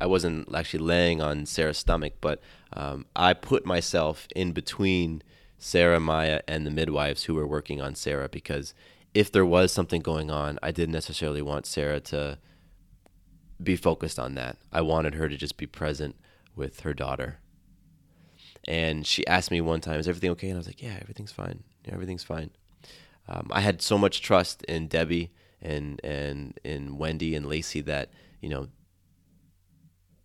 I 0.00 0.06
wasn't 0.06 0.54
actually 0.54 0.84
laying 0.84 1.22
on 1.22 1.46
Sarah's 1.46 1.78
stomach, 1.78 2.14
but 2.20 2.40
um, 2.72 3.06
I 3.14 3.32
put 3.32 3.64
myself 3.64 4.26
in 4.34 4.52
between 4.52 5.22
Sarah, 5.58 6.00
Maya, 6.00 6.42
and 6.46 6.66
the 6.66 6.70
midwives 6.70 7.24
who 7.24 7.34
were 7.34 7.46
working 7.46 7.80
on 7.80 7.94
Sarah 7.94 8.28
because 8.28 8.74
if 9.14 9.30
there 9.30 9.46
was 9.46 9.72
something 9.72 10.02
going 10.02 10.30
on, 10.30 10.58
I 10.62 10.72
didn't 10.72 10.92
necessarily 10.92 11.40
want 11.40 11.66
Sarah 11.66 12.00
to 12.00 12.38
be 13.62 13.76
focused 13.76 14.18
on 14.18 14.34
that. 14.34 14.58
I 14.72 14.80
wanted 14.82 15.14
her 15.14 15.28
to 15.28 15.36
just 15.36 15.56
be 15.56 15.66
present 15.66 16.16
with 16.56 16.80
her 16.80 16.92
daughter. 16.92 17.38
And 18.66 19.06
she 19.06 19.26
asked 19.26 19.50
me 19.50 19.60
one 19.60 19.80
time, 19.80 20.00
"Is 20.00 20.08
everything 20.08 20.30
okay?" 20.30 20.48
And 20.48 20.56
I 20.56 20.58
was 20.58 20.66
like, 20.66 20.82
"Yeah, 20.82 20.98
everything's 21.00 21.32
fine. 21.32 21.62
Yeah, 21.84 21.94
everything's 21.94 22.24
fine." 22.24 22.50
Um, 23.28 23.48
I 23.50 23.60
had 23.60 23.80
so 23.80 23.96
much 23.96 24.20
trust 24.20 24.62
in 24.64 24.88
Debbie 24.88 25.32
and 25.62 26.00
and 26.04 26.58
in 26.62 26.98
Wendy 26.98 27.34
and 27.34 27.46
Lacey 27.46 27.80
that 27.82 28.10
you 28.40 28.48
know 28.48 28.68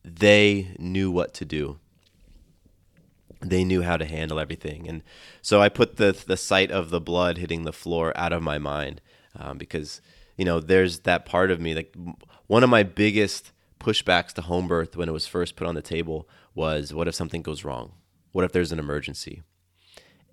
they 0.03 0.73
knew 0.77 1.11
what 1.11 1.33
to 1.35 1.45
do. 1.45 1.79
They 3.41 3.63
knew 3.63 3.83
how 3.83 3.95
to 3.95 4.05
handle 4.05 4.39
everything, 4.39 4.87
and 4.87 5.01
so 5.41 5.61
I 5.61 5.69
put 5.69 5.95
the 5.95 6.11
the 6.27 6.37
sight 6.37 6.71
of 6.71 6.89
the 6.89 6.99
blood 6.99 7.37
hitting 7.37 7.63
the 7.63 7.71
floor 7.71 8.11
out 8.17 8.33
of 8.33 8.43
my 8.43 8.57
mind 8.57 9.01
um, 9.37 9.57
because 9.57 10.01
you 10.37 10.43
know 10.43 10.59
there's 10.59 10.99
that 11.01 11.25
part 11.25 11.51
of 11.51 11.61
me 11.61 11.73
like 11.73 11.95
one 12.47 12.63
of 12.63 12.69
my 12.69 12.83
biggest 12.83 13.51
pushbacks 13.79 14.33
to 14.33 14.41
home 14.41 14.67
birth 14.67 14.97
when 14.97 15.07
it 15.07 15.13
was 15.13 15.25
first 15.25 15.55
put 15.55 15.67
on 15.67 15.75
the 15.75 15.81
table 15.81 16.27
was 16.53 16.93
what 16.93 17.07
if 17.07 17.15
something 17.15 17.41
goes 17.41 17.63
wrong? 17.63 17.93
What 18.33 18.43
if 18.43 18.51
there's 18.51 18.73
an 18.73 18.79
emergency? 18.79 19.41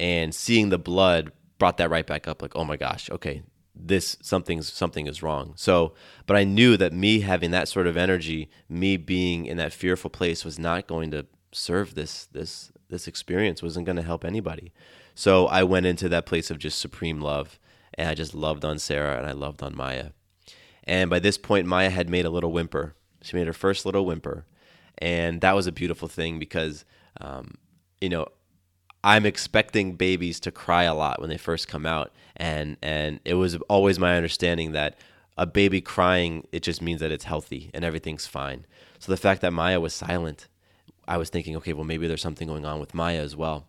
And 0.01 0.35
seeing 0.35 0.69
the 0.69 0.79
blood 0.79 1.33
brought 1.59 1.77
that 1.79 1.91
right 1.91 2.07
back 2.07 2.29
up 2.29 2.43
like 2.43 2.55
oh 2.55 2.65
my 2.65 2.77
gosh 2.77 3.11
okay 3.11 3.43
this 3.79 4.17
something's 4.23 4.73
something 4.73 5.07
is 5.07 5.23
wrong. 5.23 5.53
So 5.57 5.93
but 6.27 6.37
i 6.37 6.45
knew 6.45 6.77
that 6.77 6.93
me 6.93 7.21
having 7.21 7.51
that 7.51 7.69
sort 7.69 7.87
of 7.87 7.97
energy 7.97 8.49
me 8.69 8.97
being 8.97 9.47
in 9.47 9.57
that 9.59 9.73
fearful 9.73 10.11
place 10.11 10.45
was 10.45 10.59
not 10.59 10.87
going 10.87 11.11
to 11.11 11.27
serve 11.53 11.95
this 11.95 12.27
this 12.27 12.73
this 12.89 13.07
experience 13.09 13.63
wasn't 13.63 13.87
going 13.87 13.97
to 13.97 14.03
help 14.03 14.25
anybody. 14.25 14.73
So 15.15 15.47
i 15.47 15.63
went 15.63 15.87
into 15.87 16.09
that 16.09 16.27
place 16.27 16.51
of 16.51 16.59
just 16.59 16.79
supreme 16.79 17.21
love 17.21 17.59
and 17.95 18.09
i 18.09 18.15
just 18.15 18.35
loved 18.35 18.65
on 18.65 18.79
sarah 18.79 19.19
and 19.19 19.27
i 19.27 19.33
loved 19.33 19.63
on 19.63 19.77
maya. 19.77 20.11
And 20.85 21.11
by 21.11 21.19
this 21.19 21.39
point 21.39 21.67
maya 21.67 21.91
had 21.91 22.09
made 22.09 22.25
a 22.25 22.31
little 22.31 22.53
whimper. 22.53 22.95
She 23.23 23.37
made 23.37 23.47
her 23.47 23.53
first 23.53 23.85
little 23.85 24.07
whimper. 24.07 24.47
And 24.99 25.41
that 25.41 25.55
was 25.55 25.67
a 25.67 25.73
beautiful 25.73 26.09
thing 26.09 26.39
because 26.39 26.85
um, 27.21 27.57
you 28.01 28.09
know 28.09 28.29
I'm 29.07 29.25
expecting 29.25 29.93
babies 29.93 30.41
to 30.41 30.51
cry 30.51 30.83
a 30.83 30.93
lot 30.93 31.21
when 31.21 31.31
they 31.31 31.37
first 31.37 31.69
come 31.69 31.87
out, 31.87 32.13
and 32.35 32.77
and 32.83 33.21
it 33.25 33.35
was 33.35 33.55
always 33.69 34.01
my 34.01 34.17
understanding 34.17 34.73
that 34.73 34.99
a 35.39 35.47
baby 35.47 35.81
crying 35.81 36.45
it 36.51 36.65
just 36.65 36.83
means 36.83 36.99
that 37.01 37.13
it's 37.13 37.23
healthy 37.23 37.71
and 37.73 37.85
everything's 37.85 38.27
fine. 38.27 38.67
So 38.99 39.13
the 39.13 39.17
fact 39.17 39.43
that 39.43 39.53
Maya 39.53 39.79
was 39.79 39.95
silent, 39.95 40.49
I 41.07 41.19
was 41.19 41.31
thinking, 41.31 41.55
okay, 41.59 41.73
well 41.73 41.85
maybe 41.85 42.09
there's 42.09 42.21
something 42.21 42.49
going 42.49 42.65
on 42.65 42.81
with 42.81 42.95
Maya 42.95 43.21
as 43.21 43.37
well. 43.37 43.69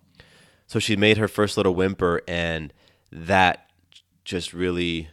So 0.66 0.80
she 0.80 0.96
made 0.96 1.18
her 1.18 1.28
first 1.28 1.56
little 1.56 1.76
whimper, 1.76 2.24
and 2.28 2.74
that 3.12 3.70
just 4.26 4.54
really 4.54 5.10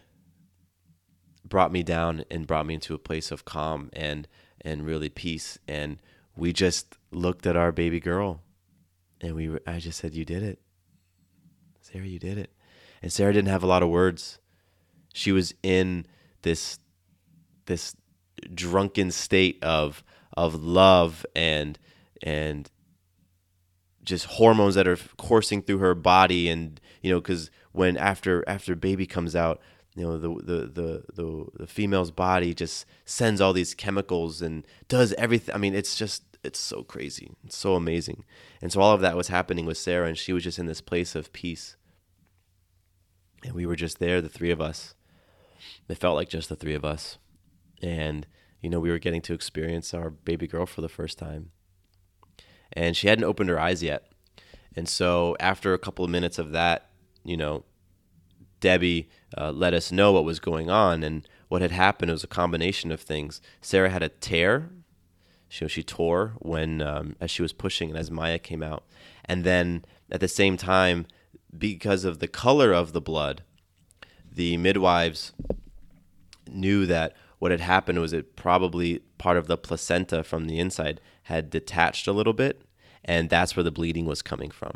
brought 1.45 1.70
me 1.70 1.83
down 1.83 2.25
and 2.31 2.47
brought 2.47 2.64
me 2.64 2.72
into 2.72 2.95
a 2.95 2.99
place 2.99 3.31
of 3.31 3.45
calm 3.45 3.91
and 3.93 4.27
and 4.62 4.87
really 4.87 5.11
peace. 5.11 5.59
And 5.68 5.99
we 6.35 6.55
just 6.55 6.97
looked 7.11 7.47
at 7.47 7.59
our 7.59 7.72
baby 7.72 8.01
girl 8.01 8.41
and 9.25 9.35
we 9.35 9.59
I 9.66 9.79
just 9.79 9.99
said, 9.99 10.14
"You 10.14 10.25
did 10.25 10.43
it, 10.43 10.61
Sarah. 11.81 12.07
You 12.07 12.18
did 12.18 12.39
it." 12.39 12.51
And 13.03 13.12
Sarah 13.12 13.33
didn't 13.33 13.49
have 13.49 13.62
a 13.62 13.66
lot 13.66 13.83
of 13.83 13.89
words. 13.89 14.39
She 15.12 15.33
was 15.33 15.55
in 15.62 16.07
this 16.43 16.79
this 17.66 17.95
drunken 18.55 19.11
state 19.11 19.62
of 19.62 20.05
of 20.37 20.62
love 20.62 21.25
and 21.35 21.79
and 22.22 22.70
just 24.03 24.27
hormones 24.27 24.75
that 24.75 24.87
are 24.87 24.99
coursing 25.16 25.62
through 25.62 25.79
her 25.79 25.95
body 25.95 26.49
and 26.49 26.81
you 27.01 27.11
know 27.11 27.20
because 27.20 27.51
when 27.72 27.97
after 27.97 28.45
after 28.47 28.75
baby 28.75 29.07
comes 29.07 29.35
out 29.35 29.61
you 29.95 30.03
know 30.03 30.18
the, 30.18 30.29
the 30.29 30.66
the 30.66 31.05
the 31.14 31.47
the 31.55 31.66
female's 31.66 32.11
body 32.11 32.53
just 32.53 32.85
sends 33.07 33.41
all 33.41 33.53
these 33.53 33.75
chemicals 33.75 34.43
and 34.43 34.66
does 34.89 35.14
everything 35.14 35.55
i 35.55 35.59
mean 35.59 35.75
it's 35.75 35.97
just 35.97 36.34
it's 36.45 36.61
so 36.61 36.82
crazy. 36.82 37.32
It's 37.45 37.57
so 37.57 37.74
amazing. 37.74 38.24
And 38.61 38.70
so 38.70 38.80
all 38.80 38.92
of 38.92 39.01
that 39.01 39.16
was 39.16 39.28
happening 39.28 39.66
with 39.66 39.78
Sarah, 39.78 40.07
and 40.07 40.18
she 40.18 40.32
was 40.32 40.45
just 40.45 40.59
in 40.59 40.66
this 40.66 40.80
place 40.80 41.14
of 41.14 41.32
peace. 41.32 41.76
And 43.42 43.55
we 43.55 43.66
were 43.66 43.76
just 43.76 43.99
there, 43.99 44.20
the 44.20 44.28
three 44.28 44.51
of 44.51 44.61
us. 44.61 44.95
It 45.88 45.99
felt 45.99 46.16
like 46.16 46.28
just 46.28 46.49
the 46.49 46.57
three 46.57 46.74
of 46.74 46.84
us. 46.84 47.18
And, 47.82 48.26
you 48.61 48.70
know, 48.70 48.80
we 48.80 48.90
were 48.90 48.99
getting 48.99 49.22
to 49.22 49.34
experience 49.34 49.92
our 49.92 50.11
baby 50.11 50.47
girl 50.47 50.66
for 50.66 50.80
the 50.80 50.88
first 50.88 51.18
time. 51.18 51.51
And 52.72 52.97
she 52.97 53.09
hadn't 53.09 53.24
opened 53.24 53.51
her 53.51 53.61
eyes 53.61 53.82
yet. 53.82 54.07
And 54.76 54.88
so 54.88 55.36
after 55.38 55.72
a 55.72 55.78
couple 55.78 56.05
of 56.05 56.11
minutes 56.11 56.38
of 56.38 56.53
that, 56.53 56.90
you 57.24 57.36
know, 57.36 57.64
Debbie 58.61 59.09
uh, 59.36 59.53
let 59.53 59.74
us 59.74 59.92
know 59.92 60.12
what 60.12 60.24
was 60.24 60.40
going 60.40 60.70
on. 60.70 61.03
And 61.03 61.28
what 61.49 61.62
had 61.62 61.70
happened 61.70 62.11
was 62.11 62.24
a 62.24 62.28
combination 62.28 62.90
of 62.90 63.01
things. 63.01 63.40
Sarah 63.61 63.90
had 63.90 64.03
a 64.03 64.09
tear 64.09 64.70
she, 65.55 65.68
she 65.68 65.82
tore 65.84 66.32
when 66.40 66.82
um, 66.82 67.14
as 67.20 67.30
she 67.30 67.42
was 67.42 67.52
pushing 67.52 67.90
and 67.90 67.98
as 67.98 68.11
Maya 68.11 68.40
came 68.40 68.62
out, 68.62 68.84
and 69.24 69.44
then 69.44 69.84
at 70.11 70.20
the 70.20 70.28
same 70.28 70.57
time, 70.57 71.07
because 71.57 72.05
of 72.05 72.18
the 72.18 72.26
color 72.26 72.72
of 72.72 72.92
the 72.92 73.00
blood, 73.00 73.42
the 74.30 74.57
midwives 74.57 75.32
knew 76.48 76.86
that 76.86 77.14
what 77.38 77.52
had 77.52 77.61
happened 77.61 78.00
was 78.00 78.12
it 78.12 78.34
probably 78.34 78.98
part 79.18 79.36
of 79.36 79.46
the 79.46 79.57
placenta 79.57 80.24
from 80.24 80.46
the 80.46 80.59
inside 80.59 81.00
had 81.24 81.50
detached 81.50 82.09
a 82.09 82.12
little 82.12 82.32
bit, 82.32 82.62
and 83.05 83.30
that's 83.30 83.55
where 83.55 83.62
the 83.62 83.70
bleeding 83.70 84.07
was 84.07 84.22
coming 84.22 84.50
from. 84.50 84.72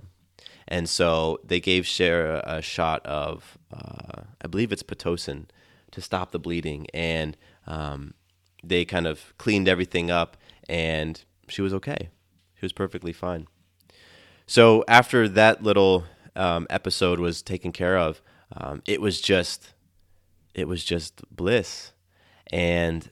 And 0.69 0.89
so 0.89 1.41
they 1.43 1.61
gave 1.61 1.89
Sarah 1.89 2.43
a 2.47 2.63
shot 2.63 3.05
of, 3.05 3.59
uh, 3.73 4.23
I 4.41 4.47
believe 4.47 4.71
it's 4.71 4.83
pitocin, 4.85 5.47
to 5.91 6.01
stop 6.01 6.31
the 6.31 6.39
bleeding, 6.39 6.87
and 6.95 7.37
um, 7.67 8.15
they 8.63 8.85
kind 8.85 9.07
of 9.07 9.33
cleaned 9.39 9.67
everything 9.67 10.11
up 10.11 10.37
and 10.69 11.25
she 11.49 11.63
was 11.63 11.73
okay. 11.75 12.11
She 12.55 12.65
was 12.65 12.73
perfectly 12.73 13.13
fine. 13.13 13.47
So 14.47 14.85
after 14.89 15.29
that 15.29 15.63
little 15.63 16.05
um, 16.35 16.67
episode 16.71 17.21
was 17.21 17.43
taken 17.43 17.73
care 17.73 17.99
of, 17.99 18.23
um, 18.53 18.83
it 18.87 19.01
was 19.01 19.21
just, 19.21 19.75
it 20.55 20.67
was 20.67 20.85
just 20.85 21.23
bliss, 21.31 21.93
and 22.51 23.11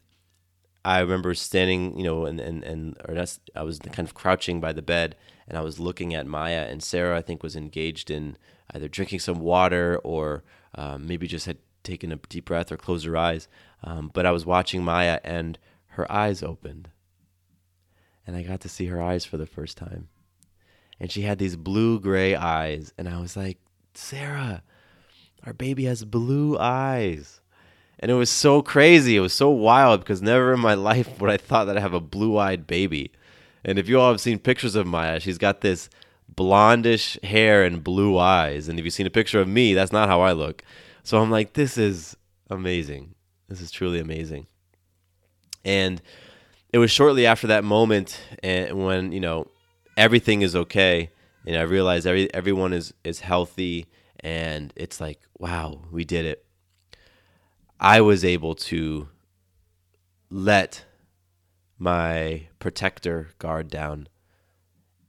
I 0.85 1.01
remember 1.01 1.35
standing, 1.35 1.99
you 1.99 2.05
know, 2.05 2.27
and 2.27 2.39
and 2.41 2.63
and 2.63 2.97
or 3.09 3.15
that's, 3.15 3.41
I 3.55 3.65
was 3.65 3.81
kind 3.81 4.09
of 4.09 4.15
crouching 4.15 4.61
by 4.61 4.73
the 4.73 4.83
bed, 4.83 5.17
and 5.49 5.59
I 5.59 5.61
was 5.61 5.81
looking 5.81 6.15
at 6.15 6.27
Maya 6.27 6.67
and 6.71 6.83
Sarah. 6.83 7.19
I 7.19 7.23
think 7.23 7.43
was 7.43 7.57
engaged 7.57 8.11
in 8.11 8.39
either 8.73 8.89
drinking 8.89 9.19
some 9.19 9.41
water 9.41 10.01
or 10.05 10.45
um, 10.77 11.07
maybe 11.07 11.27
just 11.27 11.47
had 11.47 11.59
taken 11.83 12.13
a 12.13 12.17
deep 12.17 12.45
breath 12.47 12.71
or 12.71 12.77
closed 12.77 13.05
her 13.05 13.17
eyes. 13.17 13.49
Um, 13.83 14.11
but 14.15 14.27
I 14.27 14.31
was 14.31 14.47
watching 14.47 14.85
Maya, 14.85 15.19
and 15.25 15.59
her 15.89 16.11
eyes 16.11 16.43
opened, 16.43 16.89
and 18.27 18.37
I 18.37 18.43
got 18.43 18.61
to 18.61 18.69
see 18.69 18.87
her 18.87 19.01
eyes 19.01 19.25
for 19.25 19.37
the 19.37 19.47
first 19.47 19.77
time. 19.77 20.09
And 20.99 21.11
she 21.11 21.23
had 21.23 21.39
these 21.39 21.57
blue 21.57 22.01
gray 22.01 22.35
eyes, 22.35 22.93
and 22.97 23.09
I 23.09 23.21
was 23.21 23.37
like, 23.37 23.59
Sarah, 23.95 24.63
our 25.45 25.53
baby 25.53 25.85
has 25.85 26.05
blue 26.05 26.59
eyes. 26.59 27.41
And 27.99 28.11
it 28.11 28.15
was 28.15 28.31
so 28.31 28.63
crazy. 28.63 29.17
It 29.17 29.21
was 29.21 29.33
so 29.33 29.49
wild 29.51 30.01
because 30.01 30.21
never 30.21 30.53
in 30.53 30.61
my 30.61 30.75
life 30.91 31.21
would 31.21 31.31
I 31.31 31.37
thought 31.37 31.67
that 31.67 31.77
I 31.77 31.81
have 31.81 31.95
a 31.95 32.01
blue 32.01 32.37
eyed 32.37 32.67
baby. 32.67 33.13
And 33.65 33.79
if 33.79 33.89
you 33.89 33.99
all 33.99 34.11
have 34.11 34.21
seen 34.21 34.39
pictures 34.39 34.75
of 34.75 34.87
Maya, 34.87 35.19
she's 35.19 35.39
got 35.39 35.61
this 35.61 35.89
blondish 36.35 37.23
hair 37.25 37.65
and 37.65 37.83
blue 37.83 38.19
eyes. 38.19 38.69
And 38.69 38.79
if 38.79 38.85
you've 38.85 38.95
seen 38.95 39.07
a 39.07 39.11
picture 39.11 39.41
of 39.41 39.49
me, 39.49 39.75
that's 39.75 39.93
not 39.93 40.09
how 40.09 40.21
I 40.21 40.33
look. 40.33 40.63
So 41.03 41.21
I'm 41.21 41.31
like, 41.31 41.55
this 41.55 41.79
is 41.79 42.17
amazing. 42.51 43.15
This 43.49 43.61
is 43.61 43.71
truly 43.71 43.99
amazing. 43.99 44.47
And 45.65 46.03
it 46.73 46.79
was 46.79 46.91
shortly 46.91 47.27
after 47.27 47.47
that 47.47 47.65
moment 47.65 48.21
and 48.43 48.85
when 48.85 49.13
you 49.13 49.21
know 49.21 49.47
everything 49.97 50.43
is 50.43 50.55
okay 50.55 51.11
and 51.47 51.57
I 51.57 51.63
realized 51.63 52.07
every 52.07 52.33
everyone 52.35 52.73
is 52.73 52.93
is 53.05 53.21
healthy 53.21 53.87
and 54.21 54.73
it's 54.75 55.01
like, 55.01 55.21
wow, 55.39 55.83
we 55.93 56.05
did 56.05 56.27
it. 56.27 56.45
I 57.79 58.01
was 58.01 58.25
able 58.25 58.55
to 58.57 59.09
let 60.31 60.85
my 61.79 62.49
protector 62.59 63.29
guard 63.39 63.69
down 63.69 64.09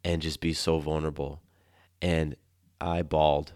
and 0.04 0.22
just 0.22 0.40
be 0.40 0.54
so 0.54 0.80
vulnerable. 0.80 1.42
And 2.02 2.36
I 2.80 3.02
bawled. 3.02 3.54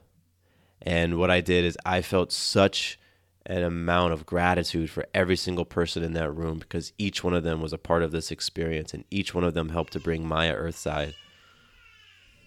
And 0.81 1.19
what 1.19 1.29
I 1.29 1.41
did 1.41 1.63
is 1.63 1.77
I 1.85 2.01
felt 2.01 2.31
such 2.31 2.97
an 3.45 3.63
amount 3.63 4.13
of 4.13 4.25
gratitude 4.25 4.89
for 4.89 5.05
every 5.13 5.35
single 5.35 5.65
person 5.65 6.03
in 6.03 6.13
that 6.13 6.31
room 6.31 6.59
because 6.59 6.93
each 6.97 7.23
one 7.23 7.33
of 7.33 7.43
them 7.43 7.61
was 7.61 7.73
a 7.73 7.77
part 7.77 8.03
of 8.03 8.11
this 8.11 8.31
experience 8.31 8.93
and 8.93 9.03
each 9.09 9.33
one 9.33 9.43
of 9.43 9.53
them 9.53 9.69
helped 9.69 9.93
to 9.93 9.99
bring 9.99 10.25
Maya 10.25 10.55
Earthside. 10.55 11.15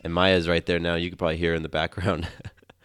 And 0.03 0.15
Maya's 0.15 0.49
right 0.49 0.65
there 0.65 0.79
now. 0.79 0.95
You 0.95 1.11
could 1.11 1.19
probably 1.19 1.39
hear 1.39 1.55
in 1.55 1.63
the 1.63 1.69
background. 1.69 2.29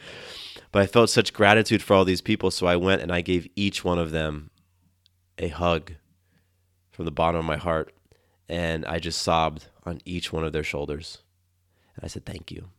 but 0.72 0.82
I 0.82 0.88
felt 0.88 1.10
such 1.10 1.34
gratitude 1.34 1.84
for 1.84 1.94
all 1.94 2.06
these 2.06 2.22
people. 2.22 2.50
So 2.50 2.66
I 2.66 2.78
went 2.78 3.02
and 3.02 3.12
I 3.12 3.22
gave 3.22 3.48
each 3.56 3.84
one 3.84 4.00
of 4.00 4.12
them 4.12 4.50
a 5.38 5.50
hug 5.50 5.94
from 6.92 7.06
the 7.06 7.12
bottom 7.12 7.40
of 7.40 7.46
my 7.46 7.58
heart. 7.58 7.94
And 8.48 8.86
I 8.86 9.00
just 9.00 9.22
sobbed 9.22 9.68
on 9.86 10.00
each 10.06 10.34
one 10.34 10.44
of 10.44 10.54
their 10.54 10.64
shoulders. 10.64 11.20
And 11.96 12.06
I 12.06 12.08
said, 12.08 12.26
Thank 12.26 12.52
you. 12.52 12.70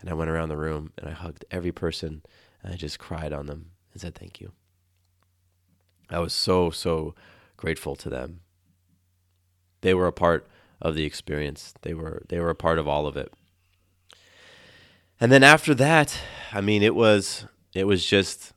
And 0.00 0.10
I 0.10 0.14
went 0.14 0.30
around 0.30 0.50
the 0.50 0.56
room 0.58 0.92
and 0.98 1.08
I 1.08 1.12
hugged 1.12 1.44
every 1.50 1.72
person 1.72 2.22
and 2.62 2.74
I 2.74 2.76
just 2.76 2.98
cried 2.98 3.32
on 3.32 3.46
them 3.46 3.70
and 3.96 4.00
said, 4.02 4.14
Thank 4.14 4.40
you. 4.40 4.52
I 6.10 6.18
was 6.18 6.34
so, 6.34 6.70
so 6.70 7.14
grateful 7.56 7.96
to 7.96 8.10
them. 8.10 8.40
They 9.80 9.94
were 9.94 10.06
a 10.06 10.12
part 10.12 10.46
of 10.82 10.94
the 10.94 11.04
experience. 11.04 11.72
They 11.80 11.94
were 11.94 12.22
they 12.28 12.38
were 12.38 12.50
a 12.50 12.54
part 12.54 12.78
of 12.78 12.86
all 12.86 13.06
of 13.06 13.16
it. 13.16 13.32
And 15.18 15.32
then 15.32 15.42
after 15.42 15.74
that, 15.74 16.18
I 16.52 16.60
mean, 16.60 16.82
it 16.82 16.94
was 16.94 17.46
it 17.74 17.84
was 17.84 18.04
just 18.04 18.52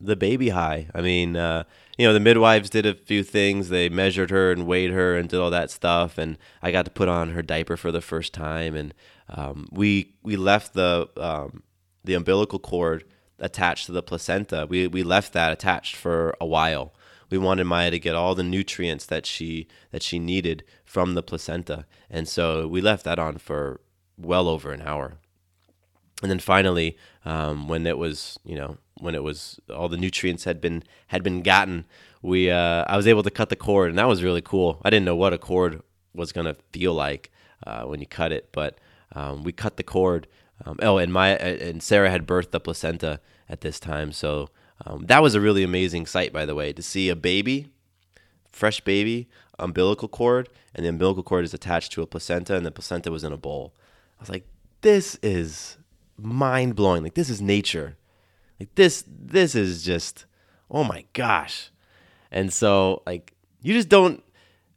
the 0.00 0.16
baby 0.16 0.48
high. 0.48 0.88
I 0.94 1.00
mean, 1.00 1.36
uh, 1.36 1.64
you 1.96 2.06
know, 2.06 2.12
the 2.12 2.20
midwives 2.20 2.70
did 2.70 2.86
a 2.86 2.94
few 2.94 3.22
things. 3.22 3.68
They 3.68 3.88
measured 3.88 4.30
her 4.30 4.50
and 4.50 4.66
weighed 4.66 4.90
her 4.90 5.16
and 5.16 5.28
did 5.28 5.38
all 5.38 5.50
that 5.50 5.70
stuff. 5.70 6.18
And 6.18 6.38
I 6.62 6.72
got 6.72 6.84
to 6.84 6.90
put 6.90 7.08
on 7.08 7.30
her 7.30 7.42
diaper 7.42 7.76
for 7.76 7.92
the 7.92 8.00
first 8.00 8.34
time. 8.34 8.74
And 8.74 8.94
um, 9.28 9.68
we 9.70 10.14
we 10.24 10.36
left 10.36 10.74
the 10.74 11.08
um, 11.16 11.62
the 12.04 12.14
umbilical 12.14 12.58
cord 12.58 13.04
attached 13.38 13.86
to 13.86 13.92
the 13.92 14.02
placenta. 14.02 14.66
We 14.68 14.86
we 14.86 15.02
left 15.02 15.32
that 15.32 15.52
attached 15.52 15.96
for 15.96 16.36
a 16.40 16.46
while. 16.46 16.94
We 17.30 17.38
wanted 17.38 17.64
Maya 17.64 17.90
to 17.90 17.98
get 17.98 18.14
all 18.14 18.34
the 18.34 18.42
nutrients 18.42 19.06
that 19.06 19.26
she 19.26 19.68
that 19.90 20.02
she 20.02 20.18
needed 20.18 20.64
from 20.84 21.14
the 21.14 21.22
placenta, 21.22 21.86
and 22.10 22.26
so 22.28 22.66
we 22.66 22.80
left 22.80 23.04
that 23.04 23.18
on 23.18 23.38
for 23.38 23.80
well 24.16 24.48
over 24.48 24.72
an 24.72 24.82
hour. 24.82 25.18
And 26.22 26.30
then 26.30 26.40
finally, 26.40 26.96
um, 27.24 27.68
when 27.68 27.86
it 27.86 27.98
was 27.98 28.38
you 28.44 28.56
know 28.56 28.78
when 29.00 29.14
it 29.14 29.22
was 29.22 29.60
all 29.72 29.88
the 29.88 29.96
nutrients 29.96 30.44
had 30.44 30.60
been 30.60 30.82
had 31.08 31.22
been 31.22 31.42
gotten, 31.42 31.86
we 32.22 32.50
uh, 32.50 32.84
I 32.88 32.96
was 32.96 33.06
able 33.06 33.22
to 33.22 33.30
cut 33.30 33.50
the 33.50 33.56
cord, 33.56 33.90
and 33.90 33.98
that 33.98 34.08
was 34.08 34.22
really 34.22 34.42
cool. 34.42 34.80
I 34.84 34.90
didn't 34.90 35.06
know 35.06 35.16
what 35.16 35.32
a 35.32 35.38
cord 35.38 35.82
was 36.14 36.32
gonna 36.32 36.56
feel 36.72 36.94
like 36.94 37.30
uh, 37.66 37.82
when 37.82 38.00
you 38.00 38.06
cut 38.06 38.32
it, 38.32 38.48
but 38.52 38.78
um, 39.12 39.42
we 39.44 39.52
cut 39.52 39.76
the 39.76 39.82
cord. 39.82 40.26
Um, 40.64 40.78
oh, 40.82 40.98
and 40.98 41.12
Maya 41.12 41.34
and 41.34 41.82
Sarah 41.82 42.10
had 42.10 42.26
birthed 42.26 42.50
the 42.50 42.60
placenta 42.60 43.20
at 43.48 43.60
this 43.60 43.78
time, 43.78 44.12
so 44.12 44.48
um, 44.84 45.06
that 45.06 45.22
was 45.22 45.34
a 45.34 45.40
really 45.40 45.62
amazing 45.62 46.06
sight, 46.06 46.32
by 46.32 46.44
the 46.44 46.54
way, 46.54 46.72
to 46.72 46.82
see 46.82 47.08
a 47.08 47.16
baby, 47.16 47.68
fresh 48.50 48.80
baby, 48.80 49.28
umbilical 49.58 50.08
cord, 50.08 50.48
and 50.74 50.84
the 50.84 50.90
umbilical 50.90 51.22
cord 51.22 51.44
is 51.44 51.54
attached 51.54 51.92
to 51.92 52.02
a 52.02 52.06
placenta, 52.06 52.56
and 52.56 52.66
the 52.66 52.70
placenta 52.70 53.10
was 53.10 53.24
in 53.24 53.32
a 53.32 53.36
bowl. 53.36 53.74
I 54.18 54.22
was 54.22 54.30
like, 54.30 54.46
this 54.80 55.18
is 55.22 55.78
mind 56.16 56.76
blowing. 56.76 57.02
Like 57.02 57.14
this 57.14 57.30
is 57.30 57.40
nature. 57.40 57.96
Like 58.58 58.74
this, 58.74 59.04
this 59.08 59.54
is 59.54 59.84
just, 59.84 60.26
oh 60.70 60.84
my 60.84 61.04
gosh. 61.12 61.70
And 62.30 62.52
so, 62.52 63.02
like, 63.06 63.32
you 63.62 63.74
just 63.74 63.88
don't. 63.88 64.22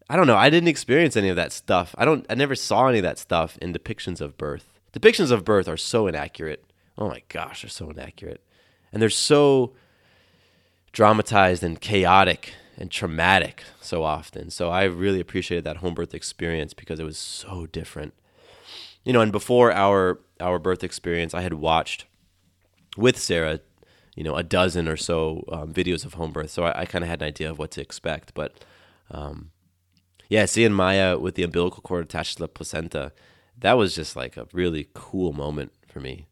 I 0.09 0.17
don't 0.17 0.27
know. 0.27 0.35
I 0.35 0.49
didn't 0.49 0.67
experience 0.67 1.15
any 1.15 1.29
of 1.29 1.37
that 1.37 1.51
stuff. 1.51 1.95
I 1.97 2.05
don't. 2.05 2.25
I 2.29 2.35
never 2.35 2.55
saw 2.55 2.87
any 2.87 2.99
of 2.99 3.03
that 3.03 3.17
stuff 3.17 3.57
in 3.61 3.73
depictions 3.73 4.21
of 4.21 4.37
birth. 4.37 4.79
Depictions 4.93 5.31
of 5.31 5.45
birth 5.45 5.67
are 5.67 5.77
so 5.77 6.07
inaccurate. 6.07 6.63
Oh 6.97 7.07
my 7.07 7.23
gosh, 7.29 7.61
they're 7.61 7.69
so 7.69 7.89
inaccurate, 7.89 8.43
and 8.91 9.01
they're 9.01 9.09
so 9.09 9.73
dramatized 10.91 11.63
and 11.63 11.79
chaotic 11.79 12.53
and 12.77 12.91
traumatic 12.91 13.63
so 13.79 14.03
often. 14.03 14.49
So 14.49 14.69
I 14.69 14.83
really 14.83 15.19
appreciated 15.19 15.63
that 15.63 15.77
home 15.77 15.93
birth 15.93 16.13
experience 16.13 16.73
because 16.73 16.99
it 16.99 17.05
was 17.05 17.17
so 17.17 17.65
different. 17.67 18.13
You 19.03 19.13
know, 19.13 19.21
and 19.21 19.31
before 19.31 19.71
our 19.71 20.19
our 20.39 20.59
birth 20.59 20.83
experience, 20.83 21.33
I 21.33 21.41
had 21.41 21.53
watched 21.53 22.05
with 22.97 23.17
Sarah, 23.17 23.61
you 24.15 24.23
know, 24.23 24.35
a 24.35 24.43
dozen 24.43 24.87
or 24.87 24.97
so 24.97 25.45
um, 25.51 25.73
videos 25.73 26.05
of 26.05 26.15
home 26.15 26.31
birth, 26.31 26.51
so 26.51 26.63
I, 26.63 26.81
I 26.81 26.85
kind 26.85 27.03
of 27.03 27.09
had 27.09 27.21
an 27.21 27.27
idea 27.27 27.49
of 27.49 27.57
what 27.57 27.71
to 27.71 27.81
expect. 27.81 28.33
But 28.33 28.63
um, 29.09 29.51
yeah, 30.29 30.45
seeing 30.45 30.73
Maya 30.73 31.17
with 31.17 31.35
the 31.35 31.43
umbilical 31.43 31.81
cord 31.81 32.05
attached 32.05 32.37
to 32.37 32.43
the 32.43 32.47
placenta, 32.47 33.11
that 33.61 33.77
was 33.77 33.95
just 33.95 34.15
like 34.15 34.37
a 34.37 34.47
really 34.53 34.89
cool 34.93 35.33
moment 35.33 35.71
for 35.87 35.99
me. 35.99 36.27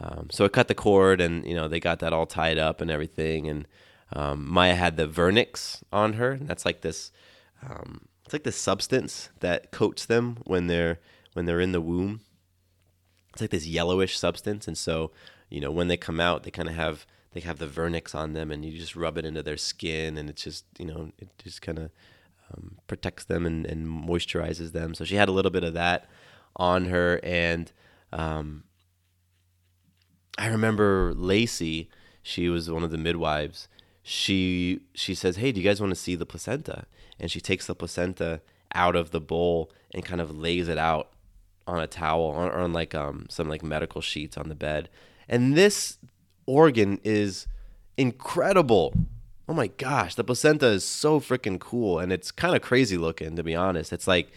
Um, 0.00 0.28
so 0.30 0.44
I 0.44 0.48
cut 0.48 0.68
the 0.68 0.74
cord, 0.74 1.20
and 1.20 1.44
you 1.44 1.54
know, 1.54 1.66
they 1.66 1.80
got 1.80 1.98
that 1.98 2.12
all 2.12 2.26
tied 2.26 2.58
up 2.58 2.80
and 2.80 2.90
everything, 2.90 3.48
and 3.48 3.66
um, 4.12 4.48
Maya 4.48 4.74
had 4.74 4.96
the 4.96 5.08
vernix 5.08 5.82
on 5.92 6.14
her, 6.14 6.32
and 6.32 6.48
that's 6.48 6.64
like 6.64 6.82
this. 6.82 7.10
Um, 7.68 8.02
it's 8.24 8.32
like 8.32 8.44
this 8.44 8.56
substance 8.56 9.30
that 9.40 9.72
coats 9.72 10.06
them 10.06 10.38
when 10.44 10.68
they're 10.68 11.00
when 11.32 11.46
they're 11.46 11.60
in 11.60 11.72
the 11.72 11.80
womb. 11.80 12.20
It's 13.32 13.40
like 13.40 13.50
this 13.50 13.66
yellowish 13.66 14.18
substance, 14.18 14.68
and 14.68 14.78
so 14.78 15.10
you 15.48 15.60
know 15.60 15.72
when 15.72 15.88
they 15.88 15.96
come 15.96 16.20
out, 16.20 16.44
they 16.44 16.50
kind 16.50 16.68
of 16.68 16.74
have 16.74 17.06
they 17.32 17.40
have 17.40 17.58
the 17.58 17.66
vernix 17.66 18.14
on 18.14 18.34
them, 18.34 18.52
and 18.52 18.64
you 18.64 18.78
just 18.78 18.94
rub 18.94 19.18
it 19.18 19.24
into 19.24 19.42
their 19.42 19.56
skin, 19.56 20.16
and 20.16 20.30
it's 20.30 20.44
just 20.44 20.64
you 20.78 20.86
know 20.86 21.10
it 21.18 21.30
just 21.38 21.60
kind 21.60 21.78
of 21.78 21.90
um, 22.52 22.78
protects 22.86 23.24
them 23.24 23.46
and, 23.46 23.66
and 23.66 23.86
moisturizes 23.86 24.72
them. 24.72 24.94
So 24.94 25.04
she 25.04 25.16
had 25.16 25.28
a 25.28 25.32
little 25.32 25.50
bit 25.50 25.64
of 25.64 25.74
that 25.74 26.08
on 26.58 26.86
her, 26.86 27.20
and 27.22 27.70
um, 28.12 28.64
I 30.36 30.48
remember 30.48 31.12
Lacey. 31.14 31.88
She 32.22 32.48
was 32.48 32.70
one 32.70 32.84
of 32.84 32.90
the 32.90 32.98
midwives 32.98 33.68
she 34.08 34.80
she 34.94 35.14
says, 35.14 35.36
"Hey, 35.36 35.52
do 35.52 35.60
you 35.60 35.68
guys 35.68 35.82
want 35.82 35.90
to 35.90 36.00
see 36.00 36.14
the 36.14 36.24
placenta?" 36.24 36.86
And 37.20 37.30
she 37.30 37.42
takes 37.42 37.66
the 37.66 37.74
placenta 37.74 38.40
out 38.74 38.96
of 38.96 39.10
the 39.10 39.20
bowl 39.20 39.70
and 39.92 40.02
kind 40.02 40.22
of 40.22 40.34
lays 40.34 40.66
it 40.66 40.78
out 40.78 41.10
on 41.66 41.78
a 41.78 41.86
towel 41.86 42.22
or 42.22 42.50
on 42.54 42.72
like 42.72 42.94
um 42.94 43.26
some 43.28 43.50
like 43.50 43.62
medical 43.62 44.00
sheets 44.00 44.38
on 44.38 44.48
the 44.48 44.54
bed. 44.54 44.88
And 45.28 45.54
this 45.54 45.98
organ 46.46 47.00
is 47.04 47.46
incredible. 47.98 48.94
Oh 49.46 49.52
my 49.52 49.66
gosh, 49.66 50.14
the 50.14 50.24
placenta 50.24 50.68
is 50.68 50.84
so 50.84 51.20
freaking 51.20 51.60
cool 51.60 51.98
and 51.98 52.10
it's 52.10 52.30
kind 52.30 52.56
of 52.56 52.62
crazy 52.62 52.96
looking 52.96 53.36
to 53.36 53.42
be 53.42 53.54
honest. 53.54 53.92
It's 53.92 54.08
like 54.08 54.30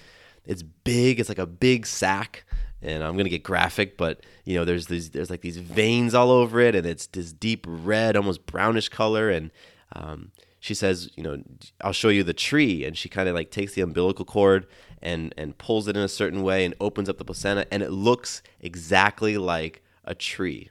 it's 0.46 0.64
big, 0.64 1.20
it's 1.20 1.30
like 1.30 1.40
a 1.40 1.46
big 1.46 1.86
sack 1.86 2.44
and 2.82 3.04
I'm 3.04 3.16
gonna 3.16 3.30
get 3.30 3.44
graphic, 3.44 3.98
but 3.98 4.26
you 4.44 4.56
know, 4.56 4.66
there's 4.66 4.88
these 4.88 5.12
there's 5.12 5.30
like 5.30 5.42
these 5.42 5.58
veins 5.58 6.14
all 6.14 6.32
over 6.32 6.60
it, 6.60 6.76
and 6.76 6.86
it's 6.86 7.08
this 7.08 7.32
deep 7.32 7.66
red, 7.68 8.18
almost 8.18 8.46
brownish 8.46 8.90
color. 8.90 9.30
And 9.30 9.52
um, 9.94 10.32
she 10.60 10.74
says, 10.74 11.12
you 11.16 11.24
know, 11.24 11.44
I'll 11.82 11.94
show 11.94 12.10
you 12.10 12.24
the 12.24 12.34
tree, 12.34 12.84
and 12.84 12.98
she 12.98 13.10
kind 13.10 13.30
of 13.30 13.36
like 13.36 13.52
takes 13.52 13.74
the 13.74 13.82
umbilical 13.82 14.26
cord 14.26 14.68
and 15.02 15.34
and 15.38 15.58
pulls 15.58 15.88
it 15.88 15.96
in 15.96 16.02
a 16.02 16.08
certain 16.08 16.42
way 16.42 16.66
and 16.66 16.74
opens 16.80 17.08
up 17.08 17.18
the 17.18 17.26
placenta, 17.26 17.72
and 17.72 17.84
it 17.84 17.92
looks 17.92 18.42
exactly 18.60 19.38
like 19.38 19.84
a 20.04 20.16
tree, 20.16 20.70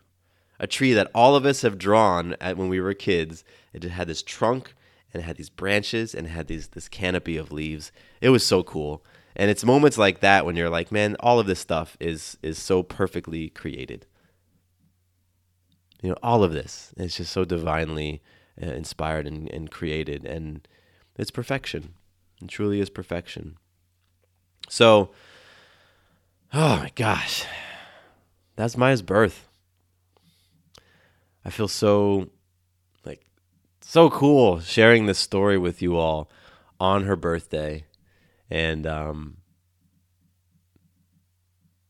a 0.58 0.66
tree 0.66 0.92
that 0.92 1.10
all 1.14 1.36
of 1.36 1.46
us 1.46 1.62
have 1.62 1.78
drawn 1.78 2.34
at 2.40 2.56
when 2.56 2.68
we 2.68 2.80
were 2.80 2.94
kids. 2.94 3.44
It 3.72 3.84
had 3.84 4.08
this 4.08 4.22
trunk 4.22 4.74
and 5.12 5.22
it 5.22 5.26
had 5.26 5.36
these 5.36 5.50
branches 5.50 6.12
and 6.12 6.26
it 6.26 6.30
had 6.30 6.48
these 6.48 6.68
this 6.68 6.88
canopy 6.88 7.36
of 7.36 7.52
leaves. 7.52 7.92
It 8.20 8.30
was 8.30 8.44
so 8.44 8.64
cool. 8.64 9.04
And 9.36 9.50
it's 9.50 9.64
moments 9.64 9.96
like 9.96 10.20
that 10.20 10.44
when 10.44 10.56
you're 10.56 10.70
like, 10.70 10.90
man, 10.90 11.16
all 11.20 11.38
of 11.38 11.46
this 11.46 11.60
stuff 11.60 11.96
is 12.00 12.36
is 12.42 12.58
so 12.58 12.82
perfectly 12.82 13.48
created. 13.48 14.06
You 16.02 16.10
know, 16.10 16.16
all 16.22 16.42
of 16.42 16.52
this 16.52 16.92
is 16.96 17.16
just 17.16 17.32
so 17.32 17.44
divinely 17.44 18.22
uh, 18.60 18.66
inspired 18.66 19.26
and, 19.26 19.50
and 19.50 19.70
created, 19.70 20.24
and 20.24 20.66
it's 21.16 21.30
perfection. 21.30 21.94
It 22.42 22.48
truly 22.48 22.80
is 22.80 22.90
perfection. 22.90 23.56
So, 24.68 25.10
oh 26.52 26.76
my 26.76 26.92
gosh, 26.94 27.44
that's 28.56 28.76
Maya's 28.76 29.02
birth. 29.02 29.48
I 31.44 31.50
feel 31.50 31.68
so 31.68 32.30
like 33.04 33.26
so 33.80 34.10
cool 34.10 34.60
sharing 34.60 35.06
this 35.06 35.18
story 35.18 35.58
with 35.58 35.82
you 35.82 35.96
all 35.96 36.30
on 36.78 37.04
her 37.04 37.16
birthday 37.16 37.84
and 38.50 38.86
um, 38.86 39.36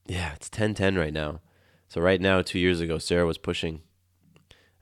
yeah, 0.06 0.34
it's 0.34 0.48
10-10 0.50 0.98
right 0.98 1.12
now. 1.12 1.40
So 1.88 2.00
right 2.00 2.20
now, 2.20 2.42
two 2.42 2.58
years 2.58 2.80
ago, 2.80 2.98
Sarah 2.98 3.26
was 3.26 3.38
pushing. 3.38 3.82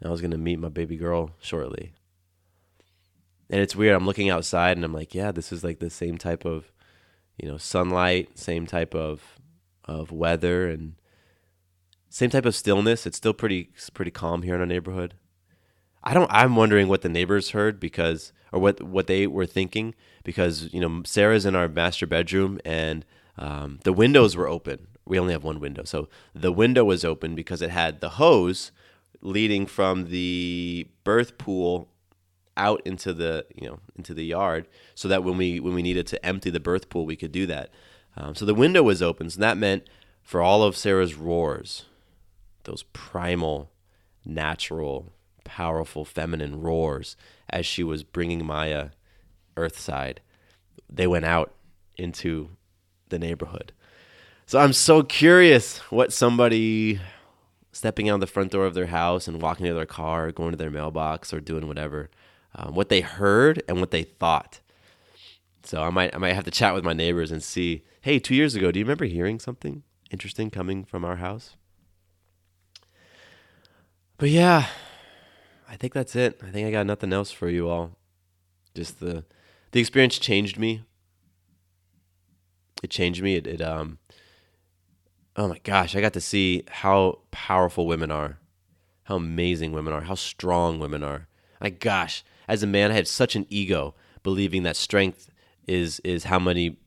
And 0.01 0.09
I 0.09 0.11
was 0.11 0.21
gonna 0.21 0.39
meet 0.39 0.59
my 0.59 0.69
baby 0.69 0.97
girl 0.97 1.31
shortly. 1.41 1.93
And 3.51 3.61
it's 3.61 3.75
weird. 3.77 3.95
I'm 3.97 4.07
looking 4.07 4.31
outside 4.31 4.77
and 4.77 4.85
I'm 4.85 4.93
like, 4.93 5.15
yeah, 5.15 5.33
this 5.33 5.53
is 5.53 5.65
like 5.65 5.79
the 5.79 5.91
same 5.91 6.19
type 6.19 6.45
of, 6.45 6.73
you 7.39 7.49
know, 7.49 7.57
sunlight, 7.57 8.39
same 8.39 8.67
type 8.67 8.95
of 8.95 9.39
of 9.85 10.13
weather, 10.13 10.69
and 10.69 10.95
Same 12.11 12.31
type 12.31 12.47
of 12.47 12.55
stillness. 12.55 13.07
It's 13.07 13.17
still 13.19 13.35
pretty 13.35 13.71
pretty 13.95 14.11
calm 14.11 14.43
here 14.43 14.55
in 14.55 14.61
our 14.61 14.67
neighborhood. 14.67 15.15
I 16.03 16.15
don't. 16.15 16.31
I'm 16.31 16.57
wondering 16.57 16.89
what 16.89 17.03
the 17.03 17.09
neighbors 17.09 17.51
heard 17.51 17.81
because, 17.81 18.33
or 18.53 18.61
what 18.61 18.83
what 18.83 19.07
they 19.07 19.27
were 19.27 19.47
thinking 19.47 19.95
because 20.25 20.73
you 20.73 20.81
know 20.81 21.03
Sarah's 21.05 21.47
in 21.47 21.57
our 21.57 21.69
master 21.69 22.07
bedroom 22.07 22.61
and 22.65 23.05
um, 23.37 23.81
the 23.85 23.93
windows 23.93 24.37
were 24.37 24.49
open. 24.49 24.89
We 25.05 25.19
only 25.19 25.33
have 25.33 25.45
one 25.45 25.61
window, 25.61 25.85
so 25.85 26.09
the 26.35 26.53
window 26.53 26.85
was 26.85 27.05
open 27.05 27.35
because 27.35 27.63
it 27.63 27.71
had 27.71 28.01
the 28.01 28.11
hose 28.11 28.73
leading 29.21 29.67
from 29.67 30.11
the 30.11 30.89
birth 31.03 31.39
pool 31.39 31.89
out 32.57 32.83
into 32.85 33.13
the 33.13 33.47
you 33.55 33.69
know 33.69 33.81
into 33.97 34.15
the 34.15 34.25
yard, 34.25 34.69
so 34.95 35.09
that 35.09 35.25
when 35.25 35.37
we 35.37 35.61
when 35.61 35.75
we 35.75 35.83
needed 35.83 36.07
to 36.09 36.25
empty 36.25 36.51
the 36.51 36.61
birth 36.61 36.89
pool, 36.89 37.07
we 37.07 37.17
could 37.17 37.33
do 37.33 37.47
that. 37.47 37.71
Um, 38.17 38.35
so 38.35 38.45
the 38.45 38.55
window 38.55 38.83
was 38.83 39.03
open, 39.03 39.31
so 39.31 39.41
that 39.41 39.57
meant 39.57 39.89
for 40.23 40.43
all 40.43 40.63
of 40.63 40.77
Sarah's 40.77 41.15
roars, 41.15 41.87
those 42.65 42.83
primal, 42.93 43.71
natural, 44.27 45.13
powerful 45.49 46.05
feminine 46.05 46.61
roars 46.61 47.17
as 47.49 47.67
she 47.67 47.83
was 47.83 48.05
bringing 48.05 48.45
Maya 48.45 48.91
earthside, 49.57 50.21
they 50.89 51.07
went 51.07 51.25
out 51.25 51.55
into 51.97 52.51
the 53.09 53.19
neighborhood. 53.19 53.73
So 54.47 54.59
I'm 54.59 54.73
so 54.73 55.03
curious 55.03 55.79
what 55.91 56.13
somebody 56.13 57.01
stepping 57.73 58.09
out 58.09 58.21
the 58.21 58.27
front 58.27 58.53
door 58.53 58.67
of 58.67 58.75
their 58.75 58.87
house 58.87 59.27
and 59.27 59.43
walking 59.43 59.67
to 59.67 59.75
their 59.75 59.87
car, 59.87 60.31
going 60.33 60.53
to 60.53 60.57
their 60.57 60.71
mailbox, 60.71 61.33
or 61.33 61.41
doing 61.41 61.67
whatever, 61.67 62.11
um, 62.55 62.75
what 62.75 62.89
they 62.89 63.01
heard 63.01 63.63
and 63.69 63.81
what 63.81 63.91
they 63.91 64.05
thought. 64.05 64.61
So 65.65 65.83
I 65.83 65.91
might 65.91 66.15
I 66.15 66.19
might 66.19 66.35
have 66.35 66.45
to 66.45 66.51
chat 66.51 66.75
with 66.75 66.85
my 66.85 66.93
neighbors 66.93 67.31
and 67.31 67.43
see. 67.43 67.85
Hey, 68.01 68.19
two 68.19 68.35
years 68.35 68.55
ago, 68.55 68.71
do 68.71 68.79
you 68.79 68.85
remember 68.85 69.05
hearing 69.05 69.39
something 69.39 69.83
interesting 70.11 70.51
coming 70.51 70.85
from 70.85 71.05
our 71.05 71.17
house? 71.17 71.57
But 74.17 74.31
yeah, 74.31 74.67
I 75.69 75.77
think 75.77 75.93
that's 75.93 76.17
it. 76.17 76.41
I 76.43 76.51
think 76.51 76.67
I 76.67 76.71
got 76.71 76.87
nothing 76.87 77.13
else 77.13 77.31
for 77.31 77.49
you 77.49 77.69
all. 77.69 77.97
Just 78.75 79.01
the 79.01 79.25
the 79.73 79.81
experience 79.81 80.19
changed 80.19 80.59
me. 80.59 80.83
It 82.83 82.91
changed 82.91 83.23
me. 83.23 83.37
It, 83.37 83.47
it 83.47 83.61
um 83.61 83.99
oh 85.37 85.49
my 85.49 85.59
gosh, 85.59 85.95
I 85.95 86.01
got 86.01 86.15
to 86.15 86.21
see 86.21 86.65
how 86.69 87.21
powerful 87.31 87.87
women 87.87 88.11
are, 88.11 88.39
how 89.05 89.17
amazing 89.17 89.73
women 89.73 89.93
are, 89.93 90.03
how 90.03 90.15
strong 90.15 90.79
women 90.79 91.05
are. 91.05 91.29
My 91.61 91.71
gosh, 91.71 92.25
as 92.49 92.63
a 92.63 92.67
man, 92.67 92.91
I 92.91 92.95
had 92.95 93.09
such 93.09 93.37
an 93.37 93.47
ego 93.49 93.95
believing 94.23 94.63
that 94.63 94.77
strength 94.77 95.31
is 95.67 96.01
is 96.01 96.25
how 96.25 96.39
many 96.39 96.79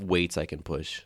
weights 0.00 0.36
I 0.36 0.44
can 0.44 0.62
push. 0.62 1.02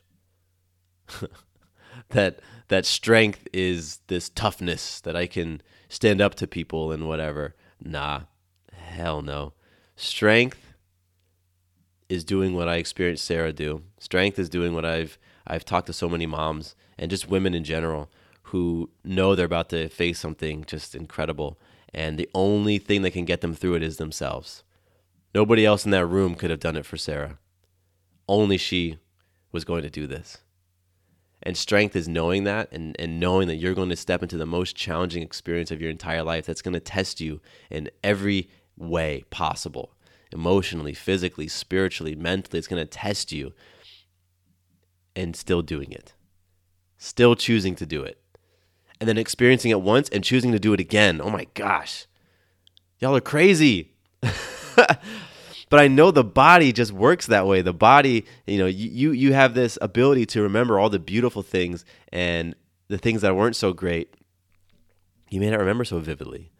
that 2.10 2.40
that 2.68 2.86
strength 2.86 3.46
is 3.52 4.00
this 4.08 4.28
toughness 4.28 5.00
that 5.02 5.14
I 5.14 5.26
can 5.26 5.62
stand 5.90 6.22
up 6.22 6.34
to 6.36 6.46
people 6.46 6.92
and 6.92 7.06
whatever. 7.06 7.54
Nah, 7.82 8.22
hell 8.72 9.20
no. 9.20 9.52
Strength 9.96 10.72
is 12.08 12.24
doing 12.24 12.54
what 12.54 12.68
I 12.68 12.76
experienced 12.76 13.24
Sarah 13.24 13.52
do. 13.52 13.82
Strength 13.98 14.38
is 14.38 14.48
doing 14.48 14.72
what 14.72 14.86
I've 14.86 15.18
I've 15.46 15.64
talked 15.64 15.88
to 15.88 15.92
so 15.92 16.08
many 16.08 16.26
moms 16.26 16.74
and 16.98 17.10
just 17.10 17.28
women 17.28 17.54
in 17.54 17.64
general 17.64 18.10
who 18.44 18.90
know 19.04 19.34
they're 19.34 19.46
about 19.46 19.68
to 19.70 19.88
face 19.88 20.18
something 20.18 20.64
just 20.64 20.94
incredible 20.94 21.58
and 21.92 22.18
the 22.18 22.30
only 22.34 22.78
thing 22.78 23.02
that 23.02 23.12
can 23.12 23.24
get 23.24 23.40
them 23.40 23.54
through 23.54 23.74
it 23.74 23.82
is 23.82 23.96
themselves. 23.96 24.62
Nobody 25.34 25.66
else 25.66 25.84
in 25.84 25.90
that 25.90 26.06
room 26.06 26.34
could 26.34 26.50
have 26.50 26.60
done 26.60 26.76
it 26.76 26.86
for 26.86 26.96
Sarah. 26.96 27.38
Only 28.28 28.56
she 28.56 28.98
was 29.50 29.64
going 29.64 29.82
to 29.82 29.90
do 29.90 30.06
this. 30.06 30.38
And 31.42 31.56
strength 31.56 31.96
is 31.96 32.08
knowing 32.08 32.44
that 32.44 32.68
and, 32.70 32.94
and 32.98 33.18
knowing 33.18 33.48
that 33.48 33.56
you're 33.56 33.74
going 33.74 33.88
to 33.88 33.96
step 33.96 34.22
into 34.22 34.36
the 34.36 34.46
most 34.46 34.76
challenging 34.76 35.22
experience 35.22 35.70
of 35.70 35.80
your 35.80 35.90
entire 35.90 36.22
life 36.22 36.44
that's 36.46 36.62
going 36.62 36.74
to 36.74 36.80
test 36.80 37.20
you 37.20 37.40
in 37.70 37.90
every 38.04 38.50
way 38.76 39.24
possible 39.30 39.94
emotionally, 40.32 40.94
physically, 40.94 41.48
spiritually, 41.48 42.14
mentally. 42.14 42.58
It's 42.58 42.68
going 42.68 42.82
to 42.82 42.88
test 42.88 43.32
you 43.32 43.52
and 45.16 45.34
still 45.34 45.62
doing 45.62 45.92
it, 45.92 46.14
still 46.98 47.34
choosing 47.34 47.74
to 47.76 47.86
do 47.86 48.02
it, 48.02 48.20
and 49.00 49.08
then 49.08 49.18
experiencing 49.18 49.70
it 49.70 49.80
once 49.80 50.08
and 50.10 50.22
choosing 50.22 50.52
to 50.52 50.58
do 50.58 50.72
it 50.72 50.80
again. 50.80 51.20
Oh 51.22 51.30
my 51.30 51.46
gosh. 51.54 52.06
Y'all 52.98 53.16
are 53.16 53.20
crazy. 53.20 53.94
but 55.70 55.78
I 55.78 55.86
know 55.86 56.10
the 56.10 56.24
body 56.24 56.72
just 56.72 56.92
works 56.92 57.26
that 57.26 57.46
way. 57.46 57.62
The 57.62 57.72
body, 57.72 58.26
you 58.46 58.58
know, 58.58 58.66
you 58.66 59.12
you 59.12 59.32
have 59.32 59.54
this 59.54 59.78
ability 59.80 60.26
to 60.26 60.42
remember 60.42 60.78
all 60.78 60.90
the 60.90 60.98
beautiful 60.98 61.42
things 61.42 61.84
and 62.12 62.54
the 62.88 62.98
things 62.98 63.22
that 63.22 63.36
weren't 63.36 63.56
so 63.56 63.72
great. 63.72 64.12
You 65.30 65.40
may 65.40 65.48
not 65.48 65.60
remember 65.60 65.84
so 65.84 66.00
vividly, 66.00 66.50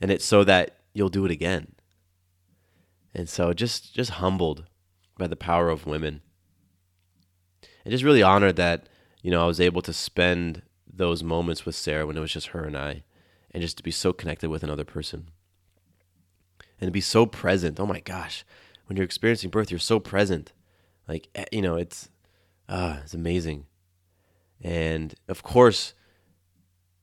and 0.00 0.12
it's 0.12 0.24
so 0.24 0.44
that 0.44 0.78
you'll 0.94 1.08
do 1.08 1.24
it 1.24 1.32
again. 1.32 1.74
And 3.12 3.28
so, 3.28 3.52
just 3.52 3.92
just 3.92 4.10
humbled 4.12 4.66
by 5.18 5.26
the 5.26 5.36
power 5.36 5.68
of 5.68 5.84
women, 5.84 6.22
and 7.84 7.90
just 7.90 8.04
really 8.04 8.22
honored 8.22 8.54
that 8.56 8.88
you 9.22 9.32
know 9.32 9.42
I 9.42 9.48
was 9.48 9.60
able 9.60 9.82
to 9.82 9.92
spend 9.92 10.62
those 10.86 11.24
moments 11.24 11.66
with 11.66 11.74
Sarah 11.74 12.06
when 12.06 12.16
it 12.16 12.20
was 12.20 12.32
just 12.32 12.48
her 12.48 12.62
and 12.62 12.78
I, 12.78 13.02
and 13.50 13.60
just 13.60 13.76
to 13.78 13.82
be 13.82 13.90
so 13.90 14.12
connected 14.12 14.50
with 14.50 14.62
another 14.62 14.84
person 14.84 15.30
and 16.80 16.88
to 16.88 16.92
be 16.92 17.00
so 17.00 17.26
present. 17.26 17.80
Oh 17.80 17.86
my 17.86 18.00
gosh, 18.00 18.44
when 18.86 18.96
you're 18.96 19.04
experiencing 19.04 19.50
birth, 19.50 19.70
you're 19.70 19.80
so 19.80 19.98
present. 19.98 20.52
Like 21.08 21.28
eh, 21.34 21.44
you 21.52 21.62
know, 21.62 21.76
it's 21.76 22.08
ah, 22.68 23.00
it's 23.02 23.14
amazing. 23.14 23.66
And 24.60 25.14
of 25.28 25.42
course, 25.42 25.94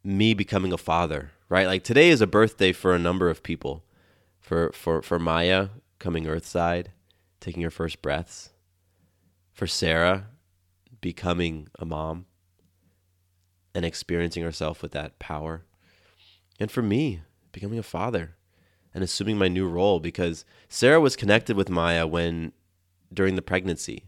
me 0.03 0.33
becoming 0.33 0.73
a 0.73 0.77
father, 0.77 1.31
right? 1.49 1.67
Like 1.67 1.83
today 1.83 2.09
is 2.09 2.21
a 2.21 2.27
birthday 2.27 2.71
for 2.71 2.93
a 2.93 2.99
number 2.99 3.29
of 3.29 3.43
people. 3.43 3.83
For 4.39 4.71
for 4.73 5.01
for 5.01 5.19
Maya 5.19 5.69
coming 5.99 6.27
earthside, 6.27 6.91
taking 7.39 7.63
her 7.63 7.71
first 7.71 8.01
breaths. 8.01 8.49
For 9.53 9.67
Sarah 9.67 10.27
becoming 10.99 11.67
a 11.77 11.85
mom 11.85 12.25
and 13.75 13.85
experiencing 13.85 14.43
herself 14.43 14.81
with 14.81 14.91
that 14.93 15.19
power. 15.19 15.65
And 16.59 16.71
for 16.71 16.81
me, 16.81 17.21
becoming 17.51 17.79
a 17.79 17.83
father 17.83 18.35
and 18.93 19.03
assuming 19.03 19.37
my 19.37 19.47
new 19.47 19.67
role 19.67 19.99
because 19.99 20.45
Sarah 20.69 21.01
was 21.01 21.15
connected 21.15 21.55
with 21.55 21.69
Maya 21.69 22.05
when 22.05 22.53
during 23.13 23.35
the 23.35 23.41
pregnancy. 23.41 24.05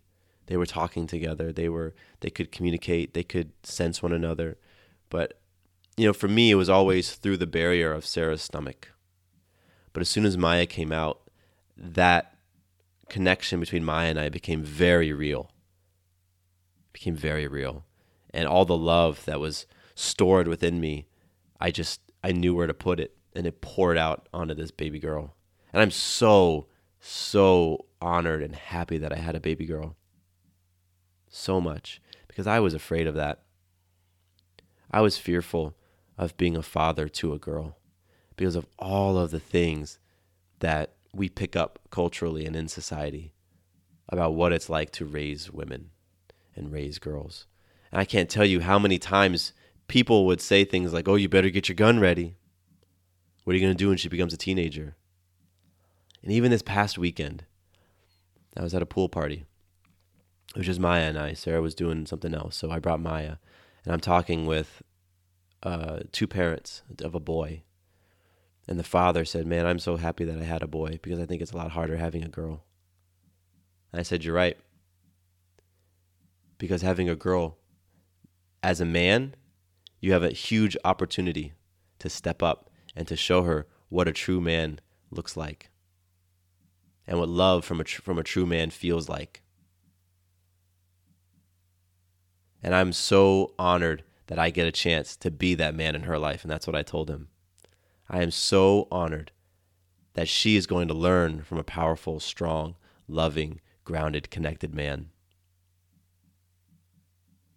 They 0.47 0.57
were 0.57 0.65
talking 0.65 1.07
together. 1.07 1.51
They 1.51 1.69
were 1.69 1.95
they 2.19 2.29
could 2.29 2.51
communicate. 2.51 3.13
They 3.13 3.23
could 3.23 3.51
sense 3.63 4.03
one 4.03 4.13
another. 4.13 4.57
But 5.09 5.39
you 5.97 6.05
know 6.05 6.13
for 6.13 6.27
me 6.27 6.51
it 6.51 6.55
was 6.55 6.69
always 6.69 7.15
through 7.15 7.38
the 7.38 7.47
barrier 7.47 7.91
of 7.91 8.05
Sarah's 8.05 8.41
stomach. 8.41 8.91
But 9.93 10.01
as 10.01 10.09
soon 10.09 10.25
as 10.25 10.38
Maya 10.38 10.65
came 10.65 10.91
out 10.91 11.21
that 11.77 12.38
connection 13.09 13.59
between 13.59 13.83
Maya 13.83 14.09
and 14.09 14.19
I 14.19 14.29
became 14.29 14.63
very 14.63 15.11
real. 15.11 15.51
Became 16.93 17.15
very 17.15 17.47
real. 17.47 17.86
And 18.33 18.47
all 18.47 18.65
the 18.65 18.77
love 18.77 19.25
that 19.25 19.39
was 19.39 19.65
stored 19.95 20.47
within 20.47 20.79
me 20.79 21.07
I 21.59 21.71
just 21.71 22.01
I 22.23 22.31
knew 22.31 22.55
where 22.55 22.67
to 22.67 22.73
put 22.73 22.99
it 22.99 23.14
and 23.36 23.45
it 23.45 23.61
poured 23.61 23.97
out 23.97 24.27
onto 24.33 24.53
this 24.53 24.71
baby 24.71 24.99
girl. 24.99 25.36
And 25.73 25.81
I'm 25.81 25.91
so, 25.91 26.67
so 26.99 27.86
honored 28.01 28.41
and 28.41 28.55
happy 28.55 28.97
that 28.97 29.11
I 29.11 29.17
had 29.17 29.36
a 29.36 29.39
baby 29.39 29.65
girl. 29.65 29.95
So 31.29 31.59
much 31.59 32.01
because 32.27 32.47
I 32.47 32.59
was 32.59 32.73
afraid 32.73 33.07
of 33.07 33.15
that. 33.15 33.41
I 34.91 35.01
was 35.01 35.17
fearful 35.17 35.75
of 36.17 36.38
being 36.38 36.55
a 36.55 36.61
father 36.61 37.09
to 37.09 37.33
a 37.33 37.39
girl 37.39 37.77
because 38.38 38.55
of 38.55 38.67
all 38.79 39.17
of 39.17 39.31
the 39.31 39.39
things 39.39 39.99
that 40.59 40.93
we 41.13 41.29
pick 41.29 41.55
up 41.55 41.79
culturally 41.89 42.45
and 42.45 42.55
in 42.55 42.67
society 42.67 43.33
about 44.09 44.36
what 44.36 44.53
it's 44.53 44.69
like 44.69 44.91
to 44.91 45.05
raise 45.05 45.51
women 45.51 45.89
and 46.55 46.71
raise 46.71 46.99
girls. 46.99 47.47
And 47.91 47.99
I 47.99 48.05
can't 48.05 48.29
tell 48.29 48.45
you 48.45 48.61
how 48.61 48.79
many 48.79 48.97
times 48.97 49.53
people 49.88 50.25
would 50.25 50.41
say 50.41 50.63
things 50.63 50.93
like, 50.93 51.07
oh, 51.07 51.15
you 51.15 51.29
better 51.29 51.49
get 51.49 51.67
your 51.69 51.75
gun 51.75 51.99
ready. 51.99 52.36
What 53.45 53.53
are 53.53 53.57
you 53.57 53.63
going 53.63 53.77
to 53.77 53.83
do 53.83 53.89
when 53.89 53.97
she 53.97 54.09
becomes 54.09 54.33
a 54.33 54.37
teenager? 54.37 54.95
And 56.23 56.31
even 56.31 56.49
this 56.49 56.63
past 56.63 56.97
weekend, 56.97 57.45
I 58.57 58.63
was 58.63 58.73
at 58.73 58.81
a 58.81 58.87
pool 58.87 59.07
party. 59.07 59.45
It 60.55 60.57
was 60.57 60.65
just 60.65 60.79
Maya 60.79 61.03
and 61.03 61.17
I. 61.17 61.33
Sarah 61.33 61.61
was 61.61 61.75
doing 61.75 62.07
something 62.07 62.33
else, 62.33 62.55
so 62.55 62.71
I 62.71 62.79
brought 62.79 62.99
Maya, 62.99 63.35
and 63.83 63.93
I'm 63.93 63.99
talking 63.99 64.47
with 64.47 64.81
uh, 65.61 65.99
two 66.11 66.25
parents 66.25 66.81
of 67.03 67.13
a 67.13 67.19
boy. 67.19 67.61
And 68.67 68.79
the 68.79 68.83
father 68.83 69.25
said, 69.25 69.45
Man, 69.45 69.67
I'm 69.67 69.77
so 69.77 69.97
happy 69.97 70.25
that 70.25 70.39
I 70.39 70.43
had 70.43 70.63
a 70.63 70.67
boy 70.67 70.99
because 71.03 71.19
I 71.19 71.27
think 71.27 71.43
it's 71.43 71.51
a 71.51 71.57
lot 71.57 71.71
harder 71.71 71.97
having 71.97 72.23
a 72.23 72.29
girl. 72.29 72.63
And 73.91 73.99
I 73.99 74.03
said, 74.03 74.23
You're 74.23 74.33
right. 74.33 74.57
Because 76.57 76.81
having 76.81 77.09
a 77.09 77.15
girl, 77.15 77.57
as 78.63 78.81
a 78.81 78.85
man, 78.85 79.35
you 79.99 80.13
have 80.13 80.23
a 80.23 80.31
huge 80.31 80.75
opportunity 80.83 81.53
to 81.99 82.09
step 82.09 82.41
up 82.41 82.71
and 82.95 83.07
to 83.07 83.15
show 83.15 83.43
her 83.43 83.67
what 83.89 84.07
a 84.07 84.13
true 84.13 84.41
man 84.41 84.79
looks 85.11 85.35
like 85.37 85.69
and 87.07 87.19
what 87.19 87.29
love 87.29 87.63
from 87.65 87.79
a, 87.79 87.83
tr- 87.83 88.01
from 88.01 88.17
a 88.17 88.23
true 88.23 88.45
man 88.45 88.69
feels 88.69 89.07
like. 89.09 89.41
And 92.63 92.73
I'm 92.73 92.93
so 92.93 93.53
honored 93.59 94.03
that 94.27 94.39
I 94.39 94.49
get 94.49 94.67
a 94.67 94.71
chance 94.71 95.15
to 95.17 95.29
be 95.29 95.53
that 95.55 95.75
man 95.75 95.95
in 95.95 96.03
her 96.03 96.17
life. 96.17 96.43
And 96.43 96.51
that's 96.51 96.65
what 96.65 96.75
I 96.75 96.81
told 96.81 97.09
him. 97.09 97.27
I 98.09 98.23
am 98.23 98.31
so 98.31 98.87
honored 98.91 99.31
that 100.13 100.27
she 100.27 100.55
is 100.55 100.65
going 100.65 100.87
to 100.87 100.93
learn 100.93 101.43
from 101.43 101.59
a 101.59 101.63
powerful, 101.63 102.19
strong, 102.19 102.75
loving, 103.07 103.61
grounded, 103.83 104.31
connected 104.31 104.73
man. 104.73 105.09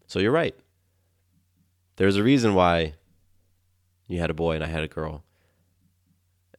So 0.07 0.19
you're 0.19 0.33
right. 0.33 0.55
There's 1.97 2.17
a 2.17 2.23
reason 2.23 2.55
why 2.55 2.95
you 4.07 4.19
had 4.19 4.31
a 4.31 4.35
boy 4.35 4.55
and 4.55 4.65
I 4.65 4.69
had 4.69 4.85
a 4.85 4.89
girl. 4.89 5.25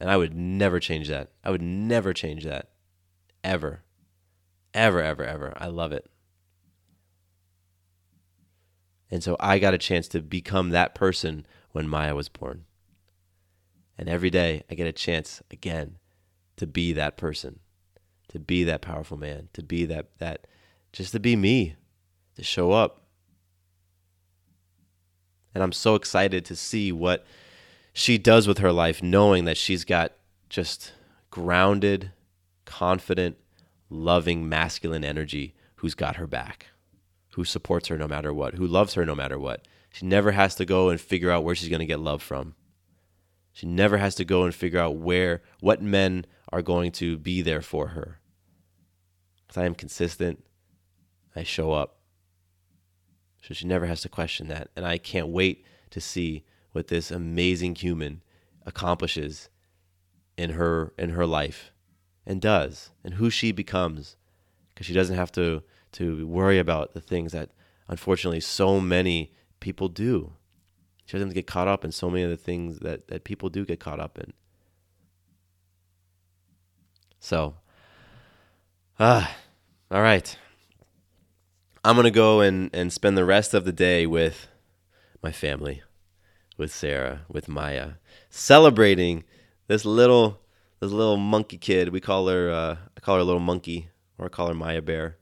And 0.00 0.10
I 0.10 0.16
would 0.16 0.34
never 0.34 0.80
change 0.80 1.08
that. 1.08 1.30
I 1.44 1.50
would 1.50 1.62
never 1.62 2.14
change 2.14 2.44
that. 2.44 2.70
Ever. 3.44 3.82
Ever, 4.72 5.02
ever, 5.02 5.24
ever. 5.24 5.52
I 5.56 5.66
love 5.66 5.92
it. 5.92 6.10
And 9.10 9.22
so 9.22 9.36
I 9.38 9.58
got 9.58 9.74
a 9.74 9.78
chance 9.78 10.08
to 10.08 10.22
become 10.22 10.70
that 10.70 10.94
person 10.94 11.44
when 11.72 11.88
Maya 11.88 12.14
was 12.14 12.28
born. 12.28 12.64
And 13.98 14.08
every 14.08 14.30
day 14.30 14.62
I 14.70 14.74
get 14.74 14.86
a 14.86 14.92
chance 14.92 15.42
again 15.50 15.98
to 16.56 16.66
be 16.66 16.92
that 16.94 17.16
person, 17.16 17.60
to 18.28 18.38
be 18.38 18.64
that 18.64 18.80
powerful 18.80 19.16
man, 19.16 19.48
to 19.52 19.62
be 19.62 19.84
that 19.86 20.16
that 20.18 20.46
just 20.92 21.12
to 21.12 21.20
be 21.20 21.36
me, 21.36 21.76
to 22.36 22.42
show 22.42 22.72
up. 22.72 23.02
And 25.54 25.62
I'm 25.62 25.72
so 25.72 25.96
excited 25.96 26.44
to 26.46 26.56
see 26.56 26.92
what 26.92 27.26
she 27.92 28.18
does 28.18 28.46
with 28.46 28.58
her 28.58 28.72
life 28.72 29.02
knowing 29.02 29.44
that 29.44 29.56
she's 29.56 29.84
got 29.84 30.12
just 30.48 30.92
grounded, 31.30 32.12
confident, 32.64 33.36
loving 33.88 34.48
masculine 34.48 35.04
energy 35.04 35.54
who's 35.76 35.94
got 35.94 36.16
her 36.16 36.26
back 36.26 36.68
who 37.34 37.44
supports 37.44 37.88
her 37.88 37.96
no 37.96 38.08
matter 38.08 38.32
what, 38.32 38.54
who 38.54 38.66
loves 38.66 38.94
her 38.94 39.04
no 39.04 39.14
matter 39.14 39.38
what. 39.38 39.66
She 39.92 40.06
never 40.06 40.32
has 40.32 40.54
to 40.56 40.64
go 40.64 40.88
and 40.88 41.00
figure 41.00 41.30
out 41.30 41.44
where 41.44 41.54
she's 41.54 41.68
going 41.68 41.80
to 41.80 41.86
get 41.86 42.00
love 42.00 42.22
from. 42.22 42.54
She 43.52 43.66
never 43.66 43.98
has 43.98 44.14
to 44.16 44.24
go 44.24 44.44
and 44.44 44.54
figure 44.54 44.78
out 44.78 44.96
where, 44.96 45.42
what 45.60 45.82
men 45.82 46.26
are 46.52 46.62
going 46.62 46.92
to 46.92 47.18
be 47.18 47.42
there 47.42 47.62
for 47.62 47.88
her. 47.88 48.20
Because 49.46 49.60
I 49.60 49.66
am 49.66 49.74
consistent, 49.74 50.44
I 51.34 51.42
show 51.42 51.72
up. 51.72 51.98
So 53.42 53.54
she 53.54 53.66
never 53.66 53.86
has 53.86 54.02
to 54.02 54.08
question 54.08 54.48
that. 54.48 54.68
And 54.76 54.84
I 54.84 54.98
can't 54.98 55.28
wait 55.28 55.64
to 55.90 56.00
see 56.00 56.44
what 56.72 56.88
this 56.88 57.10
amazing 57.10 57.74
human 57.74 58.22
accomplishes 58.64 59.48
in 60.36 60.50
her 60.50 60.92
in 60.98 61.10
her 61.10 61.26
life 61.26 61.72
and 62.26 62.40
does 62.40 62.90
and 63.04 63.14
who 63.14 63.30
she 63.30 63.52
becomes 63.52 64.16
because 64.68 64.86
she 64.86 64.92
doesn't 64.92 65.16
have 65.16 65.32
to 65.32 65.62
to 65.92 66.26
worry 66.26 66.58
about 66.58 66.94
the 66.94 67.00
things 67.00 67.32
that 67.32 67.50
unfortunately 67.88 68.40
so 68.40 68.80
many 68.80 69.32
people 69.58 69.88
do. 69.88 70.32
She 71.04 71.16
doesn't 71.16 71.34
get 71.34 71.46
caught 71.46 71.68
up 71.68 71.84
in 71.84 71.92
so 71.92 72.08
many 72.08 72.22
of 72.22 72.30
the 72.30 72.36
things 72.36 72.78
that, 72.80 73.08
that 73.08 73.24
people 73.24 73.48
do 73.48 73.64
get 73.64 73.80
caught 73.80 73.98
up 73.98 74.16
in. 74.16 74.32
So, 77.18 77.56
ah, 78.98 79.36
all 79.90 80.02
right. 80.02 80.36
I'm 81.84 81.96
going 81.96 82.04
to 82.04 82.10
go 82.10 82.40
and, 82.40 82.70
and 82.72 82.92
spend 82.92 83.16
the 83.16 83.24
rest 83.24 83.54
of 83.54 83.64
the 83.64 83.72
day 83.72 84.06
with 84.06 84.48
my 85.22 85.32
family, 85.32 85.82
with 86.60 86.72
Sarah, 86.72 87.22
with 87.28 87.48
Maya, 87.48 87.94
celebrating 88.30 89.24
this 89.66 89.84
little 89.84 90.38
this 90.78 90.92
little 90.92 91.16
monkey 91.16 91.58
kid. 91.58 91.88
We 91.88 92.00
call 92.00 92.28
her 92.28 92.50
uh, 92.50 92.76
I 92.96 93.00
call 93.00 93.16
her 93.16 93.24
little 93.24 93.40
monkey, 93.40 93.88
or 94.16 94.26
I 94.26 94.28
call 94.28 94.46
her 94.46 94.54
Maya 94.54 94.80
Bear 94.80 95.16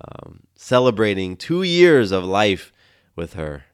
um, 0.00 0.40
celebrating 0.54 1.36
two 1.36 1.62
years 1.62 2.12
of 2.12 2.24
life 2.24 2.72
with 3.14 3.34
her. 3.34 3.64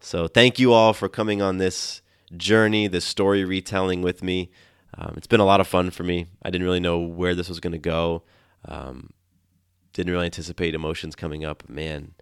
So 0.00 0.28
thank 0.28 0.58
you 0.58 0.72
all 0.72 0.92
for 0.92 1.08
coming 1.08 1.40
on 1.40 1.58
this 1.58 2.02
journey, 2.36 2.88
this 2.88 3.04
story 3.04 3.44
retelling 3.44 4.02
with 4.02 4.22
me. 4.22 4.50
Um, 4.96 5.14
it's 5.16 5.26
been 5.26 5.40
a 5.40 5.44
lot 5.44 5.60
of 5.60 5.66
fun 5.66 5.90
for 5.90 6.02
me. 6.02 6.26
I 6.42 6.50
didn't 6.50 6.66
really 6.66 6.80
know 6.80 6.98
where 6.98 7.34
this 7.34 7.48
was 7.48 7.60
going 7.60 7.72
to 7.72 7.78
go. 7.78 8.22
Um, 8.66 9.10
didn't 9.92 10.12
really 10.12 10.26
anticipate 10.26 10.74
emotions 10.74 11.14
coming 11.14 11.44
up. 11.44 11.68
Man, 11.68 12.14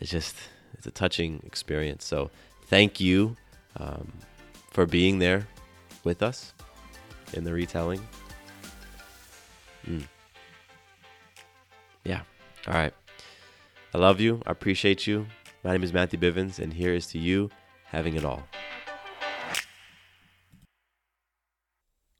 it's 0.00 0.10
just 0.10 0.36
it's 0.74 0.86
a 0.86 0.90
touching 0.90 1.40
experience. 1.44 2.04
So 2.04 2.30
thank 2.66 3.00
you 3.00 3.36
um, 3.76 4.12
for 4.70 4.86
being 4.86 5.18
there 5.18 5.46
with 6.04 6.22
us 6.22 6.52
in 7.32 7.44
the 7.44 7.52
retelling. 7.52 8.06
Mm. 9.86 10.04
Yeah. 12.04 12.20
All 12.66 12.74
right. 12.74 12.94
I 13.94 13.98
love 13.98 14.20
you. 14.20 14.40
I 14.46 14.50
appreciate 14.50 15.06
you. 15.06 15.26
My 15.62 15.72
name 15.72 15.82
is 15.82 15.92
Matthew 15.92 16.18
Bivens, 16.18 16.58
and 16.58 16.72
here 16.72 16.92
is 16.92 17.06
to 17.08 17.18
you 17.18 17.50
having 17.84 18.16
it 18.16 18.24
all. 18.24 18.42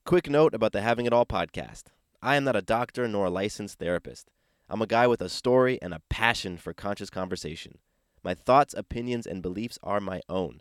Quick 0.06 0.28
note 0.28 0.54
about 0.54 0.72
the 0.72 0.82
Having 0.82 1.06
It 1.06 1.12
All 1.12 1.26
podcast. 1.26 1.84
I 2.22 2.36
am 2.36 2.44
not 2.44 2.56
a 2.56 2.62
doctor 2.62 3.08
nor 3.08 3.26
a 3.26 3.30
licensed 3.30 3.78
therapist. 3.78 4.30
I'm 4.68 4.82
a 4.82 4.86
guy 4.86 5.06
with 5.06 5.20
a 5.20 5.28
story 5.28 5.78
and 5.82 5.92
a 5.92 6.02
passion 6.08 6.56
for 6.56 6.72
conscious 6.72 7.10
conversation. 7.10 7.78
My 8.22 8.34
thoughts, 8.34 8.74
opinions, 8.74 9.26
and 9.26 9.42
beliefs 9.42 9.78
are 9.82 10.00
my 10.00 10.20
own. 10.28 10.60